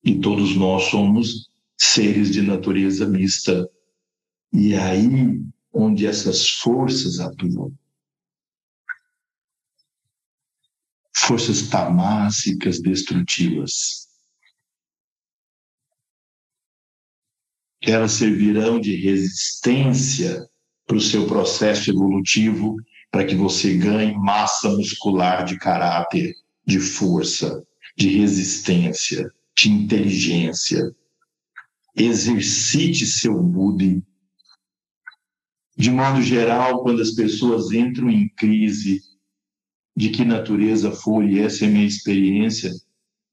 E 0.03 0.19
todos 0.19 0.55
nós 0.55 0.83
somos 0.85 1.52
seres 1.83 2.31
de 2.31 2.41
natureza 2.41 3.07
mista. 3.07 3.69
E 4.51 4.73
é 4.73 4.79
aí 4.79 5.41
onde 5.71 6.05
essas 6.05 6.49
forças 6.49 7.19
atuam. 7.19 7.73
Forças 11.15 11.63
tamássicas 11.69 12.81
destrutivas. 12.81 14.07
Elas 17.81 18.13
servirão 18.13 18.79
de 18.79 18.95
resistência 18.95 20.47
para 20.85 20.97
o 20.97 21.01
seu 21.01 21.27
processo 21.27 21.89
evolutivo, 21.89 22.75
para 23.11 23.25
que 23.25 23.35
você 23.35 23.77
ganhe 23.77 24.15
massa 24.15 24.69
muscular 24.69 25.43
de 25.43 25.57
caráter, 25.57 26.33
de 26.65 26.79
força, 26.79 27.63
de 27.95 28.09
resistência, 28.09 29.29
de 29.55 29.69
inteligência. 29.69 30.95
Exercite 31.95 33.05
seu 33.05 33.41
Buda. 33.41 34.01
De 35.75 35.89
modo 35.89 36.21
geral, 36.21 36.83
quando 36.83 37.01
as 37.01 37.11
pessoas 37.11 37.71
entram 37.71 38.09
em 38.09 38.29
crise, 38.29 39.01
de 39.95 40.09
que 40.09 40.25
natureza 40.25 40.91
for, 40.91 41.23
e 41.23 41.39
essa 41.39 41.65
é 41.65 41.67
a 41.67 41.71
minha 41.71 41.85
experiência 41.85 42.71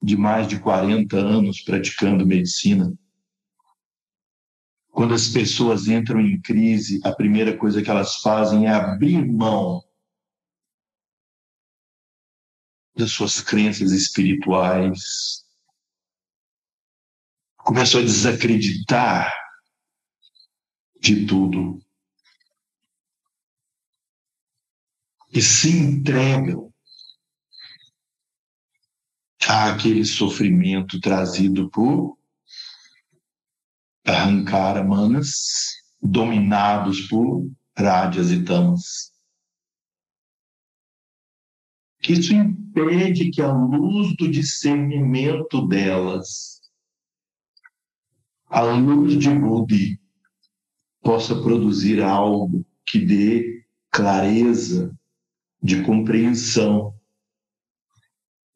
de 0.02 0.16
mais 0.16 0.48
de 0.48 0.58
40 0.58 1.16
anos 1.16 1.62
praticando 1.62 2.26
medicina, 2.26 2.92
quando 4.90 5.14
as 5.14 5.28
pessoas 5.28 5.88
entram 5.88 6.20
em 6.20 6.40
crise, 6.40 7.00
a 7.04 7.12
primeira 7.12 7.56
coisa 7.56 7.82
que 7.82 7.90
elas 7.90 8.16
fazem 8.16 8.66
é 8.66 8.70
abrir 8.70 9.24
mão 9.26 9.82
das 12.94 13.12
suas 13.12 13.40
crenças 13.40 13.92
espirituais. 13.92 15.44
Começam 17.70 18.00
a 18.00 18.02
desacreditar 18.02 19.32
de 21.00 21.24
tudo. 21.24 21.78
E 25.32 25.40
se 25.40 25.70
entregam 25.70 26.74
àquele 29.48 30.04
sofrimento 30.04 30.98
trazido 30.98 31.70
por 31.70 32.18
arrancar 34.04 34.84
manas 34.84 35.76
dominados 36.02 37.02
por 37.02 37.48
rádias 37.78 38.32
e 38.32 38.44
tamas. 38.44 39.12
Isso 42.02 42.34
impede 42.34 43.30
que 43.30 43.40
a 43.40 43.52
luz 43.52 44.16
do 44.16 44.28
discernimento 44.28 45.64
delas, 45.68 46.59
a 48.50 48.62
luz 48.62 49.16
de 49.16 49.30
Budi, 49.30 50.00
possa 51.00 51.40
produzir 51.40 52.02
algo 52.02 52.66
que 52.84 52.98
dê 52.98 53.64
clareza 53.90 54.92
de 55.62 55.82
compreensão, 55.82 56.92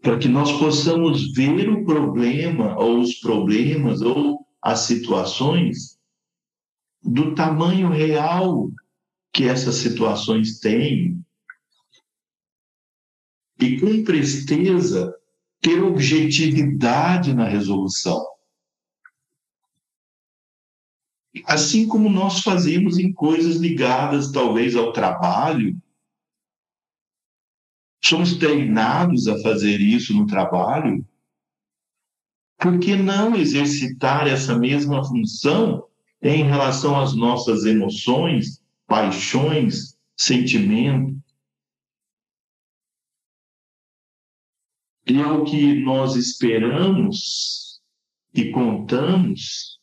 para 0.02 0.18
que 0.18 0.28
nós 0.28 0.52
possamos 0.58 1.32
ver 1.32 1.70
o 1.70 1.84
problema 1.84 2.76
ou 2.78 3.00
os 3.00 3.14
problemas 3.14 4.02
ou 4.02 4.44
as 4.60 4.80
situações 4.80 5.98
do 7.02 7.34
tamanho 7.34 7.88
real 7.88 8.70
que 9.32 9.44
essas 9.44 9.76
situações 9.76 10.58
têm 10.58 11.24
e 13.60 13.78
com 13.78 14.04
presteza 14.04 15.14
ter 15.60 15.82
objetividade 15.82 17.32
na 17.32 17.48
resolução. 17.48 18.33
Assim 21.46 21.88
como 21.88 22.08
nós 22.08 22.40
fazemos 22.40 22.98
em 22.98 23.12
coisas 23.12 23.56
ligadas 23.56 24.30
talvez 24.30 24.76
ao 24.76 24.92
trabalho, 24.92 25.76
somos 28.04 28.36
treinados 28.36 29.26
a 29.26 29.40
fazer 29.40 29.80
isso 29.80 30.14
no 30.14 30.26
trabalho, 30.26 31.04
por 32.58 32.78
que 32.78 32.94
não 32.94 33.34
exercitar 33.34 34.28
essa 34.28 34.56
mesma 34.56 35.04
função 35.04 35.88
em 36.22 36.44
relação 36.44 36.98
às 37.00 37.14
nossas 37.14 37.64
emoções, 37.64 38.62
paixões, 38.86 39.98
sentimentos? 40.16 41.14
E 45.06 45.20
é 45.20 45.26
o 45.26 45.44
que 45.44 45.80
nós 45.80 46.16
esperamos 46.16 47.82
e 48.32 48.50
contamos 48.50 49.78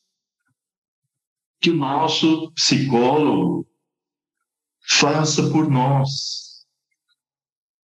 que 1.62 1.70
o 1.70 1.76
nosso 1.76 2.52
psicólogo 2.54 3.68
faça 4.82 5.48
por 5.52 5.70
nós, 5.70 6.66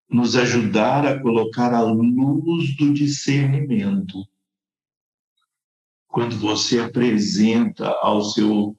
nos 0.07 0.35
ajudar 0.35 1.07
a 1.07 1.19
colocar 1.19 1.73
a 1.73 1.81
luz 1.81 2.77
do 2.77 2.93
discernimento. 2.93 4.23
Quando 6.07 6.37
você 6.37 6.79
apresenta 6.79 7.89
ao 8.03 8.21
seu 8.21 8.77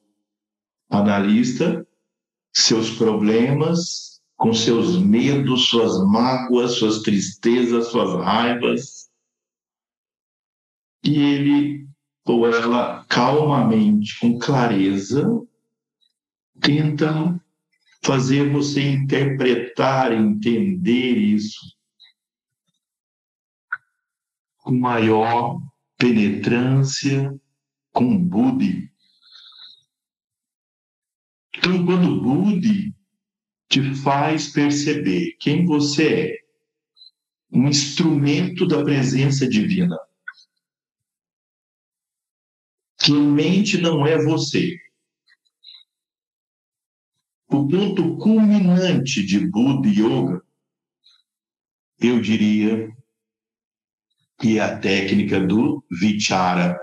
analista 0.89 1.85
seus 2.53 2.91
problemas, 2.91 4.21
com 4.37 4.53
seus 4.53 4.97
medos, 4.97 5.67
suas 5.67 6.01
mágoas, 6.09 6.75
suas 6.75 7.01
tristezas, 7.01 7.87
suas 7.87 8.23
raivas, 8.23 9.09
e 11.03 11.19
ele 11.19 11.94
ou 12.25 12.47
ela 12.47 13.05
calmamente, 13.07 14.19
com 14.19 14.39
clareza, 14.39 15.23
tenta 16.59 17.39
fazer 18.03 18.51
você 18.51 18.81
interpretar, 18.81 20.11
entender 20.11 21.17
isso 21.17 21.75
com 24.57 24.71
maior 24.71 25.61
penetrância 25.97 27.39
com 27.93 28.17
Budi. 28.17 28.91
Então, 31.55 31.85
quando 31.85 32.21
Budi 32.21 32.93
te 33.69 33.93
faz 33.95 34.49
perceber 34.49 35.35
quem 35.39 35.65
você 35.65 36.13
é, 36.13 36.45
um 37.51 37.67
instrumento 37.67 38.67
da 38.67 38.83
presença 38.83 39.47
divina, 39.47 39.97
que 43.05 43.13
mente 43.13 43.79
não 43.79 44.05
é 44.07 44.17
você. 44.17 44.79
O 47.47 47.67
ponto 47.67 48.17
culminante 48.17 49.23
de 49.23 49.47
Buda 49.47 49.87
Yoga, 49.87 50.41
eu 51.99 52.19
diria, 52.19 52.89
que 54.39 54.57
é 54.57 54.63
a 54.63 54.79
técnica 54.79 55.39
do 55.39 55.85
Vichara 55.91 56.75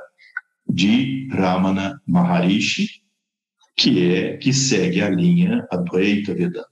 de 0.64 1.26
Ramana 1.32 2.00
Maharishi, 2.06 3.02
que 3.76 4.14
é 4.14 4.36
que 4.36 4.52
segue 4.52 5.02
a 5.02 5.10
linha 5.10 5.66
Advaita 5.72 6.34
Vedanta. 6.34 6.70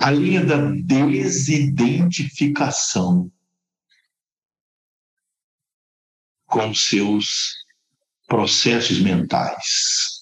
A 0.00 0.10
linha 0.10 0.46
da 0.46 0.70
desidentificação 0.70 3.30
com 6.48 6.74
seus 6.74 7.54
processos 8.26 9.00
mentais. 9.00 10.18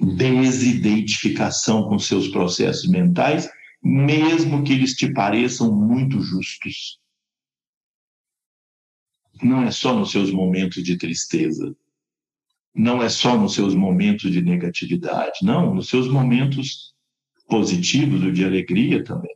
Desidentificação 0.00 1.88
com 1.88 1.98
seus 1.98 2.28
processos 2.28 2.88
mentais 2.88 3.48
mesmo 3.82 4.64
que 4.64 4.72
eles 4.72 4.94
te 4.94 5.12
pareçam 5.12 5.72
muito 5.72 6.20
justos. 6.20 7.00
Não 9.42 9.62
é 9.62 9.70
só 9.70 9.94
nos 9.94 10.10
seus 10.10 10.32
momentos 10.32 10.82
de 10.82 10.98
tristeza, 10.98 11.76
não 12.74 13.02
é 13.02 13.08
só 13.08 13.36
nos 13.36 13.54
seus 13.54 13.74
momentos 13.74 14.32
de 14.32 14.42
negatividade, 14.42 15.38
não, 15.42 15.74
nos 15.74 15.88
seus 15.88 16.08
momentos 16.08 16.92
positivos 17.46 18.22
ou 18.22 18.32
de 18.32 18.44
alegria 18.44 19.02
também. 19.04 19.34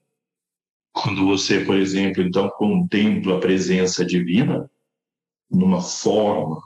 Quando 0.93 1.24
você, 1.26 1.64
por 1.64 1.76
exemplo, 1.76 2.22
então 2.22 2.51
contempla 2.51 3.36
a 3.36 3.40
presença 3.40 4.05
divina 4.05 4.70
numa 5.51 5.80
forma, 5.80 6.62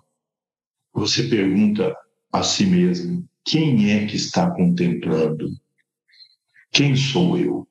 você 0.92 1.28
pergunta 1.28 1.96
a 2.32 2.42
si 2.42 2.66
mesmo: 2.66 3.28
quem 3.44 3.92
é 3.92 4.06
que 4.06 4.16
está 4.16 4.50
contemplando? 4.50 5.48
Quem 6.72 6.96
sou 6.96 7.38
eu? 7.38 7.68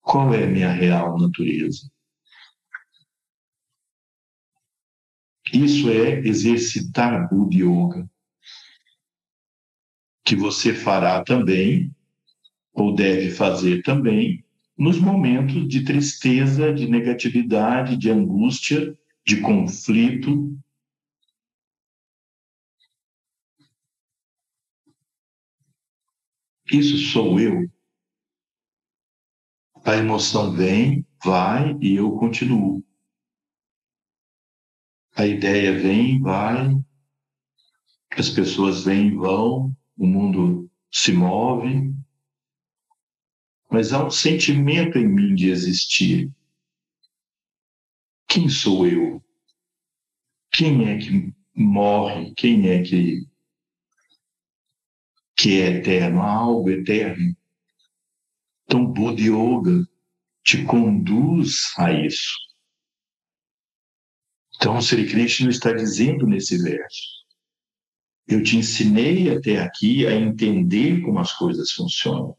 Qual 0.00 0.34
é 0.34 0.44
a 0.44 0.48
minha 0.48 0.72
real 0.72 1.16
natureza? 1.16 1.90
Isso 5.52 5.90
é 5.90 6.18
exercitar 6.20 7.28
Buddha 7.28 7.56
Yoga, 7.56 8.10
que 10.24 10.34
você 10.34 10.74
fará 10.74 11.22
também, 11.22 11.94
ou 12.72 12.94
deve 12.94 13.30
fazer 13.30 13.82
também, 13.82 14.42
nos 14.76 14.98
momentos 14.98 15.68
de 15.68 15.84
tristeza, 15.84 16.72
de 16.72 16.88
negatividade, 16.88 17.96
de 17.96 18.10
angústia, 18.10 18.96
de 19.26 19.40
conflito. 19.40 20.58
Isso 26.70 26.96
sou 27.12 27.38
eu. 27.38 27.70
A 29.84 29.96
emoção 29.96 30.52
vem, 30.52 31.06
vai 31.24 31.76
e 31.80 31.96
eu 31.96 32.12
continuo. 32.12 32.84
A 35.14 35.26
ideia 35.26 35.78
vem, 35.78 36.20
vai, 36.20 36.74
as 38.16 38.30
pessoas 38.30 38.84
vêm 38.84 39.08
e 39.08 39.16
vão, 39.16 39.76
o 39.96 40.06
mundo 40.06 40.70
se 40.90 41.12
move, 41.12 41.91
mas 43.72 43.90
há 43.94 44.04
um 44.04 44.10
sentimento 44.10 44.98
em 44.98 45.08
mim 45.08 45.34
de 45.34 45.48
existir. 45.48 46.30
Quem 48.28 48.46
sou 48.46 48.86
eu? 48.86 49.24
Quem 50.52 50.90
é 50.90 50.98
que 50.98 51.34
morre? 51.54 52.34
Quem 52.36 52.68
é 52.68 52.82
que, 52.82 53.26
que 55.34 55.58
é 55.58 55.78
eterno? 55.78 56.20
Há 56.20 56.30
algo 56.30 56.68
eterno. 56.68 57.34
Então, 58.64 58.84
Buddha 58.84 59.22
Yoga 59.22 59.88
te 60.44 60.62
conduz 60.64 61.72
a 61.78 61.92
isso. 61.92 62.36
Então, 64.56 64.82
Sri 64.82 65.08
Krishna 65.08 65.48
está 65.48 65.72
dizendo 65.72 66.26
nesse 66.26 66.58
verso: 66.62 67.24
Eu 68.28 68.42
te 68.42 68.58
ensinei 68.58 69.34
até 69.34 69.60
aqui 69.60 70.06
a 70.06 70.14
entender 70.14 71.00
como 71.00 71.18
as 71.18 71.32
coisas 71.32 71.72
funcionam. 71.72 72.36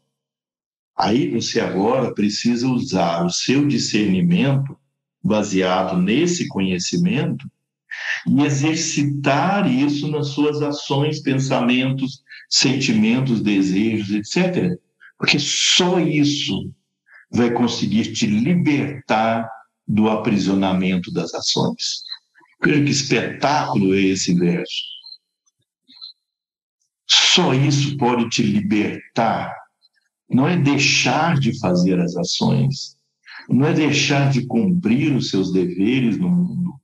Aí 0.96 1.28
você 1.30 1.60
agora 1.60 2.14
precisa 2.14 2.68
usar 2.68 3.24
o 3.24 3.30
seu 3.30 3.66
discernimento 3.66 4.76
baseado 5.22 5.96
nesse 6.00 6.46
conhecimento 6.48 7.50
e 8.28 8.42
exercitar 8.42 9.70
isso 9.70 10.08
nas 10.08 10.28
suas 10.28 10.62
ações, 10.62 11.20
pensamentos, 11.20 12.22
sentimentos, 12.48 13.40
desejos, 13.40 14.10
etc. 14.10 14.78
Porque 15.18 15.38
só 15.38 15.98
isso 15.98 16.72
vai 17.30 17.50
conseguir 17.50 18.12
te 18.12 18.26
libertar 18.26 19.48
do 19.86 20.08
aprisionamento 20.08 21.12
das 21.12 21.34
ações. 21.34 22.02
Veja 22.62 22.84
que 22.84 22.90
espetáculo 22.90 23.94
é 23.94 24.00
esse 24.00 24.34
verso. 24.34 24.94
Só 27.06 27.52
isso 27.52 27.96
pode 27.96 28.28
te 28.28 28.42
libertar 28.42 29.63
não 30.28 30.48
é 30.48 30.56
deixar 30.56 31.38
de 31.38 31.58
fazer 31.58 32.00
as 32.00 32.16
ações, 32.16 32.98
não 33.48 33.66
é 33.66 33.72
deixar 33.72 34.30
de 34.30 34.46
cumprir 34.46 35.14
os 35.14 35.30
seus 35.30 35.52
deveres 35.52 36.18
no 36.18 36.30
mundo, 36.30 36.80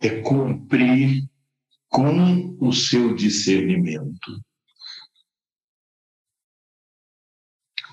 é 0.00 0.20
cumprir 0.20 1.24
com 1.88 2.56
o 2.60 2.72
seu 2.72 3.14
discernimento. 3.14 4.42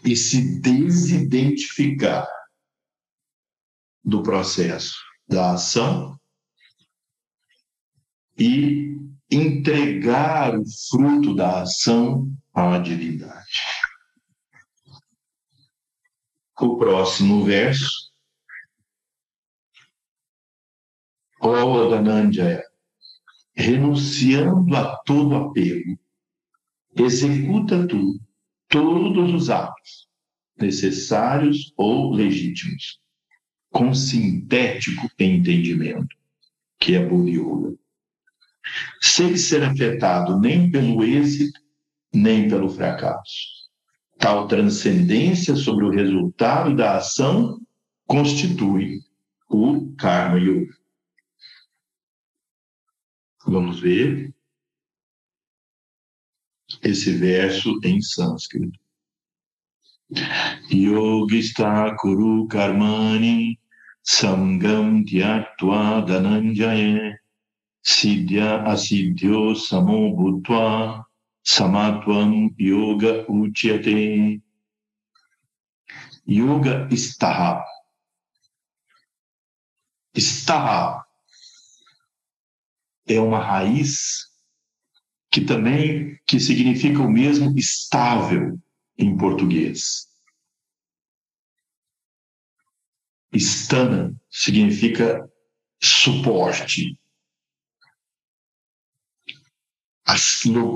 E 0.04 0.16
se 0.16 0.60
desidentificar 0.60 2.28
do 4.04 4.24
processo 4.24 4.96
da 5.28 5.54
ação 5.54 6.20
e 8.38 8.98
entregar 9.30 10.58
o 10.58 10.64
fruto 10.90 11.36
da 11.36 11.62
ação 11.62 12.36
à 12.54 12.78
divindade. 12.78 13.62
O 16.60 16.78
próximo 16.78 17.44
verso. 17.44 18.12
Ó 21.40 21.90
Dhananjaya, 21.90 22.64
renunciando 23.56 24.76
a 24.76 24.96
todo 24.98 25.36
apego, 25.36 26.00
executa 26.96 27.88
tu 27.88 28.20
todos 28.68 29.34
os 29.34 29.50
atos, 29.50 30.08
necessários 30.56 31.74
ou 31.76 32.14
legítimos, 32.14 33.02
com 33.72 33.92
sintético 33.94 35.10
entendimento, 35.20 36.16
que 36.80 36.96
é 36.96 37.04
Buddha 37.04 37.32
Yoga 37.32 37.82
sem 39.02 39.36
ser 39.36 39.64
afetado 39.64 40.40
nem 40.40 40.70
pelo 40.70 41.04
êxito, 41.04 41.60
nem 42.14 42.48
pelo 42.48 42.70
fracasso. 42.70 43.62
Tal 44.18 44.48
transcendência 44.48 45.56
sobre 45.56 45.86
o 45.86 45.90
resultado 45.90 46.76
da 46.76 46.98
ação 46.98 47.60
constitui 48.06 49.00
o 49.50 49.94
Karma 49.96 50.38
Yoga. 50.40 50.76
Vamos 53.46 53.80
ver 53.80 54.34
esse 56.84 57.14
verso 57.14 57.80
em 57.84 58.02
sânscrito. 58.02 58.80
Yogista 60.72 61.96
Kuru 61.98 62.48
Karmani 62.48 63.58
Sangam 64.04 65.04
Tyaktva 65.06 66.02
Dhananjaya 66.02 67.18
Siddhya 67.82 68.64
asiddhyo 68.64 69.56
samo 69.56 70.16
bhutva 70.16 71.06
samatvam 71.44 72.54
yoga 72.60 73.26
uchyate. 73.30 74.42
Yoga 76.28 76.88
staha. 76.92 77.64
Staha 80.16 81.06
é 83.08 83.20
uma 83.20 83.40
raiz 83.40 84.30
que 85.32 85.42
também 85.42 86.20
que 86.28 86.40
significa 86.40 87.00
o 87.00 87.10
mesmo 87.10 87.58
estável 87.58 88.60
em 88.98 89.18
português. 89.18 90.08
Stana 93.34 94.14
significa 94.30 95.26
suporte, 95.82 97.00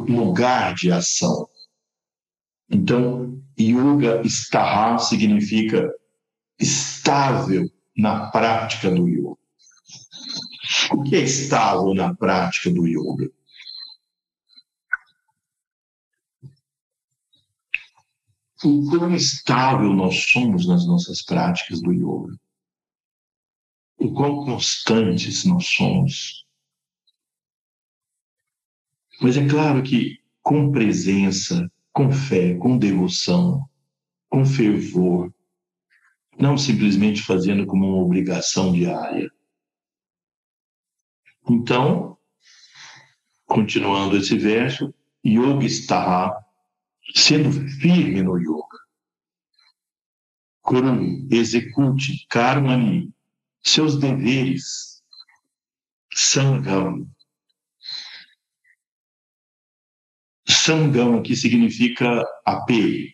lugar 0.08 0.76
de 0.76 0.92
ação. 0.92 1.50
Então, 2.70 3.42
yoga 3.60 4.22
staha 4.26 4.98
significa 5.00 5.92
estável 6.60 7.70
na 7.96 8.30
prática 8.32 8.90
do 8.90 9.08
yoga. 9.08 9.38
O 10.92 11.04
que 11.04 11.16
é 11.16 11.20
estável 11.20 11.94
na 11.94 12.16
prática 12.16 12.70
do 12.72 12.88
yoga? 12.88 13.32
O 18.64 18.90
quão 18.90 19.14
estável 19.14 19.94
nós 19.94 20.32
somos 20.32 20.68
nas 20.68 20.88
nossas 20.88 21.22
práticas 21.22 21.82
do 21.82 21.94
yoga. 21.94 22.36
O 23.98 24.12
quão 24.14 24.44
constantes 24.44 25.46
nós 25.46 25.68
somos 25.68 26.45
mas 29.22 29.38
é 29.38 29.48
claro 29.48 29.82
que 29.82 30.20
com 30.42 30.72
presença, 30.72 31.72
com 31.92 32.12
fé, 32.12 32.56
com 32.56 32.78
devoção, 32.78 33.68
com 34.30 34.46
fervor, 34.46 35.34
não 36.38 36.58
simplesmente 36.58 37.22
fazendo 37.22 37.66
como 37.66 37.88
uma 37.88 38.04
obrigação 38.04 38.74
diária. 38.74 39.32
Então, 41.50 42.18
continuando 43.46 44.18
esse 44.18 44.38
verso, 44.38 44.94
yoga 45.26 45.66
está 45.66 46.38
sendo 47.14 47.52
firme 47.52 48.22
no 48.22 48.38
yoga. 48.38 48.80
Kuru, 50.62 51.28
execute 51.32 52.26
karmani, 52.28 53.14
seus 53.64 53.98
deveres, 53.98 55.04
sangam, 56.14 57.08
Sangam, 60.66 61.22
que 61.22 61.36
significa 61.36 62.24
apego, 62.44 63.14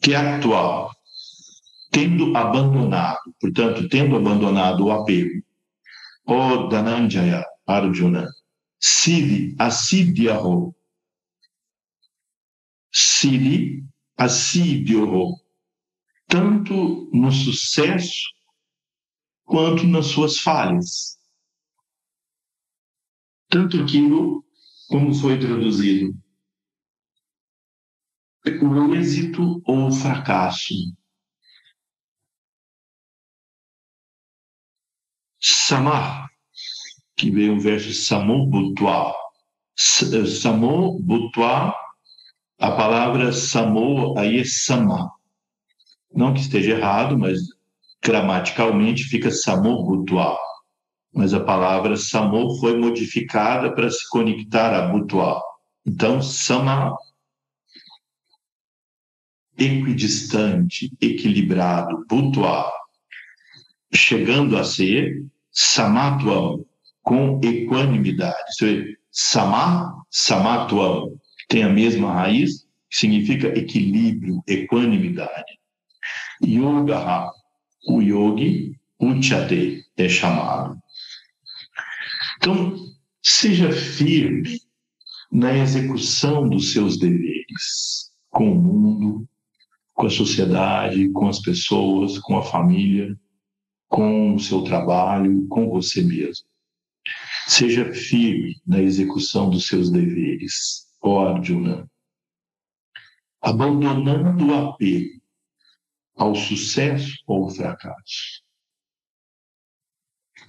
que 0.00 0.14
é 0.14 0.16
atual, 0.16 0.92
tendo 1.90 2.36
abandonado, 2.36 3.34
portanto, 3.40 3.88
tendo 3.88 4.14
abandonado 4.14 4.84
o 4.84 4.92
apego, 4.92 5.42
o 6.24 6.68
Dhananjaya 6.68 7.44
Arjuna, 7.66 8.28
Siri 8.80 9.56
assidiaho. 9.58 10.72
Siri 12.92 13.84
assidiaho. 14.16 15.36
Tanto 16.28 17.10
no 17.12 17.32
sucesso 17.32 18.22
quanto 19.44 19.88
nas 19.88 20.06
suas 20.06 20.38
falhas. 20.38 21.18
Tanto 23.48 23.82
aquilo 23.82 24.41
como 24.92 25.14
foi 25.14 25.38
traduzido. 25.38 26.14
O 28.44 28.94
êxito 28.94 29.62
ou 29.64 29.88
o 29.88 29.90
fracasso. 29.92 30.74
Samar, 35.40 36.28
que 37.16 37.30
veio 37.30 37.56
o 37.56 37.60
verso 37.60 37.94
Samo 37.94 38.46
Butwa. 38.46 39.14
Samo 39.74 41.00
Butwa, 41.00 41.74
a 42.58 42.70
palavra 42.72 43.32
Samo 43.32 44.18
aí 44.18 44.40
é 44.40 44.44
Sama. 44.44 45.10
Não 46.14 46.34
que 46.34 46.40
esteja 46.40 46.72
errado, 46.72 47.18
mas 47.18 47.38
gramaticalmente 48.04 49.04
fica 49.04 49.30
Samo 49.30 49.84
Butwa. 49.84 50.38
Mas 51.12 51.34
a 51.34 51.40
palavra 51.40 51.96
Samo 51.96 52.58
foi 52.58 52.76
modificada 52.76 53.74
para 53.74 53.90
se 53.90 54.08
conectar 54.08 54.74
a 54.74 54.88
Butwa. 54.88 55.42
Então, 55.84 56.22
Sama, 56.22 56.96
equidistante, 59.58 60.90
equilibrado, 61.00 62.06
Butwa, 62.08 62.72
chegando 63.92 64.56
a 64.56 64.64
ser 64.64 65.26
Samatvam, 65.50 66.64
com 67.02 67.40
equanimidade. 67.42 68.38
Isso 68.50 68.64
é, 68.64 68.84
Sama, 69.10 70.04
Samatvam, 70.10 71.20
tem 71.48 71.64
a 71.64 71.68
mesma 71.68 72.12
raiz, 72.12 72.66
que 72.88 72.96
significa 72.96 73.48
equilíbrio, 73.48 74.42
equanimidade. 74.46 75.58
Yoga, 76.42 77.30
o 77.86 78.00
yogi, 78.00 78.78
Uchate 78.98 79.84
é 79.96 80.08
chamado. 80.08 80.81
Então, 82.42 82.74
seja 83.22 83.70
firme 83.70 84.60
na 85.30 85.56
execução 85.56 86.48
dos 86.48 86.72
seus 86.72 86.98
deveres 86.98 88.10
com 88.30 88.50
o 88.50 88.60
mundo, 88.60 89.28
com 89.94 90.06
a 90.06 90.10
sociedade, 90.10 91.08
com 91.12 91.28
as 91.28 91.40
pessoas, 91.40 92.18
com 92.18 92.36
a 92.36 92.42
família, 92.42 93.16
com 93.88 94.34
o 94.34 94.40
seu 94.40 94.64
trabalho, 94.64 95.46
com 95.46 95.70
você 95.70 96.02
mesmo. 96.02 96.44
Seja 97.46 97.94
firme 97.94 98.60
na 98.66 98.82
execução 98.82 99.48
dos 99.48 99.68
seus 99.68 99.88
deveres, 99.88 100.88
ó 101.00 101.28
Arjuna, 101.28 101.88
abandonando 103.40 104.48
o 104.48 104.68
apego 104.68 105.22
ao 106.16 106.34
sucesso 106.34 107.22
ou 107.24 107.44
ao 107.44 107.50
fracasso. 107.50 108.41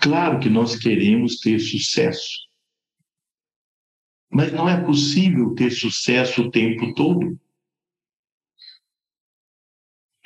Claro 0.04 0.38
que 0.38 0.49
nós 0.49 0.76
queremos 0.76 1.39
ter 1.39 1.58
sucesso, 1.60 2.45
mas 4.30 4.51
não 4.51 4.68
é 4.68 4.84
possível 4.84 5.56
ter 5.56 5.72
sucesso 5.72 6.41
o 6.41 6.51
tempo 6.51 6.93
todo. 6.93 7.39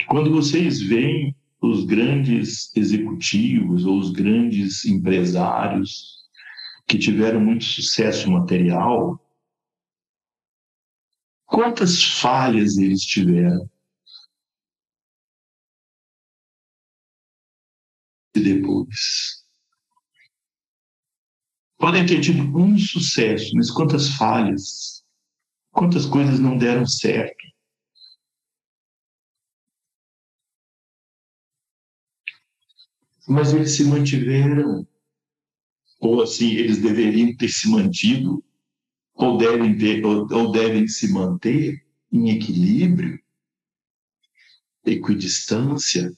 Quando 0.08 0.32
vocês 0.32 0.82
veem 0.82 1.36
os 1.62 1.86
grandes 1.86 2.76
executivos 2.76 3.86
ou 3.86 4.00
os 4.00 4.10
grandes 4.10 4.84
empresários 4.84 6.28
que 6.88 6.98
tiveram 6.98 7.40
muito 7.40 7.64
sucesso 7.64 8.32
material, 8.32 9.24
quantas 11.46 12.04
falhas 12.04 12.80
eles 12.80 13.02
tiveram? 13.04 13.70
E 18.34 18.40
depois. 18.40 19.37
Podem 21.78 22.06
ter 22.06 22.22
tido 22.22 22.42
um 22.58 22.78
sucesso, 22.78 23.56
mas 23.56 23.70
quantas 23.70 24.10
falhas? 24.10 25.04
Quantas 25.72 26.06
coisas 26.06 26.40
não 26.40 26.58
deram 26.58 26.86
certo? 26.86 27.48
mas 33.28 33.54
eles 33.54 33.76
se 33.76 33.84
mantiveram, 33.84 34.88
ou 36.00 36.22
assim, 36.22 36.52
eles 36.52 36.82
deveriam 36.82 37.36
ter 37.36 37.50
se 37.50 37.68
mantido, 37.70 38.44
ou 39.14 39.38
devem, 39.38 39.78
ter, 39.78 40.06
ou, 40.06 40.26
ou 40.32 40.52
devem 40.52 40.88
se 40.88 41.12
manter 41.12 41.86
em 42.12 42.30
equilíbrio, 42.30 43.20
equidistância, 44.86 46.16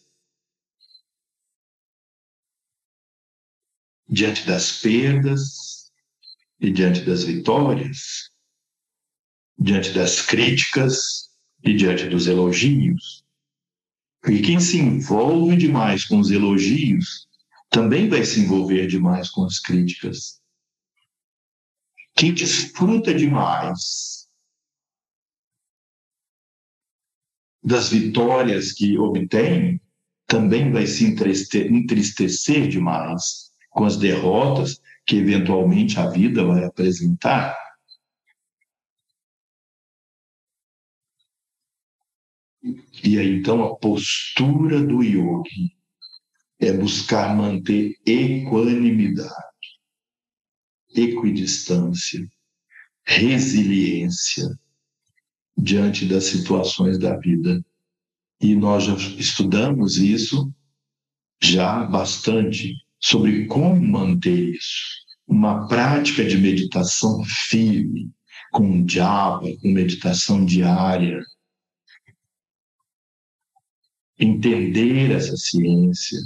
diante 4.09 4.45
das 4.45 4.71
perdas 4.81 5.91
e 6.59 6.71
diante 6.71 7.01
das 7.01 7.23
vitórias, 7.23 8.31
diante 9.57 9.91
das 9.91 10.21
críticas 10.21 11.29
e 11.63 11.75
diante 11.75 12.09
dos 12.09 12.25
elogios. 12.25 13.23
E 14.27 14.41
quem 14.41 14.59
se 14.59 14.79
envolve 14.79 15.55
demais 15.55 16.05
com 16.05 16.19
os 16.19 16.31
elogios 16.31 17.27
também 17.69 18.09
vai 18.09 18.25
se 18.25 18.41
envolver 18.41 18.87
demais 18.87 19.29
com 19.29 19.45
as 19.45 19.59
críticas. 19.59 20.41
Quem 22.15 22.33
desfruta 22.33 23.13
demais 23.13 24.27
das 27.63 27.89
vitórias 27.89 28.73
que 28.73 28.97
obtém 28.97 29.79
também 30.25 30.71
vai 30.71 30.87
se 30.87 31.05
entristecer 31.05 32.67
demais 32.67 33.48
com 33.69 33.85
as 33.85 33.97
derrotas 33.97 34.81
que 35.05 35.15
eventualmente 35.17 35.99
a 35.99 36.09
vida 36.09 36.43
vai 36.43 36.63
apresentar. 36.63 37.55
E 43.03 43.17
aí, 43.17 43.39
então, 43.39 43.63
a 43.63 43.75
postura 43.75 44.81
do 44.81 45.01
yogi 45.01 45.75
é 46.59 46.73
buscar 46.73 47.35
manter 47.35 47.95
equanimidade, 48.05 49.31
equidistância, 50.93 52.27
resiliência 53.05 54.47
diante 55.57 56.05
das 56.05 56.25
situações 56.25 56.99
da 56.99 57.17
vida. 57.17 57.63
E 58.41 58.55
nós 58.55 58.83
já 58.83 58.95
estudamos 59.17 59.97
isso 59.97 60.53
já 61.41 61.85
bastante 61.85 62.75
sobre 62.99 63.45
como 63.45 63.79
manter 63.79 64.55
isso. 64.55 64.99
Uma 65.27 65.67
prática 65.67 66.25
de 66.25 66.37
meditação 66.37 67.23
firme, 67.23 68.11
com 68.51 68.87
japa, 68.87 69.45
com 69.61 69.69
meditação 69.69 70.43
diária, 70.43 71.23
entender 74.17 75.11
essa 75.11 75.37
ciência, 75.37 76.19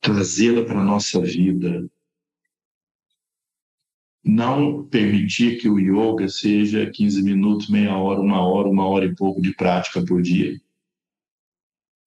trazê-la 0.00 0.64
para 0.64 0.80
a 0.80 0.84
nossa 0.84 1.20
vida, 1.20 1.86
não 4.24 4.86
permitir 4.86 5.60
que 5.60 5.68
o 5.68 5.78
yoga 5.78 6.28
seja 6.28 6.88
15 6.88 7.22
minutos, 7.22 7.68
meia 7.68 7.96
hora, 7.96 8.20
uma 8.20 8.40
hora, 8.40 8.68
uma 8.68 8.86
hora 8.86 9.04
e 9.04 9.14
pouco 9.14 9.42
de 9.42 9.54
prática 9.54 10.02
por 10.04 10.22
dia. 10.22 10.58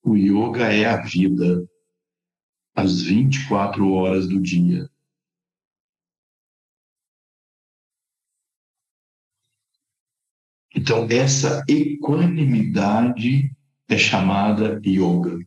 O 0.02 0.16
yoga 0.16 0.72
é 0.72 0.86
a 0.86 1.02
vida, 1.02 1.68
as 2.76 3.02
24 3.02 3.92
horas 3.94 4.28
do 4.28 4.40
dia. 4.40 4.90
Então, 10.76 11.08
essa 11.10 11.64
equanimidade 11.70 13.56
é 13.88 13.98
chamada 13.98 14.80
yoga. 14.86 15.40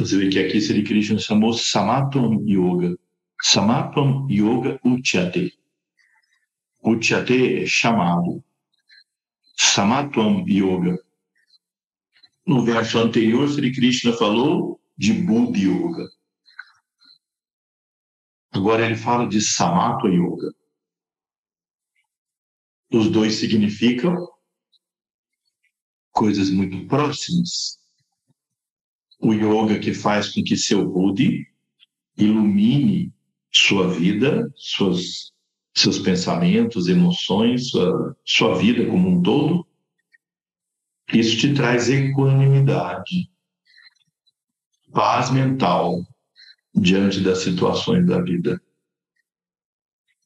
Então 0.00 0.06
você 0.06 0.16
vê 0.16 0.30
que 0.30 0.38
aqui 0.38 0.60
Sri 0.60 0.82
Krishna 0.82 1.18
chamou 1.18 1.52
Samatvam 1.52 2.42
Yoga. 2.48 2.98
Samatvam 3.42 4.26
Yoga 4.30 4.80
Uchyate. 4.84 5.58
Uchyate 6.82 7.62
é 7.62 7.66
chamado. 7.66 8.42
Samatvam 9.56 10.44
Yoga. 10.48 10.98
No 12.50 12.64
verso 12.64 12.98
anterior, 12.98 13.48
Sri 13.48 13.72
Krishna 13.72 14.12
falou 14.12 14.80
de 14.98 15.12
Buddha 15.12 15.56
Yoga. 15.56 16.10
Agora 18.50 18.84
ele 18.84 18.96
fala 18.96 19.28
de 19.28 19.40
Samatva 19.40 20.08
Yoga. 20.08 20.52
Os 22.92 23.08
dois 23.08 23.36
significam 23.36 24.16
coisas 26.10 26.50
muito 26.50 26.88
próximas. 26.88 27.78
o 29.20 29.32
yoga 29.32 29.78
que 29.78 29.94
faz 29.94 30.34
com 30.34 30.42
que 30.42 30.56
seu 30.56 30.84
Buddhi 30.84 31.46
ilumine 32.16 33.14
sua 33.52 33.86
vida, 33.86 34.52
suas, 34.56 35.32
seus 35.72 36.00
pensamentos, 36.00 36.88
emoções, 36.88 37.68
sua, 37.68 38.16
sua 38.24 38.58
vida 38.58 38.84
como 38.90 39.08
um 39.08 39.22
todo. 39.22 39.69
Isso 41.12 41.38
te 41.38 41.52
traz 41.54 41.88
equanimidade, 41.88 43.28
paz 44.92 45.30
mental 45.30 46.06
diante 46.74 47.20
das 47.20 47.38
situações 47.38 48.06
da 48.06 48.22
vida. 48.22 48.62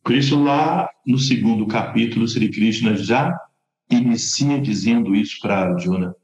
Por 0.02 0.14
isso, 0.14 0.42
lá 0.42 0.90
no 1.06 1.18
segundo 1.18 1.66
capítulo, 1.66 2.28
Sri 2.28 2.50
Krishna 2.50 2.96
já 2.96 3.34
inicia 3.90 4.60
dizendo 4.60 5.14
isso 5.14 5.38
para 5.40 5.60
Arjuna. 5.60 6.14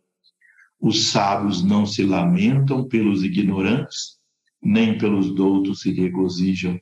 Os 0.78 1.10
sábios 1.10 1.62
não 1.62 1.86
se 1.86 2.04
lamentam 2.04 2.86
pelos 2.86 3.22
ignorantes, 3.22 4.18
nem 4.62 4.98
pelos 4.98 5.34
doutos 5.34 5.80
se 5.80 5.90
regozijam. 5.92 6.78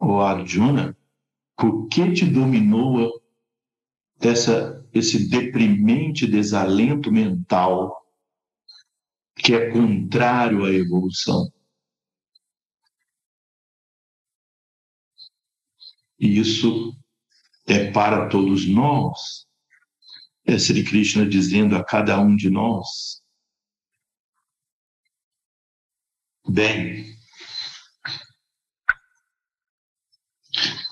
Ó 0.00 0.22
Arjuna, 0.22 0.96
por 1.54 1.86
que 1.88 2.12
te 2.12 2.24
dominou 2.24 3.20
essa, 4.20 4.86
esse 4.92 5.28
deprimente 5.28 6.26
desalento 6.26 7.10
mental 7.10 7.96
que 9.36 9.54
é 9.54 9.70
contrário 9.70 10.64
à 10.64 10.72
evolução? 10.72 11.52
E 16.18 16.38
isso 16.38 16.92
é 17.66 17.90
para 17.92 18.28
todos 18.28 18.66
nós. 18.66 19.46
É 20.44 20.58
Sri 20.58 20.82
Krishna 20.82 21.26
dizendo 21.26 21.76
a 21.76 21.84
cada 21.84 22.18
um 22.20 22.34
de 22.34 22.50
nós: 22.50 23.22
Bem. 26.48 27.16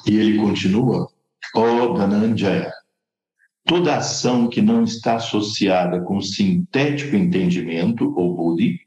E 0.06 0.16
ele 0.16 0.38
continua: 0.38 1.10
Ó 1.54 1.60
oh, 1.60 1.94
Dhananjaya, 1.94 2.72
toda 3.66 3.96
ação 3.96 4.48
que 4.48 4.62
não 4.62 4.84
está 4.84 5.16
associada 5.16 6.00
com 6.00 6.20
sintético 6.20 7.16
entendimento, 7.16 8.14
ou 8.16 8.34
Buddhi, 8.34 8.80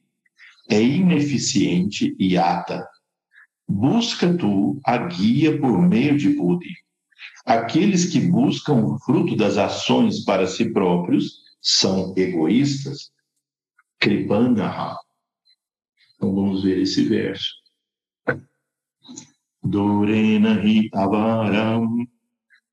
é 0.69 0.81
ineficiente 0.81 2.15
e 2.17 2.37
ata 2.37 2.87
busca 3.69 4.35
tu 4.35 4.81
a 4.83 4.97
guia 4.97 5.59
por 5.59 5.79
meio 5.79 6.17
de 6.17 6.29
Buddhi. 6.29 6.73
Aqueles 7.45 8.05
que 8.11 8.19
buscam 8.19 8.73
o 8.83 8.99
fruto 8.99 9.35
das 9.35 9.57
ações 9.57 10.25
para 10.25 10.47
si 10.47 10.73
próprios 10.73 11.43
são 11.61 12.13
egoístas. 12.17 13.11
Kripanaha. 13.99 14.97
Então 16.15 16.33
vamos 16.33 16.63
ver 16.63 16.79
esse 16.79 17.03
verso. 17.03 17.53
Dorena 19.61 20.65
hi 20.65 20.89
avaram 20.93 22.07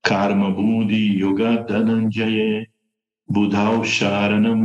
karma 0.09 0.49
buddhi 0.59 1.03
yoga 1.23 1.51
dhananjaye 1.69 2.49
buddhau 3.33 3.83
sharanam 3.95 4.63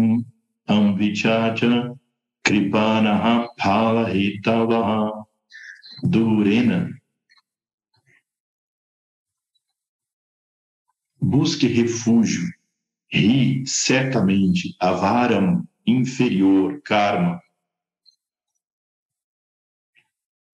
amvichacha 0.69 1.73
kripanaha 2.44 3.35
phala 3.60 4.05
hitavaha 4.14 5.23
Durena. 6.02 6.90
Busque 11.20 11.69
refúgio. 11.69 12.43
Ri, 13.12 13.64
certamente, 13.66 14.74
avaram, 14.81 15.62
inferior, 15.86 16.81
karma. 16.82 17.40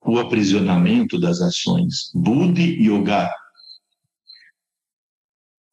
O 0.03 0.19
aprisionamento 0.19 1.19
das 1.19 1.41
ações. 1.41 2.11
Buddhi 2.15 2.83
Yoga. 2.83 3.31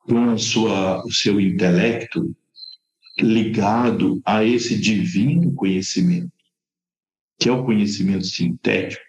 Com 0.07 0.29
a 0.29 0.37
sua, 0.37 1.03
o 1.03 1.11
seu 1.11 1.41
intelecto 1.41 2.35
ligado 3.19 4.21
a 4.25 4.43
esse 4.43 4.77
divino 4.77 5.53
conhecimento, 5.53 6.31
que 7.39 7.49
é 7.49 7.51
o 7.51 7.65
conhecimento 7.65 8.25
sintético, 8.25 9.03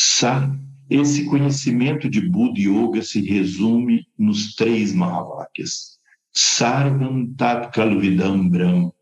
Sa, 0.00 0.56
esse 0.88 1.24
conhecimento 1.24 2.08
de 2.08 2.20
Buddha 2.20 2.60
Yoga 2.60 3.02
se 3.02 3.20
resume 3.20 4.06
nos 4.16 4.54
três 4.54 4.94
Mahavakyas. 4.94 5.98
Sarvam 6.32 7.34
Tat 7.34 7.72
Kalvidam 7.72 8.48
Brahm. 8.48 8.92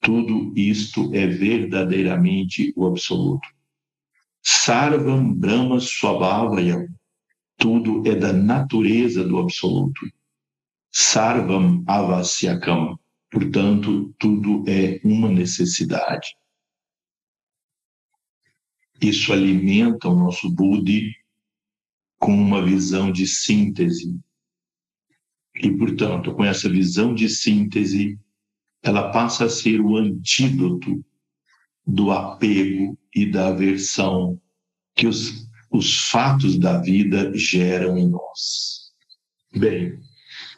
Tudo 0.00 0.52
isto 0.56 1.12
é 1.12 1.26
verdadeiramente 1.26 2.72
o 2.76 2.86
absoluto. 2.86 3.48
Sarvam 4.40 5.34
Brahma 5.34 5.80
Swabhavayam. 5.80 6.86
Tudo 7.58 8.06
é 8.06 8.14
da 8.14 8.32
natureza 8.32 9.24
do 9.24 9.38
absoluto. 9.38 10.00
Sarvam 10.92 11.84
Avasyakam. 11.86 12.98
Portanto, 13.30 14.14
tudo 14.18 14.64
é 14.68 15.00
uma 15.04 15.28
necessidade. 15.30 16.28
Isso 19.00 19.32
alimenta 19.32 20.08
o 20.08 20.14
nosso 20.14 20.50
Budi 20.50 21.14
com 22.18 22.34
uma 22.34 22.62
visão 22.62 23.10
de 23.10 23.26
síntese. 23.26 24.18
E, 25.54 25.70
portanto, 25.70 26.34
com 26.34 26.44
essa 26.44 26.68
visão 26.68 27.14
de 27.14 27.28
síntese, 27.28 28.18
ela 28.82 29.10
passa 29.10 29.46
a 29.46 29.50
ser 29.50 29.80
o 29.80 29.96
antídoto 29.96 31.04
do 31.86 32.10
apego 32.10 32.98
e 33.14 33.30
da 33.30 33.48
aversão 33.48 34.40
que 34.94 35.06
os, 35.06 35.48
os 35.70 36.08
fatos 36.10 36.58
da 36.58 36.78
vida 36.80 37.32
geram 37.34 37.96
em 37.96 38.08
nós. 38.08 38.92
Bem, 39.54 39.98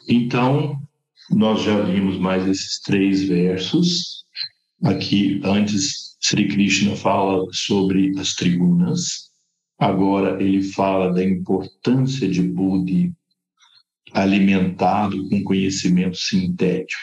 então, 0.07 0.81
nós 1.29 1.61
já 1.63 1.81
vimos 1.81 2.17
mais 2.17 2.47
esses 2.47 2.79
três 2.79 3.23
versos. 3.23 4.25
Aqui, 4.83 5.39
antes 5.43 6.17
Sri 6.19 6.47
Krishna 6.47 6.95
fala 6.95 7.45
sobre 7.51 8.17
as 8.19 8.33
tribunas, 8.33 9.31
agora 9.77 10.41
ele 10.41 10.63
fala 10.63 11.13
da 11.13 11.23
importância 11.23 12.27
de 12.27 12.41
Buddhi 12.41 13.13
alimentado 14.13 15.27
com 15.29 15.43
conhecimento 15.43 16.17
sintético. 16.17 17.01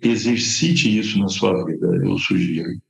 Exercite 0.00 0.96
isso 0.98 1.18
na 1.18 1.28
sua 1.28 1.64
vida, 1.64 1.86
eu 2.04 2.16
sugiro. 2.18 2.80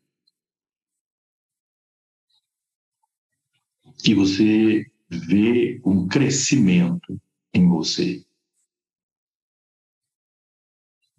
Que 4.05 4.15
você 4.15 4.85
vê 5.09 5.81
um 5.85 6.06
crescimento 6.06 7.19
em 7.53 7.69
você. 7.69 8.25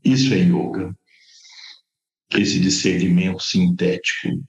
Isso 0.03 0.33
é 0.33 0.37
yoga 0.37 0.95
esse 2.37 2.59
discernimento 2.59 3.41
sintético. 3.41 4.43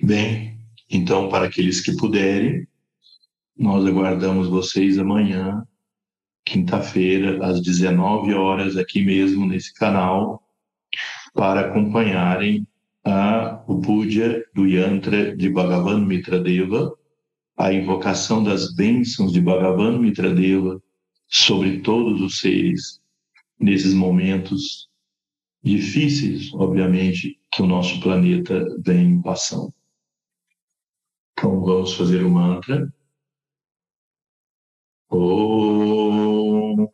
Bem, 0.00 0.60
então, 0.88 1.28
para 1.28 1.46
aqueles 1.46 1.80
que 1.80 1.96
puderem, 1.96 2.66
nós 3.56 3.84
aguardamos 3.86 4.48
vocês 4.48 4.98
amanhã, 4.98 5.66
quinta-feira, 6.44 7.44
às 7.44 7.62
19 7.62 8.34
horas, 8.34 8.76
aqui 8.76 9.02
mesmo 9.02 9.46
nesse 9.46 9.72
canal, 9.74 10.42
para 11.32 11.62
acompanharem 11.62 12.66
a, 13.04 13.64
o 13.66 13.80
Puja 13.80 14.44
do 14.54 14.66
Yantra 14.66 15.36
de 15.36 15.48
Bhagavan 15.48 16.04
Mitradeva, 16.04 16.96
a 17.56 17.72
invocação 17.72 18.42
das 18.42 18.74
bênçãos 18.74 19.32
de 19.32 19.40
Bhagavan 19.40 19.98
Mitradeva 19.98 20.82
sobre 21.28 21.80
todos 21.80 22.20
os 22.20 22.38
seres 22.38 23.00
nesses 23.58 23.94
momentos 23.94 24.88
difíceis, 25.62 26.52
obviamente, 26.52 27.38
que 27.50 27.62
o 27.62 27.66
nosso 27.66 28.00
planeta 28.00 28.64
vem 28.84 29.22
passando. 29.22 29.72
Então 31.32 31.60
vamos 31.60 31.94
fazer 31.94 32.24
o 32.24 32.30
mantra. 32.30 32.92
Om 35.10 36.88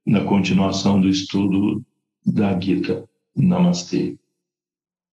na 0.06 0.24
continuação 0.24 1.00
do 1.00 1.08
estudo 1.08 1.84
da 2.24 2.58
Gita. 2.58 3.08
Namastê. 3.36 4.16